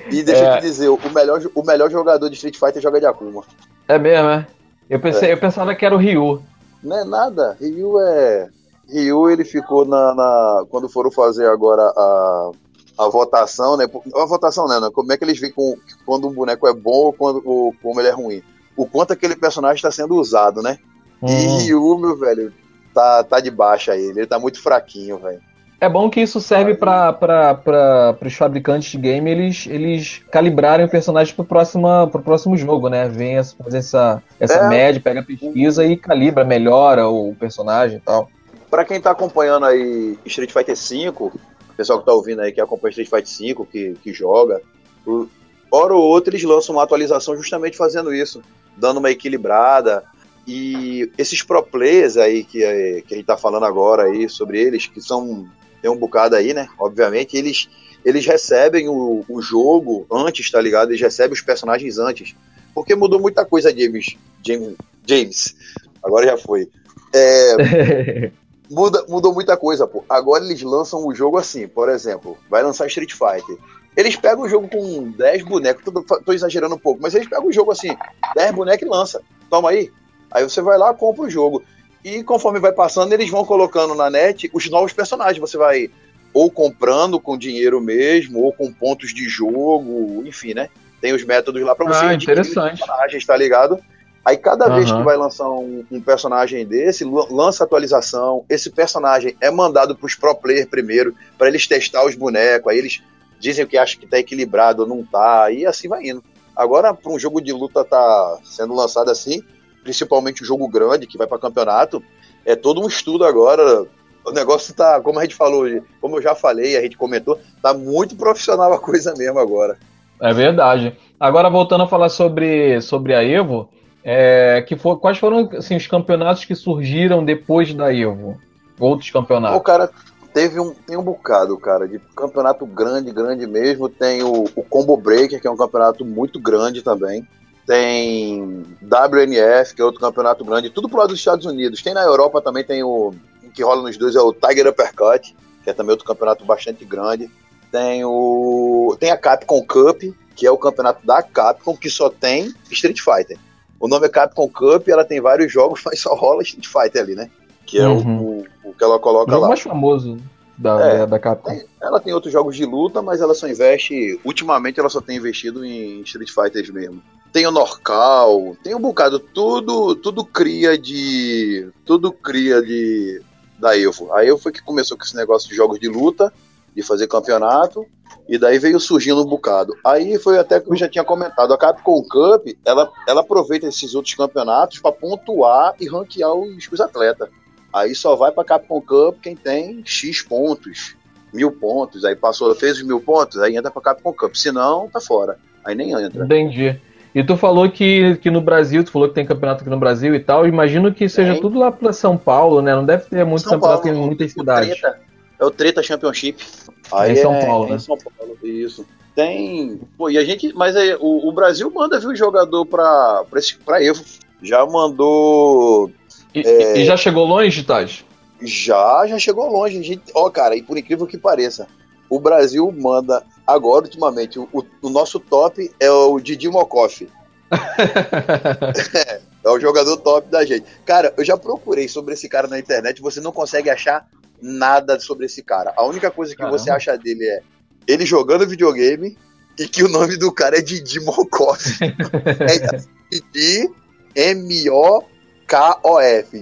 E 0.09 0.23
deixa 0.23 0.41
eu 0.43 0.47
É. 0.53 0.57
te 0.57 0.61
dizer, 0.61 0.87
o 0.87 0.97
melhor, 1.13 1.41
o 1.53 1.61
melhor 1.63 1.91
jogador 1.91 2.29
de 2.29 2.35
Street 2.35 2.57
Fighter 2.57 2.81
joga 2.81 2.99
de 3.01 3.05
Akuma. 3.05 3.43
é 3.89 3.99
mesmo, 3.99 4.29
é? 4.29 4.47
Eu, 4.89 4.99
pensei, 5.01 5.33
eu 5.33 5.37
pensava 5.37 5.75
que 5.75 5.85
era 5.85 5.93
o 5.93 5.97
Ryu. 5.97 6.41
Não 6.81 6.97
é 6.97 7.03
nada. 7.03 7.57
Ryu 7.59 7.99
é. 7.99 8.47
Ryu 8.89 9.29
ele 9.29 9.43
ficou 9.43 9.85
na, 9.85 10.15
na- 10.15 10.65
Quando 10.69 10.87
foram 10.87 11.11
fazer 11.11 11.47
agora 11.49 11.81
a, 11.83 12.51
a 12.97 13.07
votação, 13.07 13.77
né? 13.77 13.85
A 14.15 14.25
votação, 14.25 14.67
né? 14.67 14.79
né, 14.79 14.89
Como 14.93 15.11
é 15.11 15.17
que 15.17 15.23
eles 15.23 15.39
veem 15.39 15.53
com, 15.53 15.75
quando 16.05 16.27
um 16.27 16.33
boneco 16.33 16.67
é 16.67 16.73
bom 16.73 17.05
ou, 17.05 17.13
quando, 17.13 17.41
ou 17.45 17.73
como 17.81 17.99
ele 17.99 18.07
é 18.07 18.11
ruim. 18.11 18.41
O 18.75 18.87
quanto 18.87 19.13
aquele 19.13 19.35
personagem 19.35 19.75
está 19.77 19.91
sendo 19.91 20.15
usado, 20.15 20.61
né? 20.61 20.77
E 21.23 21.31
Hum. 21.31 21.57
Ryu, 21.57 21.97
meu 21.97 22.15
velho, 22.17 22.53
tá, 22.93 23.23
tá 23.23 23.39
de 23.39 23.49
baixa 23.51 23.95
ele. 23.95 24.19
Ele 24.19 24.27
tá 24.27 24.39
muito 24.39 24.61
fraquinho, 24.61 25.17
velho. 25.17 25.39
É 25.79 25.87
bom 25.87 26.09
que 26.09 26.19
isso 26.19 26.41
serve 26.41 26.73
para 26.73 28.17
os 28.25 28.33
fabricantes 28.33 28.89
de 28.91 28.97
game 28.97 29.29
eles, 29.29 29.67
eles 29.67 30.21
calibrarem 30.31 30.85
o 30.85 30.89
personagem 30.89 31.35
pro, 31.35 31.45
próxima, 31.45 32.07
pro 32.07 32.23
próximo 32.23 32.57
jogo, 32.57 32.89
né? 32.89 33.07
Vem 33.07 33.37
essa, 33.37 33.55
faz 33.55 33.75
essa, 33.75 34.23
essa 34.39 34.63
É. 34.63 34.67
média, 34.69 34.99
pega 34.99 35.19
a 35.19 35.23
pesquisa 35.23 35.85
e 35.85 35.95
calibra, 35.95 36.43
melhora 36.43 37.07
o 37.07 37.35
personagem 37.35 37.97
e 37.97 38.01
tal. 38.01 38.27
Pra 38.71 38.83
quem 38.83 38.99
tá 38.99 39.11
acompanhando 39.11 39.67
aí 39.67 40.17
Street 40.25 40.51
Fighter 40.51 40.75
V, 40.75 41.09
o 41.09 41.31
pessoal 41.77 41.99
que 41.99 42.05
tá 42.05 42.13
ouvindo 42.13 42.41
aí 42.41 42.51
que 42.51 42.59
acompanha 42.59 42.89
Street 42.89 43.09
Fighter 43.09 43.55
V, 43.55 43.65
que, 43.71 43.93
que 44.03 44.13
joga, 44.13 44.61
o- 45.05 45.27
hora 45.71 45.93
ou 45.93 46.03
outra 46.03 46.31
eles 46.31 46.43
lançam 46.43 46.75
uma 46.75 46.83
atualização 46.83 47.35
justamente 47.35 47.77
fazendo 47.77 48.13
isso, 48.13 48.41
dando 48.75 48.97
uma 48.97 49.11
equilibrada. 49.11 50.03
E 50.49 51.11
esses 51.17 51.43
pro 51.43 51.61
players 51.61 52.15
aí 52.15 52.43
que, 52.43 52.63
é, 52.63 53.01
que 53.01 53.13
a 53.13 53.17
gente 53.17 53.25
tá 53.25 53.35
falando 53.37 53.65
agora 53.65 54.03
aí 54.03 54.29
sobre 54.29 54.59
eles, 54.61 54.87
que 54.87 55.01
são. 55.01 55.45
Tem 55.81 55.91
um 55.91 55.97
bocado 55.97 56.35
aí, 56.35 56.53
né? 56.53 56.67
Obviamente, 56.79 57.35
eles, 57.37 57.67
eles 58.03 58.25
recebem 58.25 58.87
o, 58.87 59.23
o 59.27 59.41
jogo 59.41 60.07
antes, 60.11 60.49
tá 60.49 60.59
ligado? 60.61 60.89
Eles 60.89 61.01
recebem 61.01 61.33
os 61.33 61.41
personagens 61.41 61.99
antes. 61.99 62.33
Porque 62.73 62.95
mudou 62.95 63.19
muita 63.19 63.43
coisa, 63.45 63.69
James. 63.77 64.15
James. 64.41 64.75
James. 65.05 65.55
Agora 66.01 66.25
já 66.25 66.37
foi. 66.37 66.69
É, 67.13 68.31
muda, 68.69 69.05
mudou 69.07 69.33
muita 69.33 69.55
coisa, 69.57 69.87
pô. 69.87 70.03
Agora 70.09 70.43
eles 70.43 70.61
lançam 70.61 71.05
o 71.05 71.13
jogo 71.13 71.37
assim, 71.37 71.67
por 71.67 71.89
exemplo, 71.89 72.37
vai 72.49 72.63
lançar 72.63 72.87
Street 72.87 73.11
Fighter. 73.11 73.57
Eles 73.95 74.15
pegam 74.15 74.43
o 74.43 74.49
jogo 74.49 74.67
com 74.67 75.09
10 75.11 75.43
bonecos, 75.43 75.83
tô, 75.83 76.21
tô 76.21 76.33
exagerando 76.33 76.75
um 76.75 76.79
pouco, 76.79 77.01
mas 77.01 77.15
eles 77.15 77.27
pegam 77.27 77.47
o 77.47 77.53
jogo 77.53 77.71
assim, 77.71 77.97
10 78.35 78.51
bonecos 78.53 78.85
e 78.85 78.89
lança. 78.89 79.21
Toma 79.49 79.71
aí. 79.71 79.91
Aí 80.29 80.43
você 80.43 80.61
vai 80.61 80.77
lá, 80.77 80.93
compra 80.93 81.23
o 81.23 81.29
jogo. 81.29 81.63
E 82.03 82.23
conforme 82.23 82.59
vai 82.59 82.71
passando, 82.71 83.11
eles 83.13 83.29
vão 83.29 83.43
colocando 83.43 83.95
na 83.95 84.09
net 84.09 84.49
os 84.53 84.69
novos 84.69 84.93
personagens. 84.93 85.39
Você 85.39 85.57
vai 85.57 85.89
ou 86.33 86.51
comprando 86.51 87.19
com 87.19 87.37
dinheiro 87.37 87.81
mesmo, 87.81 88.43
ou 88.43 88.53
com 88.53 88.71
pontos 88.71 89.13
de 89.13 89.27
jogo, 89.27 90.23
enfim, 90.25 90.53
né? 90.53 90.69
Tem 91.01 91.13
os 91.13 91.23
métodos 91.23 91.61
lá 91.63 91.73
pra 91.73 91.85
você 91.87 92.05
Ah, 92.05 92.09
adquirir 92.11 92.39
os 92.41 92.47
interessante. 92.47 92.77
personagens, 92.79 93.25
tá 93.25 93.35
ligado? 93.35 93.79
Aí 94.27 94.35
cada 94.35 94.67
vez 94.67 94.89
Aham. 94.91 94.97
que 94.99 95.05
vai 95.05 95.15
lançar 95.15 95.49
um, 95.49 95.85
um 95.89 96.01
personagem 96.01 96.65
desse, 96.65 97.05
lan- 97.05 97.27
lança 97.29 97.63
atualização, 97.63 98.43
esse 98.49 98.69
personagem 98.69 99.37
é 99.39 99.49
mandado 99.49 99.95
pros 99.95 100.15
pro 100.15 100.35
player 100.35 100.67
primeiro, 100.67 101.15
pra 101.37 101.47
eles 101.47 101.65
testar 101.65 102.05
os 102.05 102.13
bonecos, 102.13 102.69
aí 102.69 102.77
eles 102.77 103.01
dizem 103.39 103.65
que 103.65 103.77
acham 103.77 103.97
que 103.97 104.05
tá 104.05 104.19
equilibrado 104.19 104.81
ou 104.81 104.89
não 104.89 105.01
tá, 105.05 105.49
e 105.49 105.65
assim 105.65 105.87
vai 105.87 106.05
indo. 106.05 106.21
Agora, 106.53 106.93
para 106.93 107.09
um 107.09 107.17
jogo 107.17 107.39
de 107.39 107.53
luta 107.53 107.85
tá 107.85 108.37
sendo 108.43 108.73
lançado 108.75 109.09
assim, 109.09 109.41
principalmente 109.81 110.43
um 110.43 110.45
jogo 110.45 110.67
grande 110.67 111.07
que 111.07 111.17
vai 111.17 111.25
para 111.25 111.39
campeonato, 111.39 112.03
é 112.45 112.53
todo 112.53 112.81
um 112.83 112.87
estudo 112.87 113.23
agora. 113.23 113.85
O 114.25 114.31
negócio 114.31 114.73
tá, 114.73 114.99
como 114.99 115.19
a 115.19 115.21
gente 115.21 115.35
falou, 115.35 115.65
como 116.01 116.17
eu 116.17 116.21
já 116.21 116.35
falei, 116.35 116.75
a 116.75 116.81
gente 116.81 116.97
comentou, 116.97 117.39
tá 117.61 117.73
muito 117.73 118.13
profissional 118.17 118.73
a 118.73 118.77
coisa 118.79 119.13
mesmo 119.15 119.39
agora. 119.39 119.77
É 120.21 120.33
verdade. 120.33 120.97
Agora, 121.17 121.49
voltando 121.49 121.85
a 121.85 121.87
falar 121.87 122.09
sobre, 122.09 122.81
sobre 122.81 123.15
a 123.15 123.23
Evo, 123.23 123.69
é, 124.09 124.61
que 124.61 124.77
for, 124.77 124.97
quais 124.97 125.17
foram 125.17 125.49
assim, 125.57 125.75
os 125.75 125.85
campeonatos 125.85 126.45
que 126.45 126.55
surgiram 126.55 127.25
depois 127.25 127.73
da 127.73 127.93
Evo? 127.93 128.39
Outros 128.79 129.09
O 129.09 129.13
campeonatos. 129.13 129.61
cara 129.63 129.89
teve 130.33 130.61
um, 130.61 130.73
tem 130.73 130.95
um 130.95 131.03
bocado, 131.03 131.57
cara, 131.57 131.85
de 131.85 131.99
campeonato 132.15 132.65
grande, 132.65 133.11
grande 133.11 133.45
mesmo. 133.45 133.89
Tem 133.89 134.23
o, 134.23 134.45
o 134.55 134.63
Combo 134.63 134.95
Breaker, 134.95 135.41
que 135.41 135.45
é 135.45 135.51
um 135.51 135.57
campeonato 135.57 136.05
muito 136.05 136.39
grande 136.39 136.81
também. 136.81 137.27
Tem 137.65 138.65
WNF, 138.81 139.75
que 139.75 139.81
é 139.81 139.83
outro 139.83 139.99
campeonato 139.99 140.45
grande, 140.45 140.69
tudo 140.69 140.87
pro 140.87 140.99
lado 140.99 141.09
dos 141.09 141.19
Estados 141.19 141.45
Unidos. 141.45 141.81
Tem 141.81 141.93
na 141.93 142.03
Europa 142.03 142.41
também, 142.41 142.63
tem 142.63 142.81
o 142.83 143.13
o 143.43 143.51
que 143.51 143.61
rola 143.61 143.81
nos 143.81 143.97
dois 143.97 144.15
é 144.15 144.21
o 144.21 144.31
Tiger 144.31 144.67
Uppercut, 144.67 145.35
que 145.65 145.69
é 145.69 145.73
também 145.73 145.91
outro 145.91 146.05
campeonato 146.05 146.45
bastante 146.45 146.85
grande. 146.85 147.29
Tem 147.69 148.05
o 148.05 148.95
tem 149.01 149.11
a 149.11 149.17
Capcom 149.17 149.61
Cup, 149.65 150.01
que 150.33 150.47
é 150.47 150.51
o 150.51 150.57
campeonato 150.57 151.05
da 151.05 151.21
Capcom 151.21 151.75
que 151.75 151.89
só 151.89 152.09
tem 152.09 152.53
Street 152.71 153.01
Fighter. 153.01 153.37
O 153.79 153.87
nome 153.87 154.05
é 154.07 154.09
Capcom 154.09 154.47
Cup, 154.49 154.87
ela 154.87 155.05
tem 155.05 155.21
vários 155.21 155.51
jogos, 155.51 155.81
mas 155.85 155.99
só 155.99 156.13
rola 156.15 156.41
Street 156.43 156.67
Fighter 156.67 157.01
ali, 157.03 157.15
né? 157.15 157.29
Que 157.65 157.79
é 157.79 157.87
o- 157.87 157.93
Uhum. 157.97 158.45
o, 158.63 158.69
o 158.69 158.73
que 158.73 158.83
ela 158.83 158.95
O 158.95 158.99
coloca 158.99 159.29
jogo 159.31 159.41
lá. 159.43 159.47
mais 159.49 159.61
famoso 159.61 160.17
da, 160.57 160.79
É. 160.81 161.05
da 161.05 161.19
Capcom. 161.19 161.51
Tem- 161.51 161.65
ela 161.81 161.99
tem 161.99 162.13
outros 162.13 162.31
jogos 162.33 162.55
de 162.55 162.65
luta, 162.65 163.01
mas 163.01 163.21
ela 163.21 163.33
só 163.33 163.47
investe. 163.47 164.19
Ultimamente 164.23 164.79
ela 164.79 164.89
só 164.89 164.99
tem 165.01 165.17
investido 165.17 165.63
em 165.65 166.01
Street 166.01 166.29
Fighters 166.31 166.69
mesmo. 166.69 167.01
Tem 167.31 167.45
o 167.45 167.51
Norcal, 167.51 168.55
tem 168.63 168.73
um 168.73 168.79
bocado, 168.79 169.19
tudo, 169.19 169.95
tudo 169.95 170.23
cria 170.25 170.77
de. 170.77 171.69
Tudo 171.85 172.11
cria 172.11 172.61
de. 172.61 173.21
Da 173.59 173.77
Evo. 173.77 174.13
A 174.13 174.23
Evo 174.25 174.37
foi 174.37 174.51
que 174.51 174.61
começou 174.61 174.97
com 174.97 175.03
esse 175.03 175.15
negócio 175.15 175.49
de 175.49 175.55
jogos 175.55 175.79
de 175.79 175.87
luta, 175.89 176.31
de 176.77 176.83
fazer 176.83 177.07
campeonato, 177.07 177.83
e 178.29 178.37
daí 178.37 178.59
veio 178.59 178.79
surgindo 178.79 179.23
um 179.23 179.25
bocado. 179.25 179.73
Aí 179.83 180.19
foi 180.19 180.37
até 180.37 180.59
que 180.59 180.71
eu 180.71 180.75
já 180.75 180.87
tinha 180.87 181.03
comentado, 181.03 181.51
a 181.51 181.57
Capcom 181.57 182.03
Cup, 182.03 182.45
ela, 182.63 182.91
ela 183.07 183.21
aproveita 183.21 183.65
esses 183.65 183.95
outros 183.95 184.13
campeonatos 184.13 184.77
para 184.77 184.91
pontuar 184.91 185.73
e 185.79 185.87
ranquear 185.87 186.31
os, 186.35 186.69
os 186.71 186.79
atletas. 186.79 187.29
Aí 187.73 187.95
só 187.95 188.15
vai 188.15 188.31
pra 188.31 188.45
Capcom 188.45 188.79
Cup 188.79 189.17
quem 189.23 189.35
tem 189.35 189.81
X 189.83 190.21
pontos, 190.21 190.95
mil 191.33 191.51
pontos. 191.51 192.05
Aí 192.05 192.15
passou, 192.15 192.53
fez 192.53 192.77
os 192.77 192.83
mil 192.83 193.01
pontos, 193.01 193.39
aí 193.39 193.57
entra 193.57 193.71
pra 193.71 193.81
Capcom 193.81 194.13
Cup. 194.13 194.35
Se 194.35 194.51
não, 194.51 194.87
tá 194.87 195.01
fora. 195.01 195.39
Aí 195.65 195.73
nem 195.73 195.93
entra. 195.93 196.25
Entendi. 196.25 196.79
E 197.15 197.23
tu 197.23 197.35
falou 197.35 197.67
que, 197.71 198.17
que 198.17 198.29
no 198.29 198.39
Brasil, 198.39 198.83
tu 198.83 198.91
falou 198.91 199.07
que 199.07 199.15
tem 199.15 199.25
campeonato 199.25 199.61
aqui 199.61 199.69
no 199.71 199.79
Brasil 199.79 200.13
e 200.13 200.19
tal. 200.19 200.45
Imagino 200.45 200.93
que 200.93 201.09
seja 201.09 201.33
Tem. 201.33 201.41
tudo 201.41 201.57
lá 201.57 201.71
pra 201.71 201.91
São 201.91 202.15
Paulo, 202.15 202.61
né? 202.61 202.75
Não 202.75 202.85
deve 202.85 203.05
ter 203.05 203.25
muito 203.25 203.41
São 203.41 203.53
campeonato 203.53 203.83
Paulo, 203.83 203.97
em 203.97 204.05
muitas 204.05 204.31
o 204.31 204.33
cidades. 204.35 204.79
Treta, 204.79 205.06
é 205.39 205.45
o 205.45 205.51
Treta 205.51 205.81
Championship. 205.83 206.43
Aí 206.91 207.11
É 207.11 207.13
em 207.13 207.15
São 207.21 207.35
é- 207.35 207.45
Paulo, 207.45 207.65
é 207.65 207.69
né? 207.71 207.75
Em 207.75 207.79
São 207.79 207.97
Paulo, 207.97 208.37
isso. 208.43 208.85
Tem. 209.15 209.81
Pô, 209.97 210.09
e 210.09 210.17
a 210.17 210.23
gente. 210.23 210.53
Mas 210.53 210.75
aí, 210.75 210.95
o, 210.99 211.27
o 211.27 211.31
Brasil 211.31 211.71
manda, 211.71 211.99
viu, 211.99 212.15
jogador 212.15 212.65
pra, 212.65 213.23
pra, 213.29 213.39
esse, 213.39 213.57
pra 213.57 213.83
Evo. 213.83 214.03
Já 214.41 214.65
mandou. 214.65 215.89
E, 216.35 216.41
É. 216.41 216.77
e 216.77 216.85
já 216.85 216.95
chegou 216.95 217.25
longe, 217.25 217.63
Taj? 217.63 218.05
Já, 218.41 219.07
já 219.07 219.17
chegou 219.17 219.49
longe. 219.51 219.79
A 219.79 219.83
gente, 219.83 220.03
ó, 220.13 220.29
cara, 220.29 220.55
e 220.55 220.61
por 220.61 220.77
incrível 220.77 221.07
que 221.07 221.17
pareça, 221.17 221.67
o 222.07 222.19
Brasil 222.19 222.71
manda 222.71 223.23
agora, 223.47 223.85
ultimamente, 223.85 224.37
o, 224.37 224.47
o 224.81 224.89
nosso 224.89 225.19
top 225.19 225.71
é 225.79 225.89
o 225.89 226.19
Didi 226.19 226.47
Mokoff. 226.47 227.07
É 229.43 229.49
o 229.49 229.59
jogador 229.61 229.95
top 229.97 230.27
da 230.29 230.43
gente. 230.45 230.65
Cara, 230.85 231.13
eu 231.17 231.23
já 231.23 231.37
procurei 231.37 231.87
sobre 231.87 232.13
esse 232.13 232.27
cara 232.27 232.47
na 232.49 232.59
internet, 232.59 233.01
você 233.01 233.21
não 233.21 233.31
consegue 233.31 233.69
achar 233.69 234.05
nada 234.41 234.99
sobre 234.99 235.25
esse 235.25 235.41
cara. 235.41 235.73
A 235.75 235.83
única 235.85 236.11
coisa 236.11 236.31
que 236.33 236.37
Caramba. 236.37 236.57
você 236.57 236.69
acha 236.69 236.97
dele 236.97 237.25
é 237.25 237.41
ele 237.87 238.05
jogando 238.05 238.47
videogame 238.47 239.17
e 239.57 239.67
que 239.67 239.83
o 239.83 239.89
nome 239.89 240.17
do 240.17 240.31
cara 240.31 240.57
é 240.57 240.61
Didi 240.61 240.99
Mokoff. 240.99 241.79
é 241.81 242.77
Didi 243.09 243.69
M-O-K-O-F. 244.15 245.13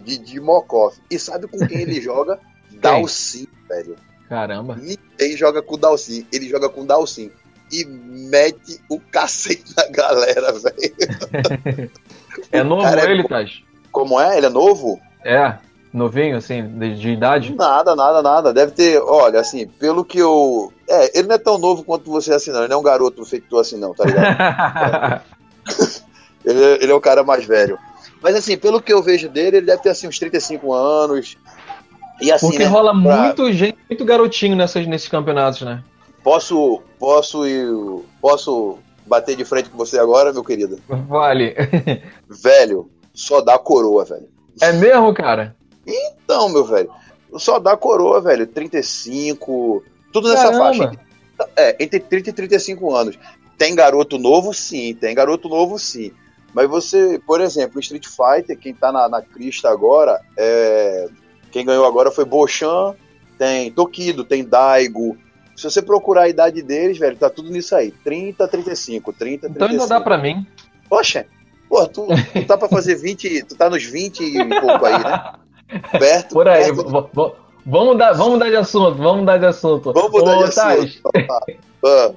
Didi 0.01 0.39
Mokoff. 0.39 0.99
E 1.09 1.19
sabe 1.19 1.47
com 1.47 1.59
quem 1.67 1.81
ele 1.81 2.01
joga? 2.01 2.39
Dalcin, 2.71 3.47
velho. 3.69 3.95
Caramba. 4.27 4.75
Ninguém 4.75 5.37
joga 5.37 5.61
com 5.61 5.75
o 5.75 5.77
Dalcin. 5.77 6.25
Ele 6.31 6.49
joga 6.49 6.67
com 6.69 6.81
o 6.81 6.85
Dalcin. 6.85 7.31
E 7.71 7.85
mete 7.85 8.79
o 8.89 8.99
cacete 8.99 9.73
na 9.75 9.87
galera, 9.87 10.51
velho. 10.53 11.91
É 12.51 12.61
novo 12.63 12.85
é 12.85 13.11
ele. 13.11 13.23
Taj? 13.27 13.63
Como 13.91 14.19
é? 14.19 14.37
Ele 14.37 14.47
é 14.47 14.49
novo? 14.49 14.99
É, 15.23 15.57
novinho, 15.95 16.37
assim, 16.37 16.67
de, 16.67 16.95
de 16.99 17.09
idade? 17.09 17.55
Nada, 17.55 17.95
nada, 17.95 18.21
nada. 18.21 18.53
Deve 18.53 18.71
ter, 18.71 18.99
olha, 19.01 19.39
assim, 19.39 19.67
pelo 19.67 20.03
que 20.05 20.19
eu. 20.19 20.71
É, 20.87 21.17
ele 21.19 21.27
não 21.27 21.35
é 21.35 21.39
tão 21.39 21.57
novo 21.57 21.83
quanto 21.83 22.11
você 22.11 22.33
assim, 22.33 22.51
não. 22.51 22.59
Ele 22.59 22.67
não 22.67 22.77
é 22.77 22.79
um 22.79 22.83
garoto 22.83 23.23
feito 23.25 23.47
tu 23.49 23.57
assim, 23.57 23.77
não, 23.79 23.93
tá 23.93 24.05
ligado? 24.05 25.21
ele, 26.45 26.63
é- 26.63 26.83
ele 26.83 26.91
é 26.91 26.95
o 26.95 27.01
cara 27.01 27.23
mais 27.23 27.45
velho. 27.45 27.77
Mas 28.21 28.35
assim, 28.35 28.57
pelo 28.57 28.81
que 28.81 28.91
eu 28.93 29.01
vejo 29.03 29.29
dele, 29.29 29.57
ele 29.57 29.65
deve 29.65 29.81
ter 29.81 29.89
assim 29.89 30.07
uns 30.07 30.19
35 30.19 30.73
anos. 30.73 31.37
E 32.21 32.31
assim, 32.31 32.47
Porque 32.47 32.63
né, 32.63 32.69
rola 32.69 32.91
pra- 32.91 33.17
muito 33.17 33.51
gente, 33.51 33.77
muito 33.89 34.05
garotinho 34.05 34.55
nessas, 34.55 34.87
nesses 34.87 35.07
campeonatos, 35.07 35.61
né? 35.61 35.83
Posso, 36.23 36.81
posso 36.99 37.45
ir, 37.45 37.67
posso 38.21 38.79
bater 39.05 39.35
de 39.35 39.45
frente 39.45 39.69
com 39.69 39.77
você 39.77 39.99
agora, 39.99 40.33
meu 40.33 40.43
querido? 40.43 40.79
Vale. 40.87 41.55
Velho, 42.27 42.89
só 43.13 43.41
dá 43.41 43.59
coroa, 43.59 44.03
velho. 44.05 44.27
É 44.61 44.71
mesmo, 44.71 45.13
cara? 45.13 45.55
Então, 45.85 46.49
meu 46.49 46.65
velho, 46.65 46.89
só 47.37 47.59
dá 47.59 47.75
coroa, 47.75 48.21
velho. 48.21 48.47
35, 48.47 49.83
tudo 50.11 50.29
nessa 50.29 50.51
Caramba. 50.51 50.59
faixa. 50.59 50.91
É, 51.55 51.75
entre 51.83 51.99
30 51.99 52.29
e 52.29 52.33
35 52.33 52.95
anos. 52.95 53.19
Tem 53.57 53.75
garoto 53.75 54.17
novo, 54.17 54.53
sim. 54.53 54.93
Tem 54.93 55.13
garoto 55.13 55.49
novo, 55.49 55.77
sim. 55.77 56.11
Mas 56.53 56.69
você, 56.69 57.19
por 57.25 57.41
exemplo, 57.41 57.79
Street 57.79 58.05
Fighter, 58.05 58.57
quem 58.57 58.73
tá 58.73 58.91
na, 58.91 59.09
na 59.09 59.21
crista 59.21 59.69
agora, 59.69 60.21
é... 60.37 61.09
quem 61.51 61.65
ganhou 61.65 61.85
agora 61.85 62.11
foi 62.11 62.23
Bochan, 62.23 62.95
tem 63.37 63.71
Tokido, 63.71 64.23
tem 64.23 64.43
Daigo. 64.43 65.17
Se 65.55 65.63
você 65.63 65.81
procurar 65.81 66.23
a 66.23 66.29
idade 66.29 66.61
deles, 66.61 66.97
velho, 66.97 67.17
tá 67.17 67.29
tudo 67.29 67.49
nisso 67.49 67.75
aí. 67.75 67.91
30, 67.91 68.47
35, 68.47 69.13
30, 69.13 69.49
35. 69.49 69.55
Então 69.55 69.67
ainda 69.67 69.87
dá 69.87 70.01
pra 70.01 70.17
mim. 70.17 70.45
Poxa, 70.89 71.25
pô, 71.67 71.85
tu, 71.87 72.07
tu 72.33 72.45
tá 72.45 72.57
pra 72.57 72.69
fazer 72.69 72.95
20, 72.95 73.43
tu 73.43 73.55
tá 73.55 73.69
nos 73.69 73.83
20 73.83 74.21
e 74.21 74.59
pouco 74.61 74.85
aí, 74.85 75.03
né? 75.03 75.33
Perto, 75.99 76.33
Por 76.33 76.47
aí. 76.47 76.65
perto 76.73 77.35
Vamos 77.67 77.93
mudar, 77.93 78.13
vamos 78.13 78.33
mudar 78.33 78.49
de 78.49 78.55
assunto, 78.55 78.95
vamos 78.95 79.19
mudar 79.21 79.37
de 79.39 79.45
assunto. 79.47 79.91
Vamos 79.91 80.11
mudar 80.11 80.37
Ô, 80.37 80.43
de 80.43 80.53
Taj, 80.55 80.79
assunto. 80.79 81.01
Ah, 81.83 82.11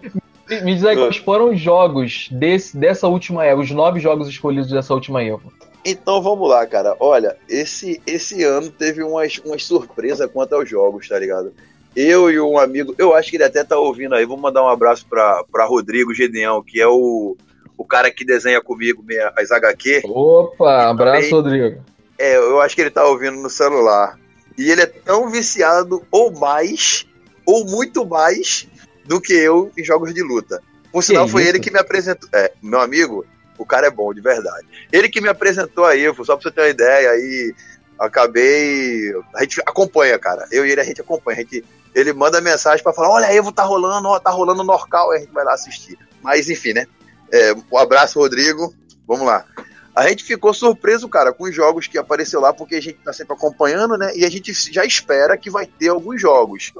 me- 0.49 0.61
diz 0.75 0.85
aí 0.85 0.97
Ah. 0.97 1.01
quais 1.01 1.17
foram 1.19 1.51
os 1.51 1.61
jogos 1.61 2.29
desse, 2.31 2.77
dessa 2.77 3.07
última 3.09 3.45
Evo, 3.47 3.63
os 3.63 3.71
nove 3.71 4.01
jogos 4.01 4.29
escolhidos 4.29 4.71
dessa 4.71 4.93
última 4.95 5.23
Evo. 5.23 5.53
então 5.85 6.21
vamos 6.23 6.49
lá, 6.49 6.67
cara. 6.67 6.95
Olha, 7.01 7.37
esse, 7.49 8.01
esse 8.07 8.43
ano 8.45 8.71
teve 8.71 9.03
umas, 9.03 9.39
umas 9.45 9.65
surpresas 9.65 10.31
quanto 10.31 10.55
aos 10.55 10.69
jogos, 10.69 11.09
tá 11.09 11.19
ligado? 11.19 11.53
Eu 11.97 12.31
e 12.31 12.39
um 12.41 12.59
amigo, 12.59 12.95
eu 12.99 13.15
acho 13.15 13.31
que 13.31 13.37
ele 13.37 13.45
até 13.45 13.65
tá 13.65 13.79
ouvindo 13.79 14.15
aí. 14.15 14.25
Vou 14.27 14.37
mandar 14.37 14.63
um 14.63 14.69
abraço 14.69 15.07
pra, 15.09 15.43
pra 15.51 15.65
Rodrigo 15.67 16.15
Gedeão, 16.15 16.63
que 16.63 16.81
é 16.81 16.87
o, 16.87 17.37
o 17.77 17.85
cara 17.85 18.11
que 18.11 18.25
desenha 18.25 18.61
comigo 18.61 19.03
minha, 19.03 19.33
as 19.37 19.51
HQ. 19.51 20.03
Opa, 20.05 20.89
abraço, 20.91 21.35
Rodrigo. 21.35 21.81
É, 22.19 22.37
eu 22.37 22.61
acho 22.61 22.75
que 22.75 22.81
ele 22.81 22.91
tá 22.91 23.05
ouvindo 23.07 23.37
no 23.37 23.49
celular. 23.49 24.19
E 24.57 24.71
ele 24.71 24.83
é 24.83 24.87
tão 24.87 25.31
viciado, 25.31 26.05
ou 26.11 26.33
mais, 26.33 27.07
ou 27.47 27.65
muito 27.65 28.05
mais, 28.05 28.67
do 29.05 29.21
que 29.21 29.33
eu 29.33 29.71
em 29.79 29.85
jogos 29.85 30.13
de 30.13 30.23
luta. 30.23 30.61
Por 30.91 31.03
sinal, 31.03 31.27
Que 31.27 31.33
foi 31.33 31.43
isso? 31.43 31.51
ele 31.51 31.61
que 31.61 31.71
me 31.71 31.79
apresentou. 31.79 32.29
É, 32.33 32.53
meu 32.61 32.81
amigo, 32.81 33.25
o 33.57 33.65
cara 33.65 33.87
é 33.87 33.91
bom, 33.91 34.13
de 34.13 34.21
verdade. 34.21 34.67
Ele 34.93 35.09
que 35.09 35.21
me 35.21 35.29
apresentou 35.29 35.85
a 35.85 35.97
Evo, 35.97 36.25
só 36.25 36.37
pra 36.37 36.43
você 36.43 36.51
ter 36.55 36.61
uma 36.63 36.69
ideia, 36.69 37.11
aí 37.11 37.55
acabei. 37.99 39.13
A 39.35 39.43
gente 39.43 39.61
acompanha, 39.61 40.19
cara. 40.19 40.47
Eu 40.51 40.67
e 40.67 40.71
ele 40.71 40.81
a 40.81 40.85
gente 40.85 41.01
acompanha. 41.01 41.39
A 41.39 41.41
gente, 41.43 41.65
ele 41.95 42.13
manda 42.13 42.41
mensagem 42.41 42.83
pra 42.83 42.93
falar: 42.93 43.11
olha, 43.11 43.27
a 43.27 43.35
Evo 43.35 43.53
tá 43.53 43.63
rolando, 43.63 44.09
ó, 44.09 44.19
tá 44.19 44.31
rolando 44.31 44.65
Norcal, 44.65 45.11
aí 45.11 45.19
a 45.19 45.21
gente 45.21 45.33
vai 45.33 45.45
lá 45.45 45.55
assistir. 45.55 45.99
Mas 46.23 46.49
enfim, 46.49 46.73
né? 46.73 46.87
É, 47.33 47.55
um 47.71 47.79
abraço, 47.79 48.19
Rodrigo. 48.19 48.75
Vamos 49.07 49.27
lá. 49.27 49.45
A 49.99 50.09
gente 50.09 50.23
ficou 50.23 50.55
surpreso, 50.55 51.09
cara, 51.09 51.33
com 51.33 51.43
os 51.43 51.53
jogos 51.53 51.89
que 51.89 51.99
apareceu 51.99 52.41
lá, 52.41 52.53
porque 52.53 52.77
a 52.77 52.81
gente 52.81 52.99
tá 53.05 53.13
sempre 53.13 53.35
acompanhando, 53.35 53.99
né? 53.99 54.13
E 54.15 54.25
a 54.25 54.31
gente 54.31 54.53
já 54.73 54.85
espera 54.85 55.37
que 55.37 55.51
vai 55.51 55.67
ter 55.67 55.89
alguns 55.89 56.21
jogos. 56.21 56.73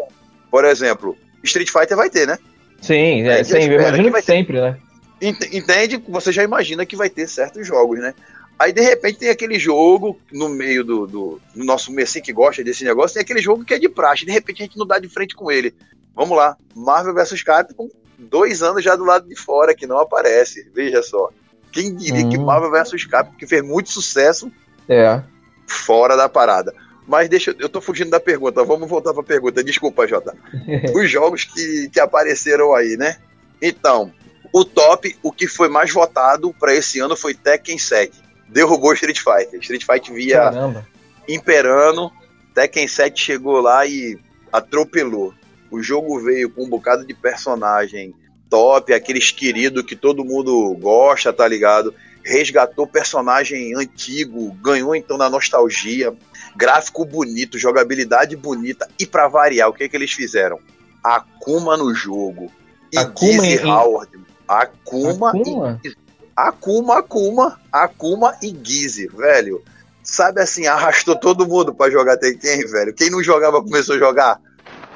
Por 0.49 0.65
exemplo, 0.65 1.19
Street 1.43 1.69
Fighter 1.69 1.97
vai 1.97 2.09
ter, 2.09 2.29
né? 2.29 2.39
Sim, 2.81 3.27
é, 3.27 3.43
sempre, 3.43 3.75
imagino 3.75 3.97
que 3.97 4.05
que, 4.05 4.11
vai 4.11 4.23
ter. 4.23 4.33
sempre, 4.33 4.61
né? 4.61 4.79
Ent- 5.21 5.53
Entende? 5.53 6.01
Você 6.09 6.31
já 6.31 6.45
imagina 6.45 6.87
que 6.87 6.95
vai 6.95 7.11
ter 7.11 7.27
certos 7.27 7.67
jogos, 7.67 7.99
né? 7.99 8.15
Aí 8.57 8.73
de 8.73 8.83
repente 8.83 9.19
tem 9.19 9.31
aquele 9.31 9.59
jogo 9.59 10.17
no 10.33 10.49
meio 10.49 10.85
do, 10.85 11.05
do, 11.09 11.41
do 11.57 11.65
nosso 11.65 11.93
Messi 11.93 12.21
que 12.21 12.33
gosta 12.33 12.63
desse 12.63 12.85
negócio, 12.85 13.15
tem 13.15 13.23
aquele 13.23 13.43
jogo 13.43 13.65
que 13.65 13.75
é 13.75 13.81
de 13.81 13.89
praxe, 13.89 14.27
de 14.27 14.31
repente 14.31 14.63
a 14.63 14.67
gente 14.67 14.79
não 14.79 14.87
dá 14.87 15.01
de 15.01 15.09
frente 15.09 15.35
com 15.35 15.51
ele. 15.51 15.75
Vamos 16.15 16.37
lá, 16.37 16.57
Marvel 16.73 17.15
vs 17.15 17.43
Capcom, 17.43 17.89
dois 18.17 18.63
anos 18.63 18.85
já 18.85 18.95
do 18.95 19.05
lado 19.05 19.29
de 19.29 19.35
fora 19.35 19.75
que 19.75 19.89
não 19.89 19.99
aparece. 19.99 20.71
Veja 20.73 21.03
só. 21.03 21.31
Quem 21.73 21.95
diria 21.95 22.25
Hum. 22.25 22.31
que 22.31 22.39
Marvel 22.39 22.71
vs 22.71 23.05
Capcom, 23.05 23.37
que 23.37 23.47
fez 23.47 23.63
muito 23.63 23.91
sucesso, 23.91 24.51
É. 24.89 25.23
fora 25.67 26.17
da 26.17 26.29
parada. 26.29 26.75
Mas 27.07 27.29
deixa, 27.29 27.55
eu 27.59 27.69
tô 27.69 27.81
fugindo 27.81 28.11
da 28.11 28.21
pergunta, 28.21 28.63
vamos 28.65 28.89
voltar 28.89 29.15
pra 29.15 29.23
pergunta. 29.23 29.65
Desculpa, 29.65 30.07
Jota. 30.07 30.37
Os 30.95 31.11
jogos 31.11 31.45
que, 31.45 31.89
que 31.91 31.99
apareceram 32.01 32.75
aí, 32.75 32.97
né? 32.99 33.17
Então, 33.63 34.13
o 34.53 34.65
top, 34.65 35.17
o 35.23 35.33
que 35.33 35.47
foi 35.47 35.69
mais 35.69 35.91
votado 35.93 36.55
pra 36.59 36.75
esse 36.75 37.01
ano 37.01 37.17
foi 37.17 37.33
Tekken 37.35 37.79
7. 37.79 38.13
Derrubou 38.49 38.93
Street 38.95 39.19
Fighter. 39.19 39.59
Street 39.61 39.85
Fighter 39.85 40.15
via 40.15 40.37
Caramba. 40.39 40.87
imperando, 41.29 42.11
Tekken 42.55 42.87
7 42.89 43.21
chegou 43.23 43.61
lá 43.61 43.87
e 43.87 44.19
atropelou. 44.53 45.33
O 45.71 45.83
jogo 45.83 46.19
veio 46.21 46.51
com 46.51 46.65
um 46.65 46.69
bocado 46.69 47.07
de 47.07 47.13
personagem 47.15 48.15
top, 48.49 48.93
aqueles 48.93 49.31
queridos 49.31 49.83
que 49.85 49.95
todo 49.97 50.25
mundo 50.25 50.75
gosta, 50.81 51.33
tá 51.33 51.47
ligado? 51.47 51.95
Resgatou 52.25 52.87
personagem 52.87 53.75
antigo, 53.75 54.53
ganhou 54.63 54.95
então 54.95 55.17
na 55.17 55.31
nostalgia, 55.31 56.15
gráfico 56.57 57.05
bonito, 57.05 57.59
jogabilidade 57.59 58.37
bonita 58.37 58.89
e 58.99 59.07
pra 59.07 59.29
variar, 59.29 59.69
o 59.69 59.73
que 59.73 59.89
que 59.89 59.97
eles 59.97 60.13
fizeram? 60.13 60.59
Akuma 61.03 61.77
no 61.77 61.95
jogo. 61.95 62.51
E 62.93 62.99
Akuma 62.99 63.31
Gizzy 63.45 63.57
em- 63.65 63.71
Howard. 63.71 64.11
Akuma, 64.47 65.31
Akuma? 65.31 65.81
e 65.85 65.93
Akuma, 66.35 66.99
Akuma, 66.99 67.61
Akuma 67.73 68.37
e 68.43 68.57
Gizzy, 68.63 69.07
velho. 69.09 69.63
Sabe 70.03 70.41
assim, 70.41 70.67
arrastou 70.67 71.17
todo 71.17 71.47
mundo 71.47 71.75
pra 71.75 71.91
jogar 71.91 72.17
Tekken, 72.17 72.67
velho. 72.67 72.95
Quem 72.95 73.11
não 73.11 73.23
jogava 73.23 73.63
começou 73.63 73.97
a 73.97 73.99
jogar. 73.99 74.41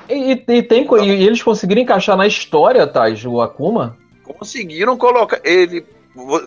E, 0.08 0.32
e- 0.46 0.62
tem, 0.62 0.84
co- 0.86 0.98
e 0.98 1.10
eles 1.10 1.42
conseguiram 1.42 1.82
encaixar 1.82 2.16
na 2.16 2.26
história, 2.26 2.86
Tais, 2.86 3.24
o 3.24 3.40
Akuma? 3.40 3.96
Conseguiram 4.24 4.96
colocar 4.96 5.40
ele 5.44 5.84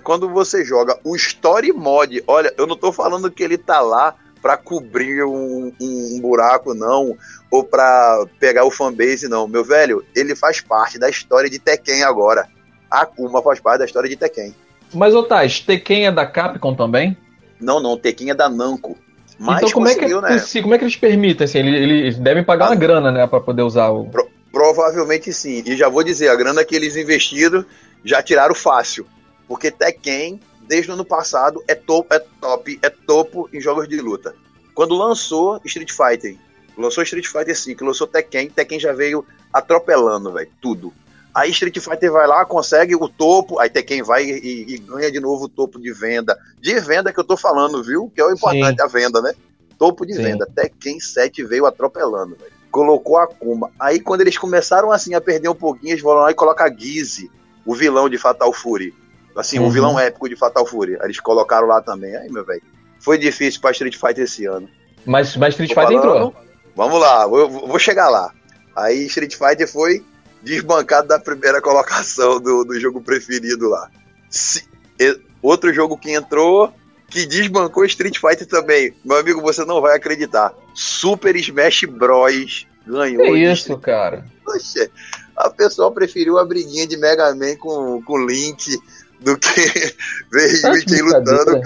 quando 0.03 0.29
você 0.29 0.63
joga 0.63 0.97
o 1.03 1.15
story 1.15 1.71
mod. 1.71 2.23
Olha, 2.27 2.53
eu 2.57 2.67
não 2.67 2.75
tô 2.75 2.91
falando 2.91 3.31
que 3.31 3.43
ele 3.43 3.57
tá 3.57 3.79
lá 3.81 4.15
pra 4.41 4.57
cobrir 4.57 5.23
um, 5.23 5.71
um- 5.81 6.19
buraco 6.21 6.73
não, 6.75 7.15
ou 7.49 7.63
pra 7.63 8.25
pegar 8.39 8.63
o 8.65 8.71
fanbase 8.71 9.27
não. 9.27 9.47
Meu 9.47 9.63
velho, 9.63 10.03
ele 10.15 10.35
faz 10.35 10.61
parte 10.61 10.99
da 10.99 11.09
história 11.09 11.49
de 11.49 11.57
Tekken 11.59 12.03
agora. 12.03 12.47
Akuma 12.91 13.41
faz 13.41 13.59
parte 13.59 13.79
da 13.79 13.85
história 13.85 14.09
de 14.09 14.15
Tekken. 14.15 14.53
Mas, 14.93 15.15
ô 15.15 15.23
Tais, 15.23 15.59
Tekken 15.59 16.05
é 16.07 16.11
da 16.11 16.25
Capcom 16.27 16.75
também? 16.75 17.17
Não, 17.59 17.81
não, 17.81 17.97
Tekken 17.97 18.29
é 18.29 18.35
da 18.35 18.47
Namco. 18.47 18.95
Mas 19.37 19.57
então 19.57 19.71
como 19.71 19.87
é, 19.87 19.95
que, 19.95 20.07
né? 20.07 20.37
se- 20.39 20.61
como 20.61 20.73
é 20.73 20.77
que 20.77 20.83
eles 20.85 20.95
permitem? 20.95 21.43
Assim, 21.45 21.59
eles, 21.59 22.17
devem 22.17 22.43
pagar 22.43 22.65
Ah. 22.65 22.69
uma 22.69 22.75
grana, 22.75 23.11
né, 23.11 23.27
pra 23.27 23.39
poder 23.39 23.63
usar 23.63 23.89
o... 23.89 24.09
Provavelmente 24.51 25.33
sim. 25.33 25.61
E 25.65 25.75
já 25.75 25.89
vou 25.89 26.03
dizer, 26.03 26.29
a 26.29 26.35
grana 26.35 26.63
que 26.63 26.75
eles 26.75 26.95
investiram 26.95 27.65
já 28.03 28.23
tiraram 28.23 28.55
fácil. 28.55 29.05
Porque 29.47 29.69
Tekken, 29.69 30.39
desde 30.67 30.89
o 30.89 30.93
ano 30.93 31.03
passado, 31.03 31.61
é 31.67 31.75
top, 31.75 32.07
é 32.15 32.19
top, 32.39 32.79
é 32.81 32.89
topo 32.89 33.49
em 33.51 33.59
jogos 33.59 33.87
de 33.89 33.99
luta. 33.99 34.33
Quando 34.73 34.95
lançou 34.95 35.59
Street 35.65 35.91
Fighter, 35.91 36.37
lançou 36.77 37.03
Street 37.03 37.25
Fighter 37.27 37.55
5, 37.57 37.83
lançou 37.83 38.07
Tekken, 38.07 38.49
Tekken 38.49 38.79
já 38.79 38.93
veio 38.93 39.25
atropelando, 39.53 40.31
velho, 40.31 40.49
tudo. 40.61 40.93
Aí 41.35 41.51
Street 41.51 41.77
Fighter 41.79 42.09
vai 42.13 42.25
lá, 42.25 42.45
consegue 42.45 42.95
o 42.95 43.09
topo, 43.09 43.59
aí 43.59 43.69
Tekken 43.69 44.01
vai 44.03 44.23
e, 44.23 44.75
e 44.75 44.77
ganha 44.77 45.11
de 45.11 45.19
novo 45.19 45.45
o 45.45 45.49
topo 45.49 45.77
de 45.81 45.91
venda. 45.91 46.37
De 46.61 46.79
venda 46.79 47.11
que 47.11 47.19
eu 47.19 47.25
tô 47.25 47.35
falando, 47.35 47.83
viu? 47.83 48.09
Que 48.15 48.21
é 48.21 48.25
o 48.25 48.31
importante, 48.31 48.81
a 48.81 48.87
venda, 48.87 49.21
né? 49.21 49.33
Topo 49.77 50.05
de 50.05 50.13
Sim. 50.13 50.21
venda. 50.23 50.47
Tekken 50.55 50.97
7 50.97 51.43
veio 51.43 51.65
atropelando, 51.65 52.37
velho. 52.37 52.53
Colocou 52.71 53.17
Akuma. 53.17 53.69
Aí 53.77 53.99
quando 53.99 54.21
eles 54.21 54.37
começaram 54.37 54.93
assim 54.93 55.13
a 55.13 55.19
perder 55.19 55.49
um 55.49 55.55
pouquinho, 55.55 55.91
eles 55.91 56.01
vão 56.01 56.13
lá 56.13 56.31
e 56.31 56.33
colocam 56.33 56.65
a 56.65 56.69
Gizzy, 56.73 57.29
o 57.65 57.75
vilão 57.75 58.07
de 58.07 58.17
Fatal 58.17 58.53
Fury. 58.53 58.93
Assim, 59.35 59.59
Uhum. 59.59 59.67
o 59.67 59.71
vilão 59.71 59.99
épico 59.99 60.29
de 60.29 60.37
Fatal 60.37 60.65
Fury. 60.65 60.93
Aí 61.01 61.07
eles 61.07 61.19
colocaram 61.19 61.67
lá 61.67 61.81
também. 61.81 62.15
Aí, 62.15 62.31
meu 62.31 62.45
velho. 62.45 62.61
Foi 63.01 63.17
difícil 63.17 63.59
pra 63.59 63.71
Street 63.71 63.97
Fighter 63.97 64.23
esse 64.23 64.45
ano. 64.45 64.69
Mas, 65.05 65.35
mas 65.35 65.49
Street 65.53 65.73
Fighter 65.73 65.97
entrou. 65.97 66.33
Vamos 66.73 66.99
lá, 66.99 67.27
vou 67.27 67.49
vou 67.49 67.77
chegar 67.79 68.09
lá. 68.09 68.31
Aí 68.73 69.05
Street 69.07 69.35
Fighter 69.35 69.69
foi 69.69 70.01
desbancado 70.45 71.07
da 71.07 71.19
primeira 71.19 71.59
colocação 71.61 72.39
do, 72.39 72.63
do 72.63 72.79
jogo 72.79 73.01
preferido 73.01 73.67
lá. 73.67 73.89
Se- 74.29 74.63
e- 74.99 75.19
outro 75.41 75.73
jogo 75.73 75.97
que 75.97 76.11
entrou, 76.11 76.71
que 77.09 77.25
desbancou 77.25 77.83
Street 77.85 78.17
Fighter 78.19 78.47
também. 78.47 78.93
Meu 79.03 79.17
amigo, 79.17 79.41
você 79.41 79.65
não 79.65 79.81
vai 79.81 79.95
acreditar. 79.97 80.53
Super 80.73 81.35
Smash 81.35 81.83
Bros. 81.85 82.65
ganhou. 82.87 83.23
Que 83.23 83.37
isso, 83.51 83.77
cara? 83.79 84.25
Poxa, 84.45 84.89
a 85.35 85.49
pessoa 85.49 85.91
preferiu 85.91 86.37
a 86.37 86.45
briguinha 86.45 86.85
de 86.87 86.95
Mega 86.97 87.33
Man 87.35 87.55
com, 87.57 88.01
com 88.03 88.25
Link 88.25 88.77
do 89.19 89.37
que 89.37 89.49
ver 90.31 90.71
Mickey 90.71 91.01
lutando. 91.01 91.25
brincadeira. 91.45 91.61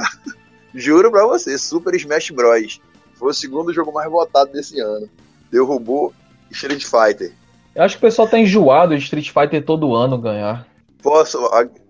Juro 0.74 1.12
pra 1.12 1.26
você, 1.26 1.58
Super 1.58 1.96
Smash 1.96 2.30
Bros. 2.32 2.80
Foi 3.16 3.32
o 3.32 3.34
segundo 3.34 3.74
jogo 3.74 3.92
mais 3.92 4.10
votado 4.10 4.52
desse 4.54 4.80
ano. 4.80 5.10
Derrubou 5.52 6.14
Street 6.52 6.86
Fighter. 6.86 7.34
Eu 7.76 7.84
acho 7.84 7.96
que 7.98 8.06
o 8.06 8.08
pessoal 8.08 8.28
tá 8.28 8.38
enjoado 8.40 8.96
de 8.98 9.04
Street 9.04 9.30
Fighter 9.32 9.64
todo 9.64 9.96
ano 9.96 10.18
ganhar. 10.18 10.68
Posso, 11.02 11.40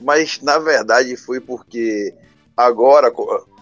mas 0.03 0.39
na 0.41 0.59
verdade 0.59 1.15
foi 1.17 1.39
porque 1.39 2.13
agora 2.55 3.11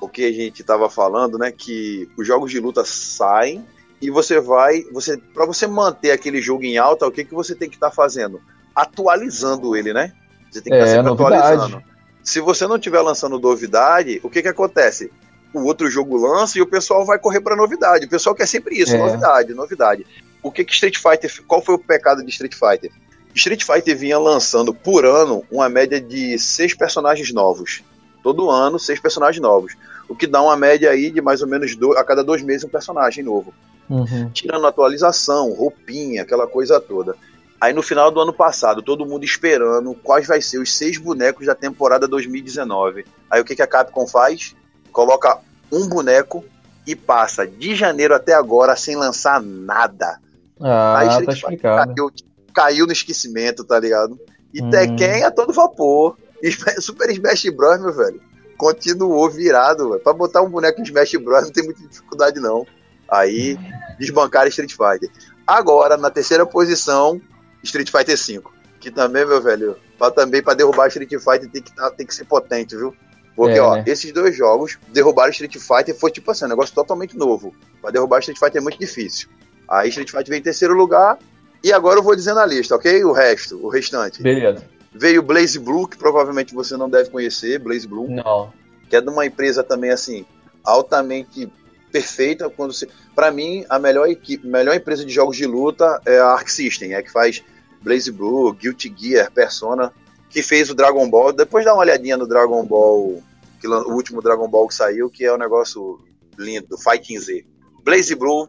o 0.01 0.09
que 0.09 0.26
a 0.26 0.32
gente 0.32 0.63
tava 0.63 0.89
falando, 0.89 1.38
né, 1.38 1.51
que 1.51 2.09
os 2.18 2.28
jogos 2.28 2.51
de 2.51 2.59
luta 2.59 2.84
saem 2.84 3.63
e 4.01 4.09
você 4.09 4.39
vai, 4.39 4.82
você 4.91 5.18
para 5.18 5.45
você 5.45 5.65
manter 5.65 6.11
aquele 6.11 6.41
jogo 6.41 6.63
em 6.63 6.78
alta, 6.78 7.07
o 7.07 7.11
que 7.11 7.24
que 7.24 7.34
você 7.34 7.55
tem 7.55 7.70
que 7.70 7.76
estar 7.76 7.91
fazendo? 7.91 8.41
Atualizando 8.76 9.76
ele, 9.76 9.93
né? 9.93 10.11
Você 10.51 10.61
tem 10.61 10.72
que 10.72 10.78
É, 10.80 10.84
estar 10.84 10.93
sempre 10.95 11.09
novidade. 11.09 11.36
atualizando. 11.53 11.84
Se 12.24 12.39
você 12.41 12.68
não 12.68 12.76
estiver 12.76 13.01
lançando 13.01 13.39
novidade, 13.39 14.20
o 14.24 14.30
que 14.30 14.41
que 14.41 14.47
acontece? 14.47 15.11
O 15.53 15.63
outro 15.63 15.89
jogo 15.89 16.18
lança 16.18 16.57
e 16.57 16.61
o 16.61 16.68
pessoal 16.68 17.05
vai 17.05 17.18
correr 17.18 17.39
para 17.41 17.55
novidade. 17.55 18.05
O 18.05 18.09
pessoal 18.09 18.36
quer 18.36 18.47
sempre 18.47 18.76
isso, 18.76 18.93
É. 18.93 18.97
novidade, 18.97 19.53
novidade. 19.53 20.05
O 20.48 20.52
que 20.52 20.64
que 20.64 20.74
Street 20.74 20.98
Fighter, 20.98 21.43
qual 21.45 21.62
foi 21.62 21.76
o 21.76 21.80
pecado 21.80 22.24
de 22.24 22.30
Street 22.30 22.54
Fighter? 22.56 22.91
Street 23.36 23.64
Fighter 23.64 23.95
vinha 23.98 24.18
lançando 24.18 24.74
por 24.74 25.06
ano 25.06 25.43
uma 25.52 25.70
média 25.70 26.00
de 26.00 26.39
seis 26.39 26.74
personagens 26.74 27.32
novos. 27.34 27.84
Todo 28.24 28.50
ano, 28.50 28.80
seis 28.80 29.00
personagens 29.00 29.41
novos. 29.41 29.76
O 30.08 30.16
que 30.16 30.26
dá 30.26 30.41
uma 30.41 30.56
média 30.56 30.89
aí 30.89 31.12
de 31.12 31.22
mais 31.22 31.41
ou 31.41 31.48
menos 31.48 31.78
a 31.98 32.04
cada 32.04 32.24
dois 32.24 32.41
meses 32.41 32.64
um 32.64 32.70
personagem 32.70 33.24
novo. 33.24 33.54
Uhum. 33.89 34.30
Tirando 34.32 34.66
atualização, 34.66 35.54
roupinha, 35.54 36.24
aquela 36.24 36.48
coisa 36.48 36.80
toda. 36.80 37.16
Aí 37.60 37.74
no 37.74 37.84
final 37.84 38.10
do 38.10 38.22
ano 38.22 38.34
passado, 38.34 38.82
todo 38.82 39.06
mundo 39.06 39.26
esperando 39.26 39.93
quais 39.95 40.28
vai 40.28 40.41
ser 40.41 40.60
os 40.60 40.74
seis 40.74 40.98
bonecos 40.98 41.45
da 41.45 41.56
temporada 41.56 42.08
2019. 42.08 43.06
Aí 43.30 43.41
o 43.41 43.45
que, 43.45 43.56
que 43.56 43.62
a 43.62 43.68
Capcom 43.68 44.08
faz? 44.08 44.56
Coloca 44.91 45.39
um 45.72 45.88
boneco 45.88 46.43
e 46.86 46.95
passa 46.95 47.45
de 47.45 47.76
janeiro 47.76 48.16
até 48.16 48.34
agora 48.34 48.76
sem 48.76 48.95
lançar 48.95 49.41
nada. 49.41 50.20
Ah, 50.62 50.99
Aí 50.99 51.08
tá 51.08 51.12
Street 51.14 51.36
Fighter 51.36 51.49
explicado. 51.55 51.93
caiu, 51.95 52.12
caiu 52.53 52.86
no 52.86 52.91
esquecimento, 52.91 53.64
tá 53.64 53.80
ligado? 53.80 54.20
E 54.53 54.62
Hum. 54.64 54.70
Tekken 54.70 55.24
a 55.24 55.32
todo 55.32 55.53
vapor. 55.53 56.18
E 56.41 56.51
Super 56.80 57.10
Smash 57.10 57.49
Bros, 57.49 57.82
meu 57.82 57.91
velho, 57.91 58.22
continuou 58.58 59.28
virado, 59.30 59.89
velho. 59.89 60.01
Pra 60.03 60.14
botar 60.14 60.41
um 60.43 60.49
boneco 60.49 60.82
de 60.84 60.89
Smash 60.89 61.16
Bros 61.16 61.43
não 61.45 61.51
tem 61.51 61.64
muita 61.64 61.82
dificuldade, 61.88 62.39
não. 62.39 62.66
Aí, 63.10 63.58
desbancaram 63.97 64.47
Street 64.49 64.72
Fighter. 64.72 65.10
Agora, 65.47 65.97
na 65.97 66.10
terceira 66.12 66.45
posição, 66.45 67.20
Street 67.64 67.89
Fighter 67.89 68.16
V. 68.18 68.41
que 68.80 68.91
também, 68.91 69.26
meu 69.26 69.41
velho, 69.41 69.76
pra, 69.97 70.12
também 70.12 70.43
pra 70.43 70.53
derrubar 70.53 70.88
Street 70.89 71.10
Fighter 71.10 71.49
tem 71.49 71.62
que, 71.64 71.74
tá, 71.76 71.89
tem 71.89 72.05
que 72.05 72.14
ser 72.14 72.26
potente, 72.26 72.76
viu? 72.78 72.93
Porque, 73.36 73.58
É, 73.58 73.62
ó, 73.62 73.76
né? 73.76 73.84
esses 73.88 74.12
dois 74.12 74.36
jogos, 74.36 74.78
derrubar 74.89 75.30
Street 75.30 75.55
Fighter 75.58 75.97
foi 75.97 76.12
tipo 76.12 76.30
assim, 76.30 76.45
um 76.45 76.49
negócio 76.49 76.74
totalmente 76.76 77.18
novo. 77.18 77.53
Pra 77.82 77.89
derrubar 77.91 78.20
Street 78.20 78.38
Fighter 78.38 78.60
é 78.60 78.64
muito 78.64 78.80
difícil. 78.80 79.28
Aí 79.70 79.89
Street 79.89 80.09
Fighter 80.09 80.28
veio 80.30 80.39
em 80.39 80.43
terceiro 80.43 80.74
lugar, 80.74 81.18
e 81.63 81.74
agora 81.74 81.99
eu 81.99 82.03
vou 82.03 82.15
dizendo 82.15 82.39
a 82.39 82.45
lista, 82.45 82.76
ok? 82.76 83.03
O 83.03 83.11
resto, 83.11 83.57
o 83.65 83.70
restante. 83.70 84.22
Beleza. 84.22 84.63
Veio 84.93 85.22
Blaze 85.22 85.59
Blue, 85.59 85.88
que 85.88 85.97
provavelmente 85.97 86.53
você 86.53 86.78
não 86.78 86.89
deve 86.89 87.09
conhecer, 87.09 87.59
Blaze 87.59 87.88
Blue, 87.88 88.09
Não. 88.09 88.51
que 88.89 88.95
é 88.95 89.01
de 89.01 89.09
uma 89.09 89.26
empresa 89.26 89.63
também, 89.63 89.91
assim, 89.91 90.26
altamente 90.63 91.51
perfeita. 91.91 92.49
quando 92.49 92.74
você 92.74 92.88
Pra 93.15 93.32
mim, 93.32 93.65
a 93.70 93.80
melhor, 93.80 94.07
equipe, 94.07 94.45
melhor 94.47 94.76
empresa 94.76 95.03
de 95.03 95.11
jogos 95.11 95.36
de 95.36 95.45
luta 95.45 95.99
é 96.05 96.20
a 96.20 96.28
Arc 96.28 96.49
System, 96.49 96.93
é 96.93 97.01
que 97.01 97.11
faz 97.11 97.43
Blaze 97.82 98.11
Blue, 98.11 98.53
Guilty 98.53 98.93
Gear, 98.95 99.32
Persona, 99.32 99.91
que 100.30 100.43
fez 100.43 100.70
o 100.70 100.76
Dragon 100.76 101.09
Ball. 101.09 101.34
Depois 101.34 101.65
dá 101.65 101.74
uma 101.74 101.82
olhadinha 101.82 102.15
no 102.18 102.28
Dragon 102.28 102.63
Ball, 102.63 103.22
que, 103.59 103.68
o 103.68 103.91
último 103.93 104.22
Dragon 104.22 104.47
Ball 104.47 104.68
que 104.68 104.76
saiu, 104.76 105.09
que 105.09 105.26
é 105.26 105.34
um 105.34 105.38
negócio 105.38 105.99
lindo, 106.38 106.78
Fighting 106.78 107.20
Z. 107.20 107.45
Blaze 107.84 108.13
Blue, 108.13 108.47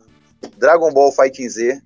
Dragon 0.56 0.92
Ball 0.92 1.12
Fighting 1.12 1.48
Z, 1.48 1.82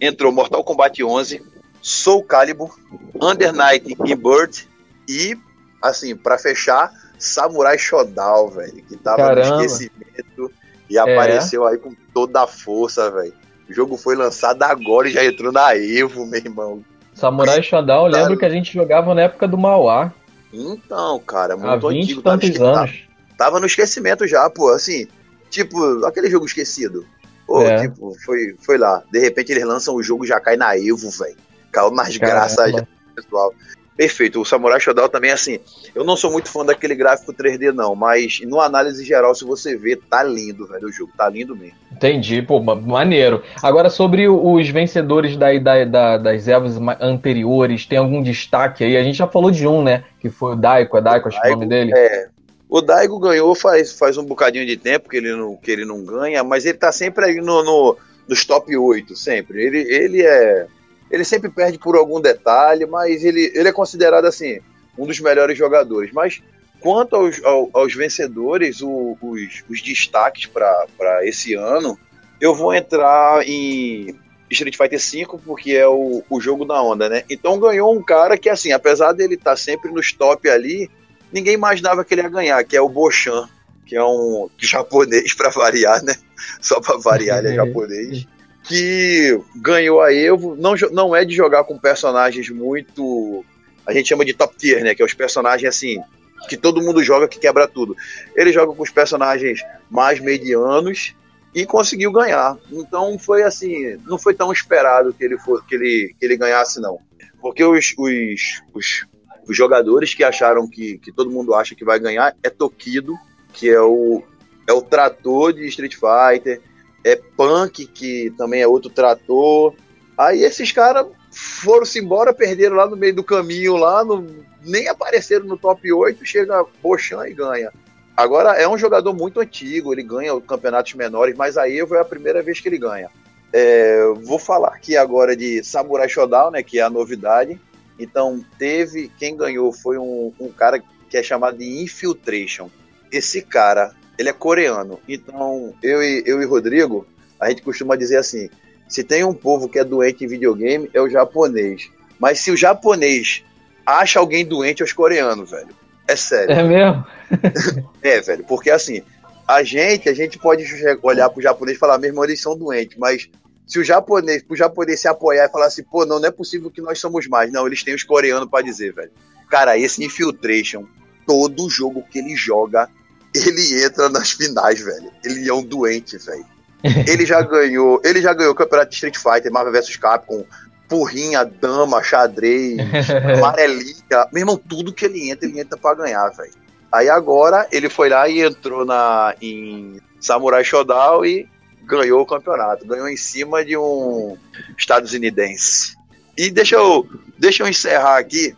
entrou 0.00 0.32
Mortal 0.32 0.64
Kombat 0.64 1.02
11, 1.02 1.42
Soul 1.80 2.22
Calibur, 2.24 2.76
Under 3.20 3.52
Night 3.52 3.96
e 4.04 4.14
Bird, 4.14 4.68
e, 5.08 5.36
assim, 5.82 6.16
pra 6.16 6.38
fechar, 6.38 6.92
Samurai 7.18 7.78
Shodown, 7.78 8.50
velho, 8.50 8.82
que 8.84 8.96
tava 8.96 9.18
Caramba. 9.18 9.56
no 9.56 9.64
esquecimento 9.64 10.52
e 10.88 10.98
apareceu 10.98 11.66
aí 11.66 11.78
com 11.78 11.94
toda 12.12 12.42
a 12.42 12.46
força, 12.46 13.10
velho. 13.10 13.32
O 13.68 13.72
jogo 13.72 13.96
foi 13.96 14.16
lançado 14.16 14.62
agora 14.62 15.08
e 15.08 15.12
já 15.12 15.24
entrou 15.24 15.52
na 15.52 15.74
Evo, 15.76 16.26
meu 16.26 16.38
irmão. 16.38 16.84
Samurai 17.14 17.62
Shodown, 17.62 18.06
eu 18.06 18.12
lembro 18.12 18.38
que 18.38 18.44
a 18.44 18.50
gente 18.50 18.72
jogava 18.72 19.14
na 19.14 19.22
época 19.22 19.46
do 19.46 19.56
Mauá, 19.56 20.12
Então, 20.52 21.18
cara, 21.20 21.54
há 21.54 21.56
muito 21.56 21.88
20 21.88 22.28
antigo. 22.28 22.58
Tava, 22.64 22.80
anos. 22.80 23.02
tava 23.38 23.60
no 23.60 23.66
esquecimento 23.66 24.26
já, 24.26 24.48
pô, 24.50 24.70
assim, 24.70 25.06
tipo, 25.48 26.04
aquele 26.04 26.28
jogo 26.28 26.44
esquecido. 26.44 27.06
Pô, 27.46 27.62
É. 27.62 27.82
tipo, 27.82 28.14
foi, 28.24 28.54
foi 28.60 28.78
lá. 28.78 29.02
De 29.10 29.18
repente 29.18 29.52
eles 29.52 29.64
lançam 29.64 29.94
o 29.94 30.02
jogo 30.02 30.24
e 30.24 30.28
já 30.28 30.40
cai 30.40 30.56
na 30.56 30.76
Evo, 30.76 31.10
velho. 31.10 31.36
Caiu 31.70 31.90
nas 31.90 32.16
graças 32.16 32.72
pessoal. 33.14 33.52
Perfeito, 33.94 34.40
o 34.40 34.44
Samurai 34.44 34.80
Shodown 34.80 35.08
também, 35.10 35.30
assim, 35.30 35.58
eu 35.94 36.02
não 36.02 36.16
sou 36.16 36.32
muito 36.32 36.48
fã 36.48 36.64
daquele 36.64 36.94
gráfico 36.94 37.30
3D, 37.32 37.72
não, 37.72 37.94
mas 37.94 38.40
no 38.46 38.58
análise 38.58 39.04
geral, 39.04 39.34
se 39.34 39.44
você 39.44 39.76
ver, 39.76 40.00
tá 40.08 40.22
lindo, 40.22 40.66
velho, 40.66 40.88
o 40.88 40.92
jogo, 40.92 41.12
tá 41.14 41.28
lindo 41.28 41.54
mesmo. 41.54 41.76
Entendi, 41.92 42.40
pô, 42.40 42.58
ma- 42.58 42.74
maneiro. 42.74 43.42
Agora, 43.62 43.90
sobre 43.90 44.26
os 44.28 44.66
vencedores 44.70 45.36
da, 45.36 45.52
da- 45.58 45.84
da- 45.84 46.18
das 46.18 46.48
Evas 46.48 46.78
ma- 46.78 46.96
anteriores, 47.00 47.84
tem 47.84 47.98
algum 47.98 48.22
destaque 48.22 48.82
aí? 48.82 48.96
A 48.96 49.02
gente 49.04 49.16
já 49.18 49.26
falou 49.28 49.50
de 49.50 49.68
um, 49.68 49.82
né? 49.82 50.04
Que 50.18 50.30
foi 50.30 50.52
o 50.54 50.56
Daiko, 50.56 50.96
é 50.96 51.00
Daiko, 51.02 51.28
acho 51.28 51.40
que 51.40 51.46
é 51.46 51.50
o 51.50 51.54
nome 51.54 51.66
dele. 51.66 51.92
É. 51.94 52.28
O 52.74 52.80
Daigo 52.80 53.18
ganhou 53.18 53.54
faz, 53.54 53.92
faz 53.92 54.16
um 54.16 54.24
bocadinho 54.24 54.64
de 54.64 54.78
tempo 54.78 55.06
que 55.06 55.18
ele 55.18 55.30
não, 55.36 55.54
que 55.58 55.70
ele 55.70 55.84
não 55.84 56.02
ganha, 56.02 56.42
mas 56.42 56.64
ele 56.64 56.78
tá 56.78 56.90
sempre 56.90 57.26
aí 57.26 57.34
no, 57.36 57.62
no- 57.62 57.98
nos 58.26 58.46
top 58.46 58.74
8, 58.74 59.14
sempre. 59.14 59.62
Ele, 59.62 59.78
ele 59.94 60.22
é. 60.22 60.66
Ele 61.10 61.22
sempre 61.22 61.50
perde 61.50 61.78
por 61.78 61.96
algum 61.96 62.18
detalhe, 62.18 62.86
mas 62.86 63.22
ele, 63.24 63.52
ele 63.54 63.68
é 63.68 63.72
considerado 63.72 64.24
assim, 64.24 64.58
um 64.96 65.04
dos 65.06 65.20
melhores 65.20 65.58
jogadores. 65.58 66.10
Mas 66.14 66.40
quanto 66.80 67.14
aos, 67.14 67.44
ao- 67.44 67.68
aos 67.74 67.94
vencedores, 67.94 68.80
o- 68.80 69.18
os, 69.20 69.62
os 69.68 69.82
destaques 69.82 70.46
para 70.46 71.26
esse 71.26 71.52
ano, 71.52 71.98
eu 72.40 72.54
vou 72.54 72.72
entrar 72.72 73.46
em 73.46 74.18
Street 74.50 74.78
Fighter 74.78 74.98
V, 74.98 75.38
porque 75.44 75.72
é 75.72 75.86
o, 75.86 76.22
o 76.30 76.40
jogo 76.40 76.64
da 76.64 76.82
onda, 76.82 77.06
né? 77.10 77.22
Então 77.28 77.60
ganhou 77.60 77.94
um 77.94 78.02
cara 78.02 78.38
que, 78.38 78.48
assim, 78.48 78.72
apesar 78.72 79.12
dele 79.12 79.34
estar 79.34 79.56
sempre 79.56 79.90
nos 79.92 80.10
top 80.14 80.48
ali, 80.48 80.90
ninguém 81.32 81.54
imaginava 81.54 82.04
que 82.04 82.14
ele 82.14 82.22
ia 82.22 82.28
ganhar, 82.28 82.64
que 82.64 82.76
é 82.76 82.80
o 82.80 82.88
Bochan, 82.88 83.48
que 83.86 83.96
é 83.96 84.04
um 84.04 84.48
japonês 84.58 85.34
para 85.34 85.50
variar, 85.50 86.02
né? 86.02 86.14
Só 86.60 86.80
para 86.80 86.98
variar, 86.98 87.38
ele 87.38 87.48
é 87.48 87.54
japonês. 87.54 88.26
Que 88.64 89.40
ganhou 89.56 90.00
a 90.00 90.12
Evo, 90.12 90.54
não, 90.56 90.74
não 90.92 91.16
é 91.16 91.24
de 91.24 91.34
jogar 91.34 91.64
com 91.64 91.78
personagens 91.78 92.48
muito. 92.48 93.44
A 93.84 93.92
gente 93.92 94.08
chama 94.08 94.24
de 94.24 94.34
top 94.34 94.56
tier, 94.56 94.84
né? 94.84 94.94
Que 94.94 95.02
é 95.02 95.04
os 95.04 95.14
personagens 95.14 95.68
assim. 95.68 96.00
Que 96.48 96.56
todo 96.56 96.82
mundo 96.82 97.02
joga, 97.02 97.28
que 97.28 97.38
quebra 97.38 97.66
tudo. 97.66 97.96
Ele 98.36 98.52
joga 98.52 98.74
com 98.74 98.82
os 98.82 98.90
personagens 98.90 99.60
mais 99.90 100.20
medianos 100.20 101.14
e 101.54 101.66
conseguiu 101.66 102.10
ganhar. 102.10 102.56
Então 102.70 103.18
foi 103.18 103.42
assim, 103.42 103.96
não 104.06 104.18
foi 104.18 104.34
tão 104.34 104.52
esperado 104.52 105.12
que 105.12 105.24
ele, 105.24 105.38
for, 105.38 105.64
que 105.66 105.74
ele, 105.74 106.14
que 106.18 106.24
ele 106.24 106.36
ganhasse, 106.36 106.80
não. 106.80 106.98
Porque 107.40 107.64
os, 107.64 107.94
os, 107.98 108.62
os, 108.72 109.06
os 109.46 109.56
jogadores 109.56 110.14
que 110.14 110.24
acharam 110.24 110.68
que, 110.68 110.98
que 110.98 111.12
todo 111.12 111.30
mundo 111.30 111.54
acha 111.54 111.74
que 111.74 111.84
vai 111.84 111.98
ganhar 111.98 112.36
é 112.42 112.50
Tokido, 112.50 113.14
que 113.52 113.68
é 113.68 113.80
o, 113.80 114.22
é 114.66 114.72
o 114.72 114.82
trator 114.82 115.52
de 115.52 115.66
Street 115.66 115.94
Fighter, 115.94 116.60
é 117.04 117.16
Punk, 117.16 117.86
que 117.86 118.32
também 118.36 118.62
é 118.62 118.66
outro 118.66 118.90
trator. 118.90 119.74
Aí 120.16 120.42
esses 120.42 120.70
caras 120.70 121.06
foram-se 121.32 121.98
embora, 121.98 122.32
perderam 122.32 122.76
lá 122.76 122.86
no 122.86 122.96
meio 122.96 123.14
do 123.14 123.24
caminho, 123.24 123.76
lá 123.76 124.04
no, 124.04 124.26
nem 124.64 124.88
apareceram 124.88 125.46
no 125.46 125.56
top 125.56 125.92
8, 125.92 126.24
chega 126.24 126.64
Bochan 126.82 127.26
e 127.26 127.34
ganha. 127.34 127.72
Agora 128.16 128.50
é 128.60 128.68
um 128.68 128.76
jogador 128.76 129.14
muito 129.14 129.40
antigo, 129.40 129.92
ele 129.92 130.02
ganha 130.02 130.38
campeonatos 130.42 130.94
menores, 130.94 131.34
mas 131.36 131.56
a 131.56 131.68
Evo 131.68 131.94
é 131.94 132.00
a 132.00 132.04
primeira 132.04 132.42
vez 132.42 132.60
que 132.60 132.68
ele 132.68 132.78
ganha. 132.78 133.10
É, 133.52 134.04
vou 134.22 134.38
falar 134.38 134.68
aqui 134.68 134.96
agora 134.96 135.34
de 135.34 135.62
Samurai 135.64 136.08
Shodown, 136.08 136.52
né, 136.52 136.62
que 136.62 136.78
é 136.78 136.82
a 136.82 136.90
novidade. 136.90 137.58
Então, 137.98 138.44
teve. 138.58 139.10
Quem 139.18 139.36
ganhou 139.36 139.72
foi 139.72 139.98
um, 139.98 140.32
um 140.38 140.48
cara 140.48 140.82
que 141.08 141.16
é 141.16 141.22
chamado 141.22 141.58
de 141.58 141.82
Infiltration. 141.82 142.70
Esse 143.10 143.42
cara, 143.42 143.92
ele 144.18 144.28
é 144.28 144.32
coreano. 144.32 144.98
Então, 145.08 145.74
eu 145.82 146.02
e, 146.02 146.22
eu 146.26 146.40
e 146.42 146.46
Rodrigo, 146.46 147.06
a 147.38 147.48
gente 147.48 147.62
costuma 147.62 147.96
dizer 147.96 148.16
assim: 148.16 148.48
se 148.88 149.02
tem 149.02 149.24
um 149.24 149.34
povo 149.34 149.68
que 149.68 149.78
é 149.78 149.84
doente 149.84 150.24
em 150.24 150.28
videogame, 150.28 150.90
é 150.92 151.00
o 151.00 151.08
japonês. 151.08 151.90
Mas 152.18 152.40
se 152.40 152.50
o 152.50 152.56
japonês 152.56 153.44
acha 153.84 154.20
alguém 154.20 154.44
doente, 154.44 154.82
é 154.82 154.84
os 154.84 154.92
coreanos, 154.92 155.50
velho. 155.50 155.74
É 156.06 156.16
sério. 156.16 156.52
É 156.52 156.62
mesmo? 156.62 157.04
É, 158.02 158.20
velho, 158.20 158.44
porque 158.44 158.70
assim, 158.70 159.00
a 159.46 159.62
gente, 159.62 160.08
a 160.08 160.14
gente 160.14 160.38
pode 160.38 160.64
olhar 161.02 161.30
pro 161.30 161.40
japonês 161.40 161.76
e 161.76 161.80
falar, 161.80 161.98
meu 161.98 162.10
irmão, 162.10 162.24
eles 162.24 162.40
são 162.40 162.56
doentes, 162.56 162.98
mas 162.98 163.28
se 163.66 163.78
o 163.78 163.84
japonês, 163.84 164.42
pro 164.42 164.56
japonês 164.56 165.00
se 165.00 165.08
apoiar 165.08 165.46
e 165.46 165.48
falar 165.48 165.66
assim, 165.66 165.82
pô, 165.82 166.04
não, 166.04 166.18
não 166.18 166.28
é 166.28 166.30
possível 166.30 166.70
que 166.70 166.80
nós 166.80 166.98
somos 166.98 167.26
mais. 167.26 167.52
Não, 167.52 167.66
eles 167.66 167.82
têm 167.82 167.94
os 167.94 168.02
coreanos 168.02 168.48
pra 168.48 168.62
dizer, 168.62 168.92
velho. 168.92 169.10
Cara, 169.50 169.78
esse 169.78 170.04
Infiltration, 170.04 170.86
todo 171.26 171.70
jogo 171.70 172.04
que 172.10 172.18
ele 172.18 172.36
joga, 172.36 172.88
ele 173.34 173.84
entra 173.84 174.08
nas 174.08 174.32
finais, 174.32 174.80
velho. 174.80 175.10
Ele 175.24 175.48
é 175.48 175.54
um 175.54 175.62
doente, 175.62 176.18
velho. 176.18 176.44
Ele 177.06 177.24
já 177.24 177.40
ganhou, 177.40 178.00
ele 178.04 178.20
já 178.20 178.34
ganhou 178.34 178.50
o 178.50 178.56
campeonato 178.56 178.90
de 178.90 178.96
Street 178.96 179.16
Fighter, 179.16 179.52
Marvel 179.52 179.72
vs 179.72 179.94
Capcom, 179.94 180.44
porrinha, 180.88 181.44
dama, 181.44 182.02
xadrez, 182.02 182.76
amarelinha. 183.38 184.26
Meu 184.32 184.40
irmão, 184.40 184.56
tudo 184.56 184.92
que 184.92 185.04
ele 185.04 185.30
entra, 185.30 185.48
ele 185.48 185.60
entra 185.60 185.78
pra 185.78 185.94
ganhar, 185.94 186.28
velho. 186.30 186.50
Aí 186.90 187.08
agora 187.08 187.68
ele 187.70 187.88
foi 187.88 188.08
lá 188.08 188.28
e 188.28 188.40
entrou 188.40 188.84
na, 188.84 189.32
em 189.40 190.00
Samurai 190.20 190.64
Shodown 190.64 191.24
e 191.24 191.48
ganhou 191.84 192.20
o 192.22 192.26
campeonato. 192.26 192.86
Ganhou 192.86 193.08
em 193.08 193.16
cima 193.16 193.64
de 193.64 193.76
um 193.76 194.36
estadunidense. 194.78 195.96
E 196.36 196.50
deixa 196.50 196.76
eu, 196.76 197.06
deixa 197.38 197.62
eu 197.62 197.68
encerrar 197.68 198.18
aqui 198.18 198.54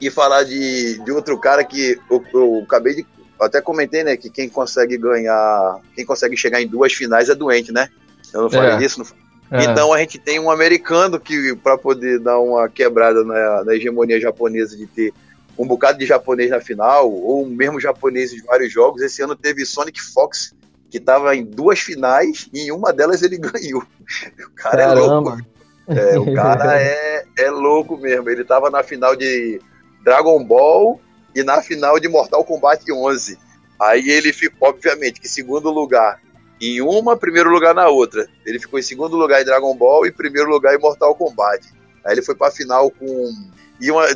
e 0.00 0.10
falar 0.10 0.44
de, 0.44 0.98
de 1.04 1.10
outro 1.12 1.38
cara 1.38 1.64
que 1.64 1.98
eu, 2.10 2.22
eu 2.32 2.62
acabei 2.64 2.94
de. 2.94 3.06
eu 3.40 3.46
até 3.46 3.60
comentei, 3.60 4.04
né? 4.04 4.16
Que 4.16 4.28
quem 4.30 4.48
consegue 4.48 4.96
ganhar. 4.98 5.80
Quem 5.94 6.04
consegue 6.04 6.36
chegar 6.36 6.60
em 6.60 6.66
duas 6.66 6.92
finais 6.92 7.28
é 7.28 7.34
doente, 7.34 7.72
né? 7.72 7.88
Eu 8.32 8.42
não 8.42 8.50
falei 8.50 8.72
É. 8.72 8.76
disso? 8.76 9.00
Não 9.00 9.58
É. 9.58 9.64
então 9.64 9.92
a 9.92 9.98
gente 9.98 10.18
tem 10.18 10.38
um 10.38 10.50
americano 10.50 11.18
que, 11.18 11.56
para 11.56 11.78
poder 11.78 12.18
dar 12.18 12.38
uma 12.38 12.68
quebrada 12.68 13.24
na, 13.24 13.64
na 13.64 13.74
hegemonia 13.74 14.20
japonesa 14.20 14.76
de 14.76 14.86
ter 14.86 15.12
um 15.56 15.66
bocado 15.66 15.98
de 15.98 16.04
japonês 16.06 16.50
na 16.50 16.60
final, 16.60 17.10
ou 17.10 17.46
mesmo 17.46 17.80
japonês 17.80 18.32
em 18.32 18.42
vários 18.42 18.70
jogos, 18.72 19.00
esse 19.02 19.22
ano 19.22 19.34
teve 19.34 19.64
Sonic 19.64 20.00
Fox, 20.00 20.54
que 20.90 20.98
estava 20.98 21.34
em 21.36 21.44
duas 21.44 21.78
finais, 21.78 22.48
e 22.52 22.66
em 22.66 22.72
uma 22.72 22.92
delas 22.92 23.22
ele 23.22 23.36
ganhou. 23.38 23.82
O 23.82 24.50
cara 24.54 24.82
é 24.82 24.94
louco. 24.94 25.30
Caramba. 25.30 25.46
É, 25.88 26.18
o 26.18 26.32
cara 26.34 26.80
é, 26.80 27.24
é 27.38 27.50
louco 27.50 27.96
mesmo. 27.96 28.28
Ele 28.28 28.44
tava 28.44 28.70
na 28.70 28.82
final 28.82 29.16
de 29.16 29.60
Dragon 30.04 30.42
Ball 30.44 31.00
e 31.34 31.42
na 31.42 31.62
final 31.62 31.98
de 31.98 32.08
Mortal 32.08 32.44
Kombat 32.44 32.90
11. 32.90 33.38
Aí 33.80 34.08
ele 34.08 34.32
ficou, 34.32 34.68
obviamente, 34.68 35.20
que 35.20 35.28
segundo 35.28 35.70
lugar 35.70 36.20
em 36.60 36.80
uma, 36.80 37.16
primeiro 37.16 37.50
lugar 37.50 37.74
na 37.74 37.88
outra. 37.88 38.28
Ele 38.44 38.58
ficou 38.58 38.78
em 38.78 38.82
segundo 38.82 39.16
lugar 39.16 39.40
em 39.40 39.44
Dragon 39.44 39.74
Ball 39.76 40.06
e 40.06 40.12
primeiro 40.12 40.50
lugar 40.50 40.74
em 40.74 40.80
Mortal 40.80 41.14
Kombat. 41.14 41.66
Aí 42.04 42.14
ele 42.14 42.22
foi 42.22 42.34
pra 42.34 42.50
final 42.50 42.90
com. 42.90 43.32
E 43.80 43.90
uma. 43.90 44.06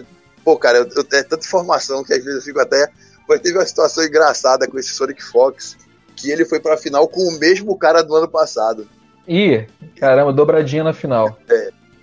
Pô, 0.44 0.58
cara, 0.58 0.78
eu, 0.78 0.88
eu 0.96 1.04
tenho 1.04 1.24
tanta 1.24 1.44
informação 1.46 2.02
que 2.02 2.12
às 2.12 2.24
vezes 2.24 2.40
eu 2.40 2.42
fico 2.42 2.60
até. 2.60 2.90
Mas 3.28 3.40
teve 3.40 3.56
uma 3.56 3.66
situação 3.66 4.04
engraçada 4.04 4.66
com 4.66 4.78
esse 4.78 4.90
Sonic 4.90 5.22
Fox. 5.22 5.76
Que 6.16 6.30
ele 6.30 6.44
foi 6.44 6.60
pra 6.60 6.76
final 6.76 7.06
com 7.08 7.20
o 7.22 7.38
mesmo 7.38 7.76
cara 7.76 8.02
do 8.02 8.14
ano 8.14 8.28
passado. 8.28 8.86
Ih, 9.26 9.66
caramba, 9.98 10.32
dobradinha 10.32 10.84
na 10.84 10.92
final. 10.92 11.38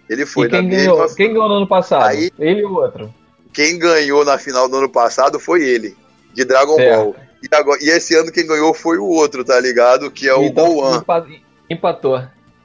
Ele 0.09 0.25
foi 0.25 0.47
e 0.47 0.49
quem 0.49 0.61
na 0.63 0.69
ganhou? 0.69 0.99
mesma. 0.99 1.15
Quem 1.15 1.27
ganhou 1.33 1.47
no 1.49 1.55
ano 1.55 1.67
passado? 1.67 2.05
Aí- 2.05 2.31
Ele 2.39 2.61
e 2.61 2.65
o 2.65 2.73
outro. 2.73 3.13
Quem 3.53 3.77
ganhou 3.77 4.23
na 4.25 4.37
final 4.37 4.67
do 4.69 4.77
ano 4.77 4.89
passado 4.89 5.39
foi 5.39 5.63
ele, 5.63 5.95
de 6.33 6.43
Dragon 6.45 6.75
Certo. 6.75 6.95
Ball. 7.03 7.15
E, 7.41 7.55
agora, 7.55 7.79
e 7.81 7.89
esse 7.89 8.15
ano 8.15 8.31
quem 8.31 8.45
ganhou 8.45 8.73
foi 8.73 8.97
o 8.97 9.05
outro, 9.05 9.43
tá 9.45 9.59
ligado? 9.59 10.09
Que 10.11 10.27
é 10.27 10.33
o 10.35 10.43
Então, 10.43 10.73
Gohan. 10.75 10.97
empa- 10.97 11.25
Empatou. 11.69 12.21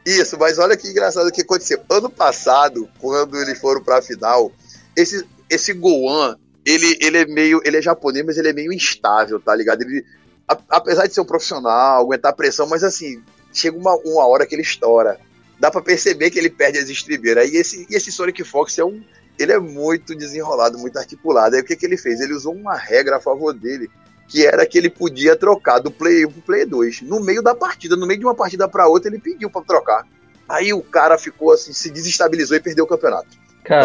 Isso, 0.07 0.37
mas 0.39 0.59
olha 0.59 0.77
que 0.77 0.89
engraçado 0.89 1.27
o 1.29 1.33
que 1.33 1.43
aconteceu. 1.43 1.81
Ano 1.91 2.11
passado, 2.11 2.89
quando 3.01 3.37
eles 3.41 3.59
foram 3.59 3.83
pra 3.83 4.03
final, 4.03 4.51
esse, 4.97 5.25
esse 5.49 5.73
Gohan, 5.73 6.37
ele, 6.65 6.99
ele 7.01 7.19
é 7.19 7.27
meio. 7.27 7.61
Ele 7.65 7.77
é 7.79 7.83
japonês, 7.83 8.25
mas 8.25 8.37
ele 8.37 8.49
é 8.49 8.53
meio 8.53 8.73
instável, 8.73 9.39
tá 9.41 9.55
ligado? 9.55 9.83
Ele, 9.83 10.05
a- 10.49 10.59
apesar 10.71 11.07
de 11.07 11.15
ser 11.15 11.21
um 11.21 11.25
profissional, 11.25 12.01
aguentar 12.03 12.35
pressão, 12.35 12.67
mas 12.69 12.83
assim, 12.85 13.23
chega 13.53 13.77
uma, 13.77 13.95
uma 13.97 14.27
hora 14.27 14.47
que 14.47 14.55
ele 14.55 14.63
estoura. 14.63 15.19
Dá 15.59 15.71
pra 15.71 15.81
perceber 15.81 16.31
que 16.31 16.39
ele 16.39 16.51
perde 16.51 16.79
as 16.79 16.89
estribeiras. 16.89 17.51
E 17.51 17.57
esse, 17.57 17.87
e 17.89 17.95
esse 17.95 18.11
Sonic 18.11 18.43
Fox 18.45 18.77
é 18.79 18.85
um. 18.85 19.03
Ele 19.39 19.53
é 19.53 19.59
muito 19.59 20.15
desenrolado, 20.15 20.79
muito 20.79 20.99
articulado. 20.99 21.57
Aí 21.57 21.63
o 21.63 21.65
que, 21.65 21.77
que 21.77 21.87
ele 21.87 21.97
fez? 21.97 22.21
Ele 22.21 22.35
usou 22.35 22.55
uma 22.55 22.77
regra 22.77 23.17
a 23.17 23.21
favor 23.21 23.53
dele, 23.53 23.89
que 24.29 24.45
era 24.47 24.67
que 24.67 24.77
ele 24.79 24.91
podia 24.91 25.37
trocar 25.37 25.79
do 25.79 25.91
Play 25.91 26.27
1 26.27 26.31
pro 26.33 26.43
Play 26.43 26.65
2. 26.67 27.03
No 27.03 27.21
meio 27.21 27.43
da 27.43 27.55
partida, 27.55 27.97
no 27.97 28.07
meio 28.07 28.19
de 28.21 28.27
uma 28.27 28.35
partida 28.35 28.69
pra 28.69 28.87
outra, 28.89 29.09
ele 29.11 29.21
pediu 29.21 29.49
pra 29.51 29.63
trocar. 29.63 30.07
Aí 30.49 30.73
o 30.73 30.83
cara 30.83 31.17
ficou 31.19 31.53
assim, 31.53 31.73
se 31.73 31.91
desestabilizou 31.91 32.57
e 32.57 32.61
perdeu 32.61 32.85
o 32.85 32.89
campeonato. 32.89 33.29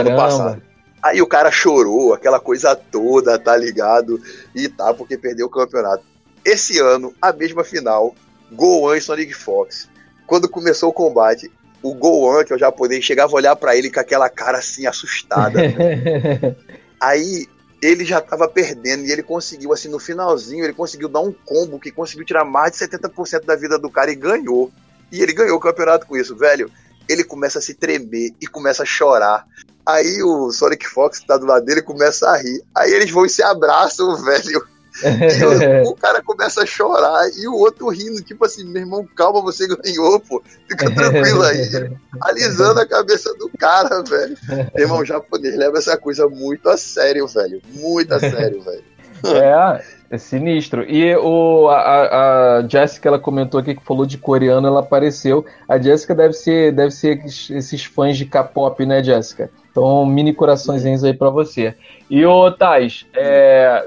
Ano 0.09 0.15
passado. 0.15 0.43
Caramba. 0.43 0.69
Aí 1.01 1.21
o 1.21 1.27
cara 1.27 1.49
chorou, 1.49 2.13
aquela 2.13 2.39
coisa 2.39 2.75
toda, 2.75 3.39
tá 3.39 3.55
ligado? 3.55 4.21
E 4.53 4.67
tá, 4.67 4.93
porque 4.93 5.17
perdeu 5.17 5.47
o 5.47 5.49
campeonato. 5.49 6.03
Esse 6.43 6.79
ano, 6.79 7.13
a 7.21 7.31
mesma 7.33 7.63
final, 7.63 8.15
Gohan 8.51 8.97
e 8.97 9.01
Sonic 9.01 9.33
Fox. 9.33 9.89
Quando 10.25 10.49
começou 10.49 10.89
o 10.89 10.93
combate, 10.93 11.51
o 11.81 11.93
Gohan, 11.93 12.43
que 12.43 12.53
é 12.53 12.55
o 12.55 12.59
japonês, 12.59 13.03
chegava 13.03 13.31
a 13.31 13.35
olhar 13.35 13.55
pra 13.55 13.75
ele 13.75 13.91
com 13.91 13.99
aquela 13.99 14.29
cara 14.29 14.59
assim, 14.59 14.85
assustada. 14.85 15.59
Aí 16.99 17.47
ele 17.81 18.03
já 18.03 18.19
tava 18.19 18.47
perdendo 18.47 19.05
e 19.05 19.11
ele 19.11 19.23
conseguiu, 19.23 19.71
assim, 19.71 19.87
no 19.87 19.99
finalzinho, 19.99 20.63
ele 20.63 20.73
conseguiu 20.73 21.07
dar 21.07 21.21
um 21.21 21.31
combo 21.31 21.79
que 21.79 21.91
conseguiu 21.91 22.25
tirar 22.25 22.43
mais 22.43 22.73
de 22.73 22.77
70% 22.79 23.45
da 23.45 23.55
vida 23.55 23.79
do 23.79 23.89
cara 23.89 24.11
e 24.11 24.15
ganhou. 24.15 24.71
E 25.11 25.21
ele 25.21 25.33
ganhou 25.33 25.57
o 25.57 25.61
campeonato 25.61 26.05
com 26.05 26.17
isso, 26.17 26.35
velho. 26.35 26.69
Ele 27.07 27.23
começa 27.23 27.59
a 27.59 27.61
se 27.61 27.73
tremer 27.73 28.33
e 28.39 28.45
começa 28.45 28.83
a 28.83 28.85
chorar. 28.85 29.45
Aí 29.85 30.21
o 30.21 30.51
Sonic 30.51 30.87
Fox 30.87 31.19
que 31.19 31.25
tá 31.25 31.37
do 31.37 31.45
lado 31.45 31.65
dele 31.65 31.81
começa 31.81 32.29
a 32.29 32.37
rir. 32.37 32.61
Aí 32.75 32.91
eles 32.93 33.09
vão 33.09 33.25
e 33.25 33.29
se 33.29 33.41
abraçam, 33.41 34.15
velho. 34.21 34.67
E 35.03 35.85
o, 35.85 35.91
o 35.91 35.95
cara 35.95 36.21
começa 36.21 36.63
a 36.63 36.65
chorar 36.65 37.29
e 37.37 37.47
o 37.47 37.55
outro 37.55 37.89
rindo, 37.89 38.21
tipo 38.21 38.45
assim, 38.45 38.63
meu 38.63 38.81
irmão, 38.81 39.07
calma, 39.15 39.41
você 39.41 39.67
ganhou, 39.67 40.19
pô. 40.19 40.41
Fica 40.67 40.89
tranquilo 40.93 41.43
aí. 41.43 41.89
Alisando 42.21 42.79
a 42.79 42.87
cabeça 42.87 43.33
do 43.35 43.49
cara, 43.57 44.01
velho. 44.03 44.37
Meu 44.75 44.85
irmão, 44.85 45.05
japonês 45.05 45.55
leva 45.55 45.77
essa 45.77 45.97
coisa 45.97 46.27
muito 46.27 46.69
a 46.69 46.77
sério, 46.77 47.27
velho. 47.27 47.61
Muito 47.73 48.13
a 48.13 48.19
sério, 48.19 48.61
velho. 48.61 48.83
É, 49.27 49.83
é 50.11 50.17
sinistro. 50.17 50.83
E 50.89 51.15
o, 51.15 51.67
a, 51.69 52.57
a 52.59 52.67
Jessica, 52.67 53.09
ela 53.09 53.19
comentou 53.19 53.59
aqui 53.59 53.75
que 53.75 53.83
falou 53.83 54.05
de 54.05 54.17
coreano, 54.17 54.67
ela 54.67 54.79
apareceu. 54.79 55.45
A 55.67 55.77
Jessica 55.77 56.15
deve 56.15 56.33
ser, 56.33 56.71
deve 56.71 56.91
ser 56.91 57.23
esses- 57.25 57.83
fãs 57.85 58.17
de 58.17 58.25
K-pop, 58.25 58.85
né, 58.85 59.03
Jessica? 59.03 59.49
Então, 59.71 60.05
mini 60.05 60.33
coraçõezinhos 60.33 61.03
aí 61.03 61.13
pra 61.13 61.29
você. 61.29 61.75
E 62.09 62.25
o 62.25 62.51
Tais, 62.51 63.05
é, 63.13 63.85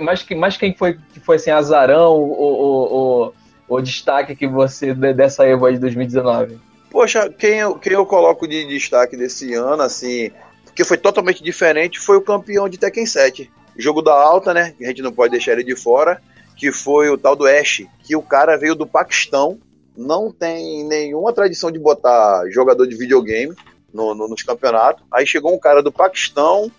mas, 0.00 0.22
que- 0.22 0.34
mas 0.34 0.56
quem 0.56 0.74
foi 0.74 0.98
que 1.12 1.20
foi 1.20 1.36
assim, 1.36 1.50
azarão, 1.50 2.14
o, 2.16 2.32
o, 2.32 3.32
o, 3.68 3.76
o 3.76 3.80
destaque 3.82 4.34
que 4.34 4.46
você 4.46 4.94
de- 4.94 5.12
dessa 5.12 5.46
Evo 5.46 5.66
aí 5.66 5.74
de 5.74 5.80
2019? 5.80 6.58
Poxa, 6.90 7.28
quem 7.30 7.58
eu, 7.58 7.74
quem 7.76 7.92
eu 7.92 8.04
coloco 8.06 8.48
de 8.48 8.66
destaque 8.66 9.16
desse 9.16 9.52
ano, 9.54 9.82
assim, 9.82 10.30
que 10.74 10.82
foi 10.84 10.96
totalmente 10.96 11.42
diferente, 11.44 12.00
foi 12.00 12.16
o 12.16 12.20
campeão 12.22 12.68
de 12.68 12.78
Tekken 12.78 13.06
7. 13.06 13.50
Jogo 13.80 14.02
da 14.02 14.12
alta, 14.14 14.52
né? 14.54 14.74
que 14.76 14.84
A 14.84 14.88
gente 14.88 15.02
não 15.02 15.12
pode 15.12 15.32
deixar 15.32 15.52
ele 15.52 15.64
de 15.64 15.74
fora. 15.76 16.20
Que 16.56 16.70
foi 16.70 17.08
o 17.08 17.16
tal 17.16 17.34
do 17.34 17.46
Ash, 17.46 17.82
que 18.04 18.14
o 18.14 18.20
cara 18.20 18.56
veio 18.58 18.74
do 18.74 18.86
Paquistão, 18.86 19.58
não 19.96 20.30
tem 20.30 20.84
nenhuma 20.84 21.32
tradição 21.32 21.70
de 21.70 21.78
botar 21.78 22.42
jogador 22.50 22.86
de 22.86 22.94
videogame 22.96 23.54
no- 23.94 24.14
no- 24.14 24.28
nos 24.28 24.42
campeonatos. 24.42 25.02
Aí 25.10 25.26
chegou 25.26 25.54
um 25.54 25.58
cara 25.58 25.82
do 25.82 25.90
Paquistão, 25.90 26.70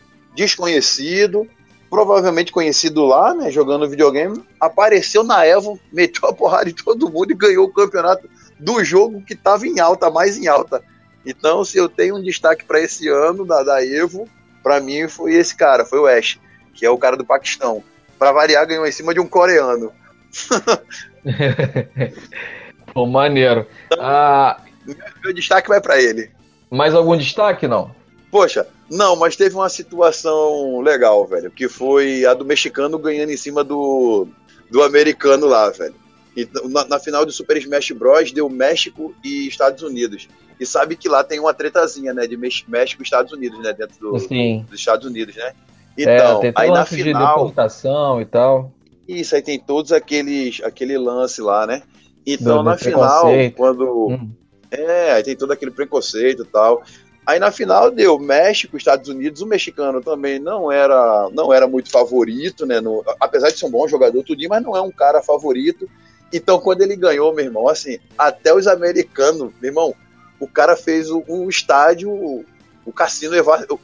desconhecido, 0.56 1.48
provavelmente 1.90 2.52
conhecido 2.52 3.06
lá, 3.06 3.34
né? 3.34 3.50
Jogando 3.50 3.90
videogame, 3.90 4.44
apareceu 4.60 5.24
na 5.24 5.46
Evo, 5.46 5.80
meteu 5.92 6.30
a 6.30 6.34
porrada 6.34 6.70
em 6.70 6.74
todo 6.74 7.10
mundo 7.10 7.32
e 7.32 7.36
ganhou 7.36 7.66
o 7.66 7.74
campeonato 7.74 8.30
do 8.60 8.84
jogo 8.84 9.24
que 9.24 9.34
estava 9.34 9.66
em 9.66 9.80
alta, 9.80 10.10
mais 10.12 10.38
em 10.38 10.48
alta. 10.48 10.84
Então, 11.26 11.64
se 11.64 11.78
eu 11.78 11.90
tenho 11.90 12.18
um 12.18 12.22
destaque 12.24 12.66
para 12.66 12.80
esse 12.82 13.08
ano 13.08 13.46
da, 13.46 13.64
da 13.64 13.84
Evo, 13.86 14.28
para 14.62 14.80
mim 14.80 15.08
foi 15.08 15.34
esse 15.34 15.56
cara, 15.56 15.86
foi 15.86 16.00
o 16.00 16.08
Ash, 16.08 16.40
que 16.74 16.86
é 16.86 16.90
o 16.90 16.98
cara 16.98 17.18
do 17.18 17.26
Paquistão. 17.26 17.84
Para 18.18 18.32
variar, 18.32 18.68
ganhou 18.68 18.86
em 18.86 18.92
cima 18.92 19.14
de 19.14 19.20
um 19.20 19.28
coreano. 19.28 19.92
Pô, 22.94 23.06
maneiro. 23.06 23.66
Ah, 24.00 24.62
Meu 25.24 25.34
destaque 25.34 25.70
vai 25.70 25.82
para 25.82 26.02
ele. 26.02 26.30
mais 26.70 26.94
algum 26.94 27.18
destaque, 27.18 27.68
não? 27.68 27.94
Poxa, 28.30 28.68
não, 28.90 29.16
mas 29.16 29.36
teve 29.36 29.56
uma 29.56 29.70
situação 29.70 30.80
legal, 30.82 31.26
velho, 31.26 31.52
que 31.52 31.68
foi 31.68 32.26
a 32.26 32.34
do 32.34 32.46
mexicano 32.46 32.98
ganhando 32.98 33.32
em 33.32 33.38
cima 33.38 33.64
do, 33.64 34.28
do 34.70 34.84
americano 34.84 35.48
lá, 35.48 35.70
velho. 35.70 35.96
Então, 36.36 36.68
na, 36.70 36.86
na 36.86 37.00
final 37.00 37.26
do 37.26 37.32
Super 37.32 37.58
Smash 37.58 37.92
Bros. 37.92 38.32
deu 38.32 38.50
México 38.50 39.14
e 39.24 39.48
Estados 39.48 39.84
Unidos. 39.84 40.30
E 40.60 40.66
sabe 40.66 40.96
que 40.96 41.10
lá 41.10 41.24
tem 41.24 41.40
uma 41.40 41.54
tretazinha, 41.54 42.14
né, 42.14 42.26
de 42.26 42.38
México 42.38 43.02
e 43.02 43.04
Estados 43.04 43.34
Unidos, 43.34 43.60
né, 43.60 43.74
dentro 43.74 44.00
do, 44.00 44.20
Sim. 44.20 44.66
dos 44.70 44.80
Estados 44.80 45.06
Unidos, 45.06 45.36
né? 45.36 45.54
É, 45.98 46.04
Então, 46.04 46.40
tem 46.40 46.52
todo 46.54 46.64
aí 46.64 46.72
na 46.72 46.80
lance 46.80 46.96
de 46.98 47.04
final, 47.04 47.28
deportação 47.28 48.22
e 48.22 48.26
tal. 48.26 48.72
isso 49.08 49.36
aí 49.36 49.42
tem 49.42 49.60
todos 49.60 49.92
aqueles 49.92 50.62
aquele 50.64 50.98
lance 50.98 51.42
lá, 51.42 51.66
né? 51.68 51.84
Então 52.26 52.58
Do- 52.58 52.64
do 52.64 52.64
na 52.72 52.78
final, 52.78 53.26
preconceito. 53.26 53.56
quando 53.56 54.08
Hum. 54.10 54.32
é, 54.72 55.14
aí 55.14 55.24
tem 55.24 55.36
todo 55.36 55.52
aquele 55.52 55.72
preconceito 55.72 56.44
e 56.44 56.48
tal. 56.48 56.84
Aí 57.26 57.40
na 57.40 57.52
final 57.52 57.92
deu 57.92 58.18
México, 58.20 58.78
Estados 58.78 59.10
Unidos, 59.10 59.42
o 59.42 59.46
mexicano 59.48 60.02
também 60.02 60.40
não 60.40 60.72
era 60.72 61.30
não 61.34 61.54
era 61.54 61.68
muito 61.68 61.90
favorito, 61.92 62.66
né? 62.66 62.80
no- 62.82 63.04
apesar 63.20 63.50
de 63.52 63.60
ser 63.60 63.66
um 63.66 63.72
bom 63.72 63.88
jogador, 63.88 64.24
tudinho, 64.24 64.50
mas 64.50 64.64
não 64.64 64.76
é 64.76 64.82
um 64.82 64.92
cara 64.92 65.22
favorito. 65.22 65.90
Então 66.34 66.60
quando 66.60 66.82
ele 66.82 66.96
ganhou, 66.96 67.34
meu 67.34 67.46
irmão, 67.46 67.68
assim, 67.68 68.00
até 68.18 68.54
os 68.54 68.68
americanos, 68.68 69.52
meu 69.62 69.70
irmão, 69.70 69.94
o 70.40 70.48
cara 70.48 70.76
fez 70.76 71.10
o, 71.12 71.24
o 71.28 71.50
estádio, 71.50 72.46
o, 72.86 72.92
cassino 72.92 73.36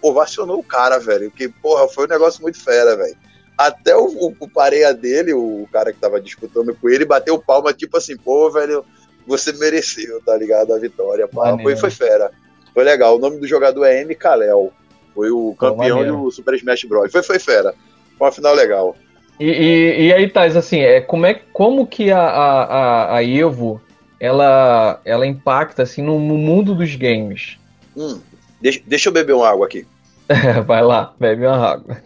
ovacionou 0.02 0.60
o 0.60 0.64
cara, 0.64 1.00
velho. 1.00 1.32
Que, 1.32 1.48
porra, 1.48 1.88
foi 1.88 2.06
um 2.06 2.10
negócio 2.10 2.42
muito 2.42 2.62
fera, 2.62 2.96
velho. 2.96 3.16
Até 3.58 3.96
o, 3.96 4.06
o, 4.06 4.36
o 4.40 4.50
pareia 4.50 4.94
dele, 4.94 5.34
o 5.34 5.68
cara 5.72 5.92
que 5.92 6.00
tava 6.00 6.22
disputando 6.22 6.76
com 6.80 6.90
ele, 6.90 7.06
bateu 7.06 7.40
palma, 7.40 7.74
tipo 7.74 7.98
assim, 7.98 8.16
pô, 8.16 8.50
velho, 8.52 8.86
você 9.26 9.52
mereceu, 9.54 10.22
tá 10.26 10.36
ligado? 10.38 10.74
A 10.74 10.78
vitória. 10.80 11.28
pá. 11.28 11.58
Foi, 11.62 11.76
foi 11.76 11.90
fera. 11.90 12.32
Foi 12.74 12.84
legal. 12.84 13.16
O 13.16 13.20
nome 13.20 13.38
do 13.40 13.48
jogador 13.48 13.86
é 13.86 14.02
M. 14.02 14.14
Kalel. 14.16 14.72
Foi 15.16 15.32
o 15.32 15.56
campeão 15.60 15.98
maneiro. 15.98 16.22
do 16.24 16.32
Super 16.32 16.54
Smash 16.56 16.84
Bros. 16.84 17.12
Foi, 17.12 17.24
foi 17.24 17.40
fera. 17.40 17.74
Foi 18.18 18.28
uma 18.28 18.32
final 18.32 18.54
legal. 18.54 18.96
E, 19.40 19.46
e, 19.50 20.06
e 20.08 20.14
aí, 20.14 20.30
Thais, 20.30 20.56
assim, 20.56 20.80
é, 20.80 21.02
como, 21.02 21.26
é, 21.26 21.36
como 21.54 21.86
que 21.88 22.12
a, 22.12 22.20
a, 22.20 22.64
a- 22.64 23.16
a 23.18 23.24
Evo 23.24 23.82
ela, 24.20 25.00
ela 25.06 25.26
impacta 25.28 25.84
assim, 25.84 26.02
no, 26.02 26.20
no 26.20 26.36
mundo 26.38 26.74
dos 26.74 26.96
games? 26.96 27.58
Hum, 27.96 28.20
deixa, 28.62 28.82
deixa 28.86 29.10
eu 29.10 29.14
beber 29.14 29.34
uma 29.34 29.48
água 29.50 29.66
aqui. 29.66 29.86
Vai 30.66 30.82
lá, 30.84 31.14
bebe 31.20 31.46
uma 31.46 31.58
água. 31.58 31.98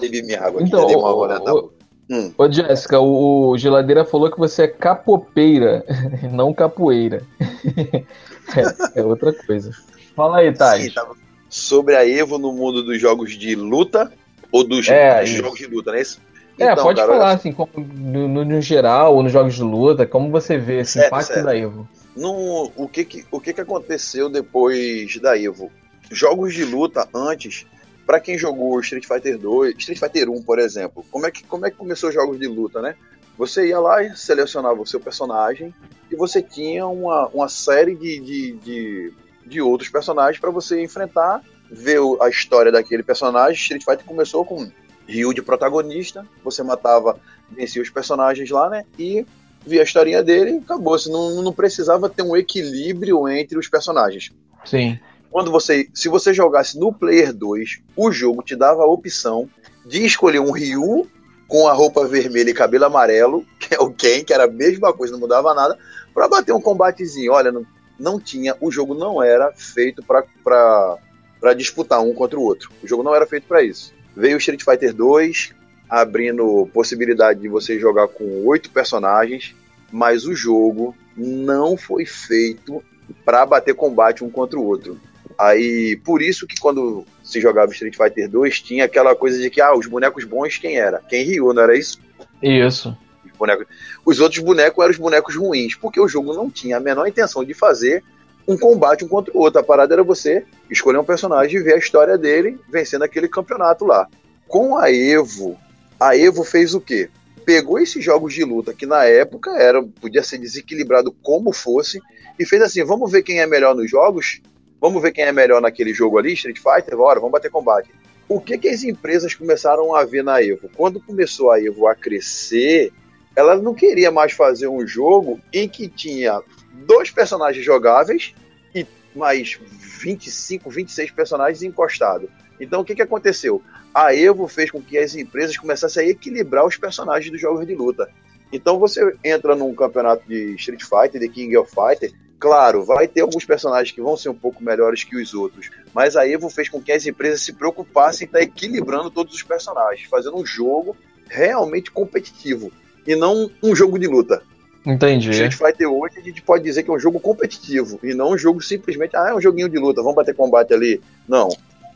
Bebi 0.00 0.22
minha 0.22 0.40
água 0.40 0.60
aqui. 0.60 0.68
Então, 0.68 0.86
uma 0.86 1.10
água 1.10 1.28
na 1.28 1.52
o-. 1.54 1.72
Hum. 2.08 2.32
Ô, 2.38 2.50
Jéssica, 2.50 3.00
o, 3.00 3.50
o 3.50 3.58
Geladeira 3.58 4.04
falou 4.04 4.30
que 4.30 4.38
você 4.38 4.62
é 4.62 4.68
capopeira, 4.68 5.84
não 6.32 6.54
capoeira. 6.54 7.22
é, 8.94 9.00
é 9.00 9.02
outra 9.02 9.32
coisa. 9.32 9.72
Fala 10.14 10.38
aí, 10.38 10.52
Thais. 10.52 10.94
Tava 10.94 11.14
sobre 11.48 11.96
a 11.96 12.06
Evo 12.08 12.38
no 12.38 12.52
mundo 12.52 12.82
dos 12.82 13.00
jogos 13.00 13.36
de 13.36 13.54
luta 13.54 14.12
ou 14.52 14.62
dos, 14.62 14.88
É, 14.88 15.24
jogos 15.26 15.58
de 15.58 15.66
luta, 15.66 15.90
não 15.90 15.98
é 15.98 16.02
isso? 16.02 16.20
É, 16.58 16.72
Então, 16.72 16.84
pode 16.84 17.00
cara, 17.00 17.12
falar, 17.12 17.32
assim, 17.32 17.52
como 17.52 17.70
no, 17.76 18.28
no- 18.28 18.44
no 18.44 18.60
geral, 18.62 19.14
ou 19.16 19.22
nos 19.22 19.32
jogos 19.32 19.54
de 19.54 19.62
luta, 19.62 20.06
como 20.06 20.30
você 20.30 20.56
vê 20.56 20.80
esse 20.80 20.92
Certo, 20.92 21.08
impacto 21.08 21.26
certo. 21.34 21.44
da 21.44 21.56
Evo? 21.56 21.86
No, 22.16 22.72
o, 22.74 22.88
que, 22.88 23.04
que, 23.04 23.26
o 23.30 23.38
que, 23.38 23.52
que 23.52 23.60
aconteceu 23.60 24.30
depois 24.30 25.18
da 25.20 25.38
Evo? 25.38 25.70
Jogos 26.10 26.54
de 26.54 26.64
luta 26.64 27.06
antes, 27.14 27.66
pra 28.06 28.18
quem 28.18 28.38
jogou 28.38 28.80
Street 28.80 29.04
Fighter 29.06 29.38
2, 29.38 29.76
Street 29.76 29.98
Fighter 29.98 30.30
1, 30.30 30.42
por 30.42 30.58
exemplo, 30.58 31.04
como 31.10 31.26
é 31.26 31.30
que, 31.30 31.44
como 31.44 31.66
é 31.66 31.70
que 31.70 31.76
começou 31.76 32.08
os 32.08 32.14
jogos 32.14 32.38
de 32.38 32.46
luta, 32.46 32.80
né? 32.80 32.96
Você 33.36 33.68
ia 33.68 33.78
lá 33.78 34.02
e 34.02 34.16
selecionava 34.16 34.80
o 34.80 34.86
seu 34.86 34.98
personagem 34.98 35.74
e 36.10 36.16
você 36.16 36.40
tinha 36.40 36.86
uma, 36.86 37.26
uma 37.28 37.48
série 37.48 37.94
de, 37.94 38.18
de, 38.18 38.52
de, 38.52 39.12
de 39.44 39.60
outros 39.60 39.90
personagens 39.90 40.40
pra 40.40 40.50
você 40.50 40.82
enfrentar, 40.82 41.42
ver 41.70 41.98
a 42.22 42.30
história 42.30 42.72
daquele 42.72 43.02
personagem. 43.02 43.60
Street 43.60 43.84
Fighter 43.84 44.06
começou 44.06 44.42
com 44.42 44.70
Ryu 45.06 45.34
de 45.34 45.42
protagonista, 45.42 46.26
você 46.42 46.62
matava, 46.62 47.20
vencia 47.50 47.82
os 47.82 47.90
personagens 47.90 48.48
lá, 48.48 48.70
né? 48.70 48.86
E 48.98 49.26
via 49.66 49.80
a 49.80 49.84
historinha 49.84 50.22
dele 50.22 50.52
e 50.52 50.58
acabou. 50.58 50.96
-se. 50.98 51.10
Não, 51.10 51.42
não 51.42 51.52
precisava 51.52 52.08
ter 52.08 52.22
um 52.22 52.36
equilíbrio 52.36 53.28
entre 53.28 53.58
os 53.58 53.68
personagens. 53.68 54.32
Sim. 54.64 54.98
Quando 55.30 55.50
você, 55.50 55.88
se 55.92 56.08
você 56.08 56.32
jogasse 56.32 56.78
no 56.78 56.92
Player 56.92 57.32
2, 57.32 57.80
o 57.96 58.10
jogo 58.10 58.42
te 58.42 58.56
dava 58.56 58.82
a 58.82 58.86
opção 58.86 59.48
de 59.84 60.04
escolher 60.04 60.38
um 60.38 60.50
Ryu 60.50 61.06
com 61.46 61.68
a 61.68 61.72
roupa 61.72 62.06
vermelha 62.06 62.50
e 62.50 62.54
cabelo 62.54 62.86
amarelo, 62.86 63.44
que 63.60 63.74
é 63.74 63.78
o 63.78 63.90
Ken, 63.90 64.24
que 64.24 64.32
era 64.32 64.44
a 64.44 64.50
mesma 64.50 64.92
coisa, 64.92 65.12
não 65.12 65.20
mudava 65.20 65.54
nada, 65.54 65.78
para 66.14 66.28
bater 66.28 66.52
um 66.52 66.60
combatezinho. 66.60 67.32
Olha, 67.32 67.52
não, 67.52 67.66
não 67.98 68.20
tinha, 68.20 68.56
o 68.60 68.70
jogo 68.70 68.94
não 68.94 69.22
era 69.22 69.52
feito 69.52 70.02
para 70.02 71.54
disputar 71.54 72.00
um 72.00 72.14
contra 72.14 72.38
o 72.38 72.42
outro. 72.42 72.70
O 72.82 72.86
jogo 72.86 73.02
não 73.02 73.14
era 73.14 73.26
feito 73.26 73.46
para 73.46 73.62
isso. 73.62 73.92
Veio 74.16 74.36
o 74.36 74.38
Street 74.38 74.62
Fighter 74.64 74.94
2, 74.94 75.52
abrindo 75.88 76.68
possibilidade 76.72 77.40
de 77.40 77.48
você 77.48 77.78
jogar 77.78 78.08
com 78.08 78.44
oito 78.46 78.70
personagens, 78.70 79.54
mas 79.92 80.26
o 80.26 80.34
jogo 80.34 80.94
não 81.16 81.76
foi 81.76 82.04
feito 82.04 82.82
para 83.24 83.46
bater 83.46 83.74
combate 83.74 84.24
um 84.24 84.30
contra 84.30 84.58
o 84.58 84.64
outro. 84.64 84.98
Aí, 85.38 86.00
por 86.04 86.22
isso 86.22 86.46
que 86.46 86.58
quando 86.58 87.04
se 87.22 87.40
jogava 87.40 87.72
Street 87.72 87.96
Fighter 87.96 88.28
2, 88.28 88.60
tinha 88.60 88.84
aquela 88.84 89.14
coisa 89.14 89.38
de 89.40 89.50
que, 89.50 89.60
ah, 89.60 89.74
os 89.74 89.86
bonecos 89.86 90.24
bons 90.24 90.56
quem 90.56 90.78
era? 90.78 91.02
Quem 91.08 91.24
Ryu, 91.24 91.52
não 91.52 91.62
era 91.62 91.76
isso? 91.76 91.98
Isso. 92.42 92.96
Os, 93.24 93.32
bonecos. 93.32 93.66
os 94.04 94.20
outros 94.20 94.42
bonecos 94.42 94.82
eram 94.82 94.92
os 94.92 94.98
bonecos 94.98 95.36
ruins, 95.36 95.74
porque 95.74 96.00
o 96.00 96.08
jogo 96.08 96.32
não 96.32 96.50
tinha 96.50 96.78
a 96.78 96.80
menor 96.80 97.06
intenção 97.06 97.44
de 97.44 97.52
fazer 97.52 98.02
um 98.48 98.56
combate 98.56 99.04
um 99.04 99.08
contra 99.08 99.36
o 99.36 99.40
outro. 99.40 99.60
A 99.60 99.64
parada 99.64 99.94
era 99.94 100.02
você 100.02 100.44
escolher 100.70 100.98
um 100.98 101.04
personagem 101.04 101.60
e 101.60 101.62
ver 101.62 101.74
a 101.74 101.78
história 101.78 102.16
dele 102.16 102.58
vencendo 102.68 103.02
aquele 103.02 103.28
campeonato 103.28 103.84
lá. 103.84 104.08
Com 104.48 104.78
a 104.78 104.90
Evo, 104.90 105.58
a 105.98 106.16
Evo 106.16 106.44
fez 106.44 106.74
o 106.74 106.80
quê? 106.80 107.08
Pegou 107.44 107.78
esses 107.78 108.04
jogos 108.04 108.34
de 108.34 108.44
luta 108.44 108.74
que 108.74 108.86
na 108.86 109.04
época 109.04 109.50
era 109.50 109.82
podia 109.82 110.22
ser 110.22 110.38
desequilibrado 110.38 111.12
como 111.22 111.52
fosse 111.52 112.00
e 112.38 112.44
fez 112.44 112.60
assim, 112.62 112.84
vamos 112.84 113.10
ver 113.10 113.22
quem 113.22 113.40
é 113.40 113.46
melhor 113.46 113.74
nos 113.74 113.90
jogos, 113.90 114.40
vamos 114.80 115.00
ver 115.00 115.12
quem 115.12 115.24
é 115.24 115.32
melhor 115.32 115.60
naquele 115.60 115.94
jogo 115.94 116.18
ali, 116.18 116.32
Street 116.32 116.58
Fighter, 116.58 116.96
bora, 116.96 117.20
vamos 117.20 117.32
bater 117.32 117.50
combate. 117.50 117.90
O 118.28 118.40
que 118.40 118.58
que 118.58 118.68
as 118.68 118.82
empresas 118.82 119.34
começaram 119.34 119.94
a 119.94 120.04
ver 120.04 120.24
na 120.24 120.42
Evo? 120.42 120.68
Quando 120.76 121.00
começou 121.00 121.52
a 121.52 121.62
Evo 121.62 121.86
a 121.86 121.94
crescer, 121.94 122.92
ela 123.36 123.56
não 123.56 123.72
queria 123.72 124.10
mais 124.10 124.32
fazer 124.32 124.66
um 124.66 124.84
jogo 124.86 125.40
em 125.52 125.68
que 125.68 125.88
tinha 125.88 126.42
dois 126.86 127.10
personagens 127.10 127.64
jogáveis 127.64 128.34
e 128.74 128.84
mais 129.14 129.58
25, 130.00 130.68
26 130.68 131.10
personagens 131.12 131.62
encostados. 131.62 132.28
Então 132.60 132.80
o 132.80 132.84
que, 132.84 132.94
que 132.94 133.02
aconteceu? 133.02 133.62
A 133.94 134.14
Evo 134.14 134.46
fez 134.48 134.70
com 134.70 134.80
que 134.80 134.98
as 134.98 135.14
empresas 135.14 135.56
começassem 135.56 136.04
a 136.04 136.08
equilibrar 136.08 136.66
os 136.66 136.76
personagens 136.76 137.30
dos 137.30 137.40
jogos 137.40 137.66
de 137.66 137.74
luta. 137.74 138.08
Então 138.52 138.78
você 138.78 139.14
entra 139.24 139.54
num 139.54 139.74
campeonato 139.74 140.26
de 140.26 140.54
Street 140.54 140.82
Fighter, 140.82 141.20
de 141.20 141.28
King 141.28 141.56
of 141.56 141.70
Fighter, 141.70 142.12
claro, 142.38 142.84
vai 142.84 143.08
ter 143.08 143.22
alguns 143.22 143.44
personagens 143.44 143.92
que 143.92 144.00
vão 144.00 144.16
ser 144.16 144.28
um 144.28 144.34
pouco 144.34 144.62
melhores 144.62 145.02
que 145.02 145.16
os 145.16 145.34
outros, 145.34 145.70
mas 145.92 146.16
a 146.16 146.28
Evo 146.28 146.48
fez 146.48 146.68
com 146.68 146.80
que 146.80 146.92
as 146.92 147.06
empresas 147.06 147.42
se 147.42 147.52
preocupassem 147.52 148.24
em 148.24 148.26
estar 148.26 148.40
equilibrando 148.40 149.10
todos 149.10 149.34
os 149.34 149.42
personagens, 149.42 150.08
fazendo 150.08 150.36
um 150.36 150.46
jogo 150.46 150.96
realmente 151.28 151.90
competitivo 151.90 152.70
e 153.06 153.16
não 153.16 153.50
um 153.62 153.74
jogo 153.74 153.98
de 153.98 154.06
luta. 154.06 154.42
Entendi. 154.84 155.30
Street 155.30 155.54
Fighter 155.54 155.90
hoje 155.90 156.18
a 156.18 156.22
gente 156.22 156.40
pode 156.40 156.62
dizer 156.62 156.84
que 156.84 156.90
é 156.90 156.94
um 156.94 156.98
jogo 156.98 157.18
competitivo 157.18 157.98
e 158.04 158.14
não 158.14 158.30
um 158.30 158.38
jogo 158.38 158.62
simplesmente, 158.62 159.16
ah, 159.16 159.30
é 159.30 159.34
um 159.34 159.40
joguinho 159.40 159.68
de 159.68 159.78
luta, 159.78 160.00
vamos 160.00 160.14
bater 160.14 160.34
combate 160.34 160.72
ali. 160.72 161.00
Não. 161.28 161.48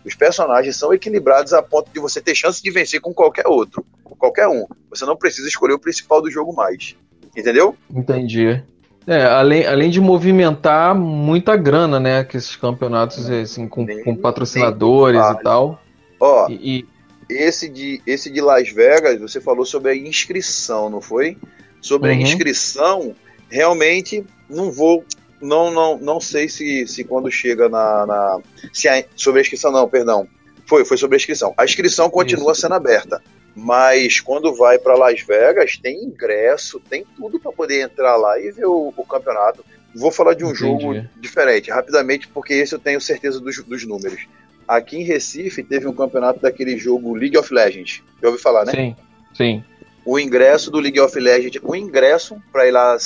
Os 0.04 0.14
personagens 0.14 0.76
são 0.76 0.92
equilibrados 0.94 1.52
a 1.52 1.62
ponto 1.62 1.90
de 1.92 2.00
você 2.00 2.20
ter 2.20 2.34
chance 2.34 2.62
de 2.62 2.70
vencer 2.70 3.00
com 3.00 3.12
qualquer 3.12 3.46
outro. 3.46 3.84
Qualquer 4.18 4.48
um. 4.48 4.66
Você 4.90 5.04
não 5.06 5.16
precisa 5.16 5.48
escolher 5.48 5.74
o 5.74 5.78
principal 5.78 6.20
do 6.22 6.30
jogo 6.30 6.52
mais. 6.54 6.94
Entendeu? 7.36 7.76
Entendi. 7.94 8.62
É, 9.06 9.24
além, 9.24 9.66
além 9.66 9.88
de 9.90 10.00
movimentar 10.00 10.94
muita 10.94 11.56
grana, 11.56 11.98
né? 11.98 12.22
Que 12.24 12.36
esses 12.36 12.54
campeonatos, 12.56 13.28
assim, 13.30 13.66
com, 13.66 13.84
Nem- 13.84 14.04
com 14.04 14.14
patrocinadores 14.16 15.20
e 15.20 15.42
tal. 15.42 15.80
Ó, 16.18 16.48
E, 16.50 16.78
e- 16.80 16.88
esse 17.30 17.68
de, 17.68 18.02
esse 18.06 18.30
de 18.30 18.40
Las 18.40 18.68
Vegas, 18.70 19.18
você 19.20 19.40
falou 19.40 19.64
sobre 19.64 19.92
a 19.92 19.96
inscrição, 19.96 20.90
não 20.90 21.00
foi? 21.00 21.38
Sobre 21.80 22.10
Uhum. 22.10 22.18
a 22.18 22.20
inscrição, 22.20 23.14
realmente 23.48 24.24
não 24.48 24.70
vou. 24.70 25.04
Não, 25.40 25.70
não, 25.70 25.98
não 25.98 26.20
sei 26.20 26.48
se, 26.48 26.86
se 26.86 27.02
quando 27.04 27.30
chega 27.30 27.68
na. 27.68 28.06
na- 28.06 28.38
se 28.72 28.88
a- 28.88 29.04
sobre 29.16 29.40
a 29.40 29.42
inscrição, 29.42 29.72
não, 29.72 29.88
perdão. 29.88 30.28
Foi, 30.66 30.84
foi 30.84 30.96
sobre 30.96 31.16
a 31.16 31.18
inscrição. 31.18 31.54
A 31.56 31.64
inscrição 31.64 32.08
continua 32.10 32.54
sendo 32.54 32.74
aberta. 32.74 33.22
Mas 33.56 34.20
quando 34.20 34.54
vai 34.54 34.78
para 34.78 34.94
Las 34.94 35.20
Vegas, 35.22 35.76
tem 35.76 36.04
ingresso, 36.04 36.80
tem 36.88 37.04
tudo 37.16 37.40
para 37.40 37.50
poder 37.50 37.82
entrar 37.82 38.16
lá 38.16 38.38
e 38.38 38.50
ver 38.52 38.66
o, 38.66 38.92
o 38.96 39.04
campeonato. 39.04 39.64
Vou 39.94 40.12
falar 40.12 40.34
de 40.34 40.44
um 40.44 40.50
Entendi. 40.52 40.60
jogo 40.60 41.08
diferente, 41.16 41.68
rapidamente, 41.70 42.28
porque 42.28 42.54
esse 42.54 42.72
eu 42.74 42.78
tenho 42.78 43.00
certeza 43.00 43.40
dos, 43.40 43.60
dos 43.64 43.84
números. 43.84 44.26
Aqui 44.68 44.98
em 44.98 45.02
Recife 45.02 45.64
teve 45.64 45.88
um 45.88 45.92
campeonato 45.92 46.38
daquele 46.40 46.78
jogo 46.78 47.12
League 47.12 47.36
of 47.36 47.52
Legends. 47.52 48.02
Já 48.22 48.28
ouviu 48.28 48.40
falar, 48.40 48.64
né? 48.66 48.72
sim, 48.72 48.96
sim. 49.34 49.64
O 50.04 50.16
ingresso 50.16 50.70
do 50.70 50.78
League 50.78 51.00
of 51.00 51.18
Legends, 51.18 51.60
o 51.60 51.74
ingresso 51.74 52.40
para 52.52 52.68
ir 52.68 52.70
lá 52.70 52.96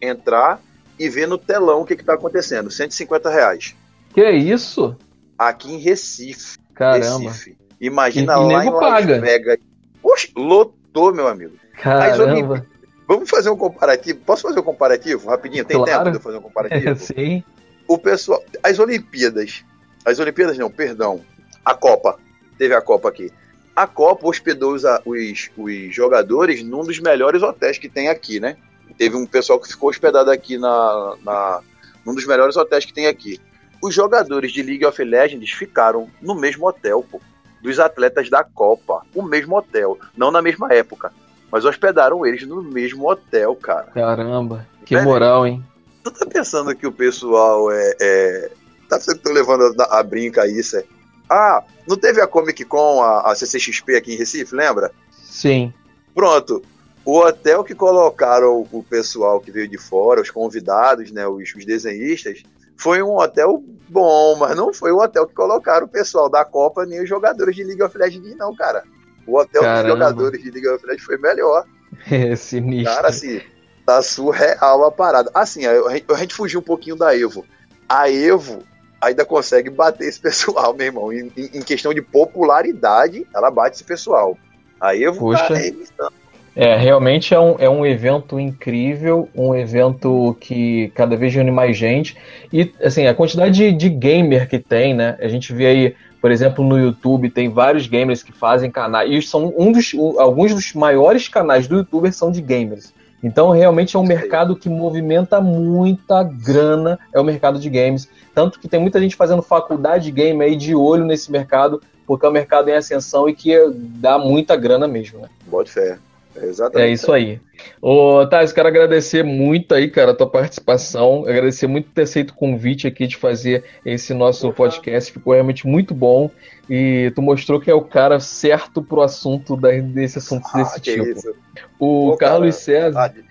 entrar 0.00 0.60
e 0.98 1.08
ver 1.08 1.26
no 1.28 1.38
telão 1.38 1.80
o 1.82 1.84
que 1.84 1.94
está 1.94 2.14
acontecendo. 2.14 2.70
150 2.70 3.30
reais. 3.30 3.74
Que 4.14 4.20
é 4.22 4.32
isso? 4.34 4.96
Aqui 5.38 5.72
em 5.72 5.78
Recife. 5.78 6.56
Caramba. 6.74 7.30
Recife. 7.30 7.56
Imagina 7.80 8.34
E- 8.34 8.36
e 8.48 8.52
lá 8.52 8.64
em 8.64 8.70
Las 8.70 8.80
paga. 8.80 9.20
Vegas. 9.20 9.58
Oxe, 10.02 10.30
lotou, 10.36 11.12
meu 11.14 11.28
amigo. 11.28 11.54
Caramba. 11.82 12.66
Vamos 13.08 13.28
fazer 13.30 13.50
um 13.50 13.56
comparativo? 13.56 14.18
Posso 14.20 14.42
fazer 14.42 14.58
um 14.58 14.62
comparativo 14.62 15.28
rapidinho? 15.28 15.64
Tem 15.64 15.76
Claro. 15.76 15.92
tempo 15.92 16.10
de 16.10 16.16
eu 16.16 16.20
fazer 16.20 16.38
um 16.38 16.42
comparativo? 16.42 16.96
sim. 16.98 17.42
o 17.86 17.96
pessoal. 17.98 18.42
As 18.62 18.78
Olimpíadas. 18.78 19.64
As 20.04 20.18
Olimpíadas 20.18 20.56
não, 20.58 20.70
perdão. 20.70 21.20
A 21.64 21.74
Copa. 21.74 22.18
Teve 22.58 22.74
a 22.74 22.80
Copa 22.80 23.08
aqui. 23.08 23.30
A 23.76 23.86
Copa 23.86 24.26
hospedou 24.26 24.72
os, 24.74 24.82
os, 25.04 25.50
os 25.56 25.94
jogadores 25.94 26.62
num 26.64 26.82
dos 26.82 26.98
melhores 26.98 27.42
hotéis 27.42 27.76
que 27.78 27.88
tem 27.88 28.08
aqui, 28.08 28.40
né? 28.40 28.56
Teve 28.98 29.16
um 29.16 29.26
pessoal 29.26 29.60
que 29.60 29.68
ficou 29.68 29.90
hospedado 29.90 30.30
aqui 30.30 30.56
na, 30.58 31.16
na, 31.22 31.60
num 32.04 32.14
dos 32.14 32.26
melhores 32.26 32.56
hotéis 32.56 32.84
que 32.84 32.92
tem 32.92 33.06
aqui. 33.06 33.40
Os 33.82 33.94
jogadores 33.94 34.52
de 34.52 34.62
League 34.62 34.86
of 34.86 35.02
Legends 35.02 35.50
ficaram 35.50 36.08
no 36.20 36.34
mesmo 36.34 36.66
hotel, 36.66 37.04
pô. 37.08 37.20
Dos 37.62 37.78
atletas 37.78 38.30
da 38.30 38.42
Copa. 38.42 39.02
O 39.14 39.22
mesmo 39.22 39.56
hotel. 39.56 39.98
Não 40.16 40.30
na 40.30 40.40
mesma 40.40 40.72
época. 40.72 41.12
Mas 41.50 41.64
hospedaram 41.64 42.24
eles 42.24 42.46
no 42.46 42.62
mesmo 42.62 43.08
hotel, 43.08 43.54
cara. 43.56 43.88
Caramba. 43.92 44.66
Que 44.84 44.94
Velho. 44.94 45.06
moral, 45.06 45.46
hein? 45.46 45.64
Tu 46.02 46.10
tá 46.10 46.26
pensando 46.26 46.74
que 46.74 46.86
o 46.86 46.92
pessoal 46.92 47.70
é. 47.70 47.96
é... 48.00 48.50
Tá 48.88 48.96
pensando 48.98 49.16
que 49.16 49.24
tô 49.24 49.32
levando 49.32 49.74
a, 49.80 49.98
a 49.98 50.02
brinca 50.02 50.46
isso? 50.46 50.76
É... 50.76 50.84
Ah, 51.28 51.64
não 51.88 51.96
teve 51.96 52.20
a 52.20 52.26
Comic 52.26 52.64
Con, 52.64 53.02
a, 53.02 53.32
a 53.32 53.34
CCXP 53.34 53.96
aqui 53.96 54.14
em 54.14 54.16
Recife, 54.16 54.54
lembra? 54.54 54.92
Sim. 55.10 55.72
Pronto. 56.14 56.62
O 57.06 57.18
hotel 57.20 57.62
que 57.62 57.74
colocaram 57.74 58.66
o 58.72 58.82
pessoal 58.82 59.40
que 59.40 59.52
veio 59.52 59.68
de 59.68 59.78
fora, 59.78 60.20
os 60.20 60.30
convidados, 60.30 61.12
né, 61.12 61.26
os, 61.26 61.54
os 61.56 61.64
desenhistas, 61.64 62.42
foi 62.76 63.00
um 63.00 63.16
hotel 63.16 63.62
bom, 63.88 64.36
mas 64.36 64.56
não 64.56 64.74
foi 64.74 64.90
o 64.90 64.98
hotel 64.98 65.26
que 65.26 65.32
colocaram 65.32 65.86
o 65.86 65.88
pessoal 65.88 66.28
da 66.28 66.44
Copa 66.44 66.84
nem 66.84 67.00
os 67.00 67.08
jogadores 67.08 67.54
de 67.54 67.62
League 67.62 67.82
of 67.82 67.96
Legends, 67.96 68.36
não, 68.36 68.54
cara. 68.54 68.82
O 69.26 69.38
hotel 69.38 69.62
Caramba. 69.62 69.82
dos 69.82 69.92
jogadores 69.92 70.42
de 70.42 70.50
League 70.50 70.68
of 70.68 70.84
Legends 70.84 71.04
foi 71.04 71.16
melhor. 71.16 71.64
É 72.10 72.34
sinistro. 72.36 72.92
Cara, 72.94 73.08
assim, 73.08 73.40
tá 73.86 74.02
surreal 74.02 74.84
a 74.84 74.90
parada. 74.92 75.30
Assim, 75.32 75.64
a, 75.64 75.70
a 76.10 76.16
gente- 76.16 76.34
fugiu 76.34 76.60
um 76.60 76.62
pouquinho 76.62 76.96
da 76.96 77.16
Evo. 77.16 77.44
A 77.88 78.10
Evo 78.10 78.62
ainda 79.00 79.24
consegue 79.24 79.70
bater 79.70 80.08
esse 80.08 80.18
pessoal, 80.20 80.74
meu 80.74 80.86
irmão. 80.86 81.12
Em, 81.12 81.32
em- 81.36 81.62
questão 81.62 81.94
de 81.94 82.02
popularidade, 82.02 83.26
ela 83.34 83.50
bate 83.50 83.76
esse 83.76 83.84
pessoal. 83.84 84.36
A 84.80 84.94
Evo 84.96 85.32
tá 85.32 85.46
arrebentando. 85.46 86.12
É, 86.58 86.74
realmente 86.74 87.34
é 87.34 87.38
um, 87.38 87.56
é 87.58 87.68
um 87.68 87.84
evento 87.84 88.40
incrível, 88.40 89.28
um 89.34 89.54
evento 89.54 90.34
que 90.40 90.90
cada 90.94 91.14
vez 91.14 91.34
reúne 91.34 91.50
mais 91.50 91.76
gente. 91.76 92.16
E, 92.50 92.72
assim, 92.82 93.06
a 93.06 93.14
quantidade 93.14 93.54
de, 93.54 93.72
de 93.72 93.90
gamer 93.90 94.48
que 94.48 94.58
tem, 94.58 94.94
né? 94.94 95.18
A 95.20 95.28
gente 95.28 95.52
vê 95.52 95.66
aí, 95.66 95.94
por 96.18 96.30
exemplo, 96.30 96.64
no 96.64 96.78
YouTube, 96.78 97.28
tem 97.28 97.50
vários 97.50 97.86
gamers 97.86 98.22
que 98.22 98.32
fazem 98.32 98.70
canais. 98.70 99.10
E 99.10 99.20
são 99.20 99.52
um 99.54 99.70
dos, 99.70 99.92
alguns 100.16 100.54
dos 100.54 100.72
maiores 100.72 101.28
canais 101.28 101.68
do 101.68 101.76
YouTube 101.76 102.10
são 102.10 102.32
de 102.32 102.40
gamers. 102.40 102.94
Então, 103.22 103.50
realmente 103.50 103.94
é 103.94 103.98
um 103.98 104.06
mercado 104.06 104.56
que 104.56 104.70
movimenta 104.70 105.42
muita 105.42 106.22
grana, 106.22 106.98
é 107.12 107.20
o 107.20 107.24
mercado 107.24 107.58
de 107.58 107.68
games. 107.68 108.08
Tanto 108.34 108.58
que 108.58 108.66
tem 108.66 108.80
muita 108.80 108.98
gente 108.98 109.14
fazendo 109.14 109.42
faculdade 109.42 110.04
de 110.04 110.10
game 110.10 110.42
aí 110.42 110.56
de 110.56 110.74
olho 110.74 111.04
nesse 111.04 111.30
mercado, 111.30 111.82
porque 112.06 112.24
é 112.24 112.28
um 112.30 112.32
mercado 112.32 112.70
em 112.70 112.72
ascensão 112.72 113.28
e 113.28 113.34
que 113.34 113.54
dá 113.74 114.18
muita 114.18 114.56
grana 114.56 114.88
mesmo, 114.88 115.20
né? 115.20 115.28
Bote 115.46 115.70
fé. 115.70 115.98
É 116.36 116.46
exatamente. 116.46 116.88
É 116.88 116.92
isso 116.92 117.12
aí. 117.12 117.40
Ô, 117.80 118.26
Thais, 118.26 118.52
quero 118.52 118.68
agradecer 118.68 119.22
muito 119.22 119.74
aí, 119.74 119.90
cara, 119.90 120.10
a 120.10 120.14
tua 120.14 120.28
participação. 120.28 121.24
Agradecer 121.26 121.66
muito 121.66 121.86
por 121.86 121.94
ter 121.94 122.02
aceito 122.02 122.30
o 122.30 122.34
convite 122.34 122.86
aqui 122.86 123.06
de 123.06 123.16
fazer 123.16 123.64
esse 123.84 124.12
nosso 124.12 124.52
podcast. 124.52 125.12
Ficou 125.12 125.32
realmente 125.32 125.66
muito 125.66 125.94
bom. 125.94 126.30
E 126.68 127.12
tu 127.14 127.22
mostrou 127.22 127.60
que 127.60 127.70
é 127.70 127.74
o 127.74 127.82
cara 127.82 128.20
certo 128.20 128.82
pro 128.82 129.00
assunto 129.02 129.56
desse 129.56 130.18
assunto 130.18 130.46
Ah, 130.52 130.58
desse 130.58 130.80
tipo. 130.80 131.04
isso. 131.06 131.30
O 131.78 132.10
Pô, 132.10 132.16
cara. 132.16 132.32
Carlos 132.32 132.56
César. 132.56 133.14
Ah, 133.16 133.26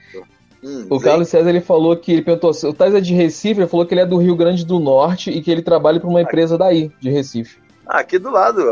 Hum, 0.65 0.87
O. 0.89 0.99
Carlos 0.99 1.29
César 1.29 1.47
ele 1.49 1.61
falou 1.61 1.95
que 1.95 2.11
ele 2.11 2.23
perguntou, 2.23 2.49
o 2.49 2.73
Tais 2.73 2.95
é 2.95 2.99
de 2.99 3.13
Recife, 3.13 3.61
ele 3.61 3.67
falou 3.69 3.85
que 3.85 3.93
ele 3.93 4.01
é 4.01 4.05
do 4.05 4.17
Rio 4.17 4.35
Grande 4.35 4.65
do 4.65 4.79
Norte 4.79 5.29
e 5.29 5.39
que 5.39 5.51
ele 5.51 5.61
trabalha 5.61 5.99
para 5.99 6.09
uma 6.09 6.23
empresa 6.23 6.57
daí, 6.57 6.89
de 6.99 7.11
Recife. 7.11 7.59
Ah, 7.85 7.99
aqui 7.99 8.17
do 8.17 8.31
lado, 8.31 8.63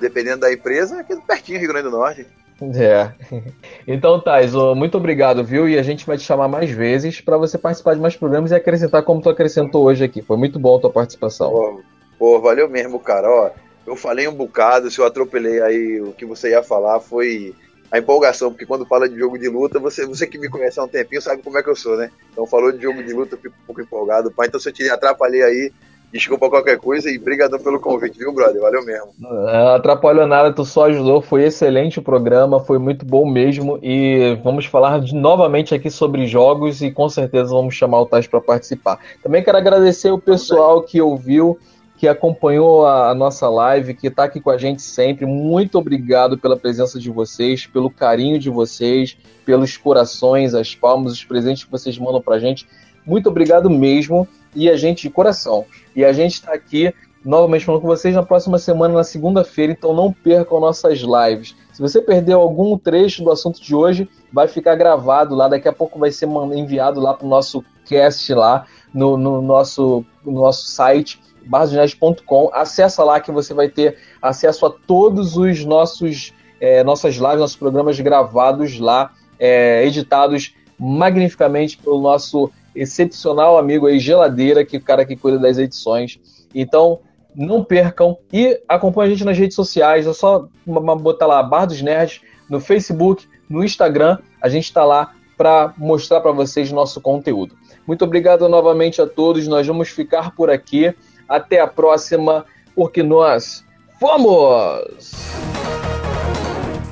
dependendo 0.00 0.40
da 0.40 0.52
empresa, 0.52 0.98
aqui 0.98 1.14
pertinho, 1.24 1.60
Rio 1.60 1.68
Grande 1.68 1.84
do 1.84 1.96
Norte. 1.96 2.26
É. 2.60 3.12
Então, 3.88 4.20
Tais, 4.20 4.54
ó, 4.54 4.74
muito 4.74 4.96
obrigado, 4.96 5.44
viu? 5.44 5.68
E 5.68 5.78
a 5.78 5.82
gente 5.82 6.04
vai 6.04 6.16
te 6.16 6.24
chamar 6.24 6.48
mais 6.48 6.70
vezes 6.70 7.20
para 7.20 7.38
você 7.38 7.56
participar 7.56 7.94
de 7.94 8.00
mais 8.00 8.16
programas 8.16 8.50
e 8.50 8.54
acrescentar 8.54 9.02
como 9.04 9.22
tu 9.22 9.30
acrescentou 9.30 9.84
hoje 9.84 10.02
aqui. 10.02 10.20
Foi 10.22 10.36
muito 10.36 10.58
bom 10.58 10.76
a 10.76 10.80
tua 10.80 10.90
participação. 10.90 11.50
Pô, 11.50 11.80
pô, 12.18 12.40
valeu 12.40 12.68
mesmo, 12.68 12.98
cara. 12.98 13.30
Ó, 13.30 13.50
eu 13.86 13.94
falei 13.94 14.26
um 14.26 14.34
bocado, 14.34 14.90
se 14.90 14.98
eu 14.98 15.06
atropelei 15.06 15.62
aí 15.62 16.00
o 16.00 16.12
que 16.12 16.26
você 16.26 16.50
ia 16.50 16.64
falar 16.64 16.98
foi 16.98 17.54
a 17.90 17.98
empolgação, 17.98 18.50
porque 18.50 18.66
quando 18.66 18.84
fala 18.86 19.08
de 19.08 19.16
jogo 19.16 19.38
de 19.38 19.48
luta, 19.48 19.78
você, 19.78 20.04
você 20.04 20.26
que 20.26 20.38
me 20.38 20.48
conhece 20.48 20.80
há 20.80 20.82
um 20.82 20.88
tempinho 20.88 21.22
sabe 21.22 21.42
como 21.42 21.56
é 21.56 21.62
que 21.62 21.70
eu 21.70 21.76
sou, 21.76 21.96
né? 21.96 22.10
Então 22.32 22.44
falou 22.46 22.72
de 22.72 22.82
jogo 22.82 23.02
de 23.02 23.12
luta, 23.12 23.36
eu 23.36 23.38
fico 23.38 23.54
um 23.62 23.66
pouco 23.66 23.80
empolgado. 23.80 24.32
Pai, 24.32 24.48
então 24.48 24.58
se 24.58 24.68
eu 24.68 24.72
te 24.72 24.88
atrapalhei 24.90 25.42
aí, 25.42 25.72
desculpa 26.12 26.48
qualquer 26.48 26.78
coisa 26.78 27.10
e 27.10 27.18
brigadão 27.18 27.58
pelo 27.58 27.78
convite, 27.80 28.18
viu, 28.18 28.32
brother? 28.32 28.60
Valeu 28.60 28.84
mesmo. 28.84 29.08
Não 29.18 29.74
atrapalhou 29.74 30.26
nada, 30.26 30.52
tu 30.52 30.64
só 30.64 30.86
ajudou, 30.86 31.20
foi 31.20 31.44
excelente 31.44 31.98
o 31.98 32.02
programa, 32.02 32.60
foi 32.60 32.78
muito 32.78 33.04
bom 33.04 33.28
mesmo 33.28 33.78
e 33.82 34.38
vamos 34.42 34.64
falar 34.66 35.00
de- 35.00 35.14
novamente 35.14 35.74
aqui 35.74 35.90
sobre 35.90 36.26
jogos 36.26 36.80
e 36.80 36.90
com 36.90 37.08
certeza 37.08 37.50
vamos 37.50 37.74
chamar 37.74 38.00
o 38.00 38.06
Tais 38.06 38.26
para 38.26 38.40
participar. 38.40 38.98
Também 39.22 39.42
quero 39.42 39.58
agradecer 39.58 40.10
o 40.10 40.18
pessoal 40.18 40.82
que 40.82 41.00
ouviu, 41.02 41.58
que 41.98 42.06
acompanhou 42.06 42.86
a, 42.86 43.10
a 43.10 43.14
nossa 43.14 43.48
live, 43.48 43.94
que 43.94 44.06
está 44.08 44.24
aqui 44.24 44.38
com 44.40 44.50
a 44.50 44.58
gente 44.58 44.82
sempre. 44.82 45.24
Muito 45.26 45.78
obrigado 45.78 46.36
pela 46.38 46.56
presença 46.56 46.98
de 46.98 47.10
vocês, 47.10 47.66
pelo 47.66 47.90
carinho 47.90 48.38
de 48.38 48.50
vocês, 48.50 49.16
pelos 49.44 49.76
corações, 49.76 50.54
as 50.54 50.74
palmas, 50.74 51.12
os 51.12 51.24
presentes 51.24 51.64
que 51.64 51.70
vocês 51.70 51.98
mandam 51.98 52.20
pra 52.20 52.38
gente. 52.38 52.66
Muito 53.04 53.28
obrigado 53.28 53.70
mesmo 53.70 54.26
e 54.54 54.68
a 54.68 54.76
gente 54.76 55.02
de 55.02 55.10
coração. 55.10 55.64
E 55.96 56.04
a 56.04 56.12
gente 56.12 56.34
está 56.34 56.52
aqui 56.52 56.94
novamente 57.24 57.64
falando 57.64 57.80
com 57.80 57.88
vocês 57.88 58.14
na 58.14 58.22
próxima 58.22 58.58
semana, 58.58 58.94
na 58.94 59.02
segunda-feira, 59.02 59.72
então 59.72 59.92
não 59.92 60.12
percam 60.12 60.60
nossas 60.60 61.00
lives. 61.00 61.56
Se 61.72 61.82
você 61.82 62.00
perdeu 62.00 62.40
algum 62.40 62.78
trecho 62.78 63.24
do 63.24 63.32
assunto 63.32 63.60
de 63.60 63.74
hoje, 63.74 64.08
vai 64.32 64.46
ficar 64.46 64.76
gravado 64.76 65.34
lá, 65.34 65.48
daqui 65.48 65.66
a 65.66 65.72
pouco 65.72 65.98
vai 65.98 66.12
ser 66.12 66.28
enviado 66.54 67.00
lá 67.00 67.14
para 67.14 67.26
o 67.26 67.28
nosso 67.28 67.64
cast 67.84 68.32
lá, 68.32 68.66
no, 68.94 69.16
no 69.16 69.42
nosso, 69.42 70.04
no 70.24 70.32
nosso 70.32 70.66
site, 70.66 71.20
barrasdonet.com. 71.46 72.50
Acessa 72.52 73.02
lá 73.02 73.18
que 73.18 73.32
você 73.32 73.52
vai 73.52 73.68
ter 73.68 73.98
acesso 74.22 74.66
a 74.66 74.70
todos 74.70 75.36
os 75.36 75.64
nossos 75.64 76.32
eh, 76.60 76.84
nossas 76.84 77.16
lives, 77.16 77.38
nossos 77.38 77.56
programas 77.56 77.98
gravados 78.00 78.78
lá, 78.78 79.12
eh, 79.38 79.84
editados 79.84 80.54
magnificamente 80.78 81.78
pelo 81.78 82.00
nosso 82.00 82.50
excepcional 82.76 83.58
amigo 83.58 83.86
aí, 83.86 83.98
Geladeira, 83.98 84.64
que 84.64 84.76
é 84.76 84.78
o 84.78 84.82
cara 84.82 85.04
que 85.04 85.16
cuida 85.16 85.38
das 85.38 85.58
edições. 85.58 86.20
Então, 86.54 87.00
não 87.34 87.62
percam 87.62 88.16
e 88.32 88.60
acompanhe 88.68 89.08
a 89.08 89.14
gente 89.14 89.24
nas 89.24 89.36
redes 89.36 89.54
sociais. 89.54 90.06
É 90.06 90.12
só 90.12 90.48
botar 90.66 91.26
lá 91.26 91.42
Bar 91.42 91.66
dos 91.66 91.82
Nerds 91.82 92.20
no 92.48 92.60
Facebook, 92.60 93.26
no 93.48 93.62
Instagram. 93.62 94.18
A 94.40 94.48
gente 94.48 94.64
está 94.64 94.84
lá 94.84 95.12
para 95.36 95.74
mostrar 95.76 96.20
para 96.20 96.32
vocês 96.32 96.72
nosso 96.72 97.00
conteúdo. 97.00 97.54
Muito 97.86 98.04
obrigado 98.04 98.48
novamente 98.48 99.02
a 99.02 99.06
todos. 99.06 99.46
Nós 99.46 99.66
vamos 99.66 99.88
ficar 99.90 100.34
por 100.34 100.50
aqui. 100.50 100.94
Até 101.28 101.60
a 101.60 101.66
próxima, 101.66 102.46
porque 102.74 103.02
nós 103.02 103.64
fomos! 103.98 105.45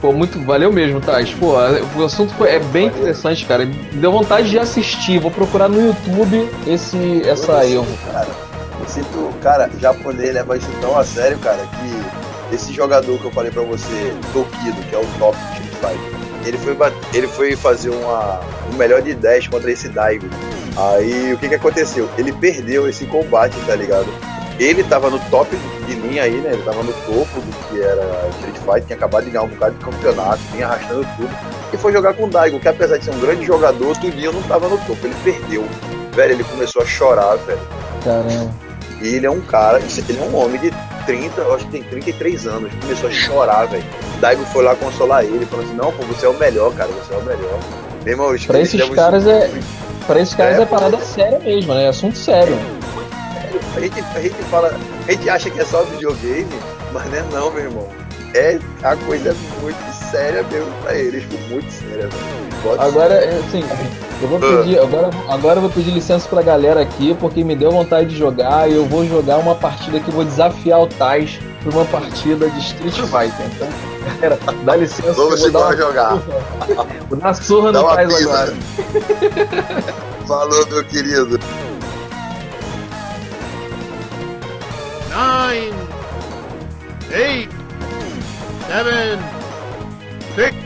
Pô, 0.05 0.13
muito 0.13 0.39
valeu 0.45 0.71
mesmo, 0.71 1.01
Thais. 1.01 1.33
Pô, 1.33 1.55
o 1.97 2.05
assunto 2.05 2.35
foi, 2.35 2.51
é 2.51 2.59
bem 2.59 2.89
interessante, 2.89 3.47
cara. 3.47 3.65
Deu 3.65 4.13
vontade 4.13 4.51
de 4.51 4.59
assistir. 4.59 5.19
Vou 5.19 5.31
procurar 5.31 5.67
no 5.67 5.81
YouTube 5.81 6.47
esse, 6.67 7.23
essa 7.27 7.65
erro. 7.65 7.87
Cara, 8.13 8.29
eu 8.79 8.87
sinto, 8.87 9.33
cara, 9.41 9.71
japonês 9.81 10.35
leva 10.35 10.59
isso 10.59 10.69
tão 10.79 10.95
a 10.99 11.03
sério, 11.03 11.39
cara, 11.39 11.57
que 11.57 12.55
esse 12.55 12.71
jogador 12.71 13.19
que 13.19 13.25
eu 13.25 13.31
falei 13.31 13.51
pra 13.51 13.63
você, 13.63 14.13
Tokido, 14.35 14.77
que 14.91 14.95
é 14.95 14.99
o 14.99 15.07
top 15.19 15.39
do 15.39 15.53
Street 15.55 15.97
Fighter, 15.97 16.49
ele 16.49 16.59
foi, 16.59 16.77
ele 17.15 17.27
foi 17.27 17.57
fazer 17.57 17.89
uma, 17.89 18.41
um 18.71 18.77
melhor 18.77 19.01
de 19.01 19.15
10 19.15 19.49
contra 19.49 19.73
esse 19.73 19.89
Daigo. 19.89 20.27
Aí 20.77 21.33
o 21.33 21.39
que 21.39 21.49
que 21.49 21.55
aconteceu? 21.55 22.11
Ele 22.19 22.31
perdeu 22.31 22.87
esse 22.87 23.07
combate, 23.07 23.57
tá 23.67 23.75
ligado? 23.75 24.09
Ele 24.59 24.85
tava 24.85 25.11
no 25.11 25.19
top 25.31 25.57
de 25.87 25.95
linha 25.95 26.23
aí, 26.23 26.37
né? 26.41 26.51
Ele 26.53 26.63
tava 26.63 26.83
no 26.83 26.93
topo 26.93 27.41
do 27.41 27.69
que 27.69 27.81
era 27.83 28.29
Street 28.37 28.57
Fighter, 28.59 28.85
tinha 28.85 28.97
acabado 28.97 29.25
de 29.25 29.31
ganhar 29.31 29.45
um 29.45 29.49
bocado 29.49 29.75
de 29.77 29.85
campeonato, 29.85 30.39
vinha 30.53 30.67
arrastando 30.67 31.07
tudo. 31.17 31.31
E 31.73 31.77
foi 31.77 31.93
jogar 31.93 32.15
com 32.15 32.25
o 32.25 32.31
Daigo, 32.31 32.61
que 32.61 32.69
apesar 32.69 32.99
de 32.99 33.05
ser 33.05 33.11
um 33.11 33.19
grande 33.19 33.45
jogador, 33.45 33.97
tudinho 33.97 34.33
não 34.33 34.43
tava 34.43 34.69
no 34.69 34.79
topo. 34.79 34.99
Ele 35.05 35.15
perdeu. 35.25 35.65
Velho, 36.13 36.33
ele 36.35 36.45
começou 36.45 36.83
a 36.83 36.87
chorar, 36.87 37.35
velho. 37.39 37.59
Caramba. 38.05 38.51
E 39.03 39.09
ele 39.17 39.27
é 39.27 39.31
um 39.31 39.41
cara, 39.41 39.81
ele 39.81 40.19
é 40.19 40.23
um 40.23 40.37
homem 40.37 40.61
de 40.61 40.73
30, 41.05 41.41
eu 41.41 41.55
acho 41.55 41.65
que 41.67 41.73
tem 41.73 41.83
33 41.83 42.47
anos. 42.47 42.73
Começou 42.81 43.09
a 43.09 43.13
chorar, 43.13 43.67
velho. 43.67 43.85
Daigo 44.21 44.45
foi 44.47 44.63
lá 44.65 44.77
consolar 44.77 45.25
ele, 45.25 45.45
falando 45.47 45.67
assim: 45.67 45.77
Não, 45.77 45.93
pô, 45.93 46.05
você 46.05 46.27
é 46.27 46.29
o 46.29 46.35
melhor, 46.39 46.73
cara, 46.75 46.89
você 46.91 47.13
é 47.13 47.17
o 47.17 47.23
melhor. 47.25 47.59
Meu 48.05 48.13
irmão, 48.13 48.37
Pra 48.47 48.61
esses 48.61 48.89
caras 48.91 49.27
é- 49.27 49.51
Pra 50.07 50.21
esses 50.21 50.35
caras 50.35 50.59
É, 50.59 50.63
é, 50.63 50.67
parada 50.67 50.99
séria 51.01 51.39
mesmo, 51.41 51.75
né? 51.75 51.85
É 51.85 51.89
assunto 51.89 52.17
sério. 52.17 52.57
A 53.77 53.81
gente, 53.81 54.01
a 54.01 54.21
gente 54.21 54.43
fala, 54.51 54.79
a 55.07 55.13
gente 55.13 55.29
acha 55.29 55.51
que 55.51 55.61
é 55.61 55.65
só 55.65 55.83
videogame, 55.83 56.49
mas 56.93 57.11
não 57.11 57.19
é 57.19 57.23
não, 57.33 57.51
meu 57.51 57.65
irmão. 57.65 57.89
É 58.35 58.59
a 58.83 58.97
coisa 58.97 59.31
é 59.31 59.63
muito 59.63 59.79
séria 60.11 60.43
mesmo 60.45 60.71
pra 60.83 60.95
eles, 60.95 61.25
muito 61.49 61.71
séria, 61.71 62.09
Agora, 62.79 63.15
é, 63.15 63.39
assim, 63.47 63.63
eu 64.23 64.29
vou 64.29 64.41
pedir, 64.41 64.79
agora, 64.79 65.11
agora 65.29 65.57
eu 65.59 65.61
vou 65.61 65.71
pedir 65.71 65.91
licença 65.91 66.27
pra 66.29 66.41
galera 66.41 66.81
aqui, 66.81 67.15
porque 67.21 67.45
me 67.45 67.55
deu 67.55 67.71
vontade 67.71 68.09
de 68.09 68.17
jogar 68.17 68.71
e 68.71 68.75
eu 68.75 68.87
vou 68.87 69.07
jogar 69.07 69.37
uma 69.37 69.55
partida 69.55 70.01
que 70.01 70.11
vou 70.11 70.25
desafiar 70.25 70.81
o 70.81 70.87
Tais 70.87 71.39
pra 71.63 71.73
uma 71.73 71.85
partida 71.85 72.49
de 72.49 72.59
Street 72.61 72.95
Fighter. 72.95 73.47
Então, 73.55 73.69
galera, 74.07 74.39
dá 74.65 74.77
licença. 74.77 75.13
Vamos 75.13 75.41
vou 75.41 75.51
dar 75.51 75.59
embora 75.59 75.77
jogar. 75.77 76.15
uma, 76.15 76.23
vou 77.09 77.19
dar 77.19 77.27
uma 77.27 77.35
surra 77.35 77.73
Dá 77.73 77.81
no 77.81 77.87
uma 77.87 77.97
Tais 77.97 78.15
agora. 78.23 78.55
Falou, 80.27 80.67
meu 80.69 80.85
querido. 80.85 81.39
Nine, 85.15 85.73
eight, 87.13 87.49
seven, 88.67 89.23
six, 90.35 90.57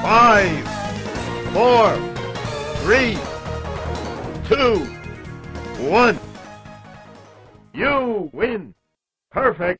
five, 0.00 0.64
four, 1.52 1.94
three, 2.80 3.18
two, 4.48 4.78
one. 5.90 6.18
You 7.74 8.30
win. 8.32 8.74
Perfect. 9.30 9.78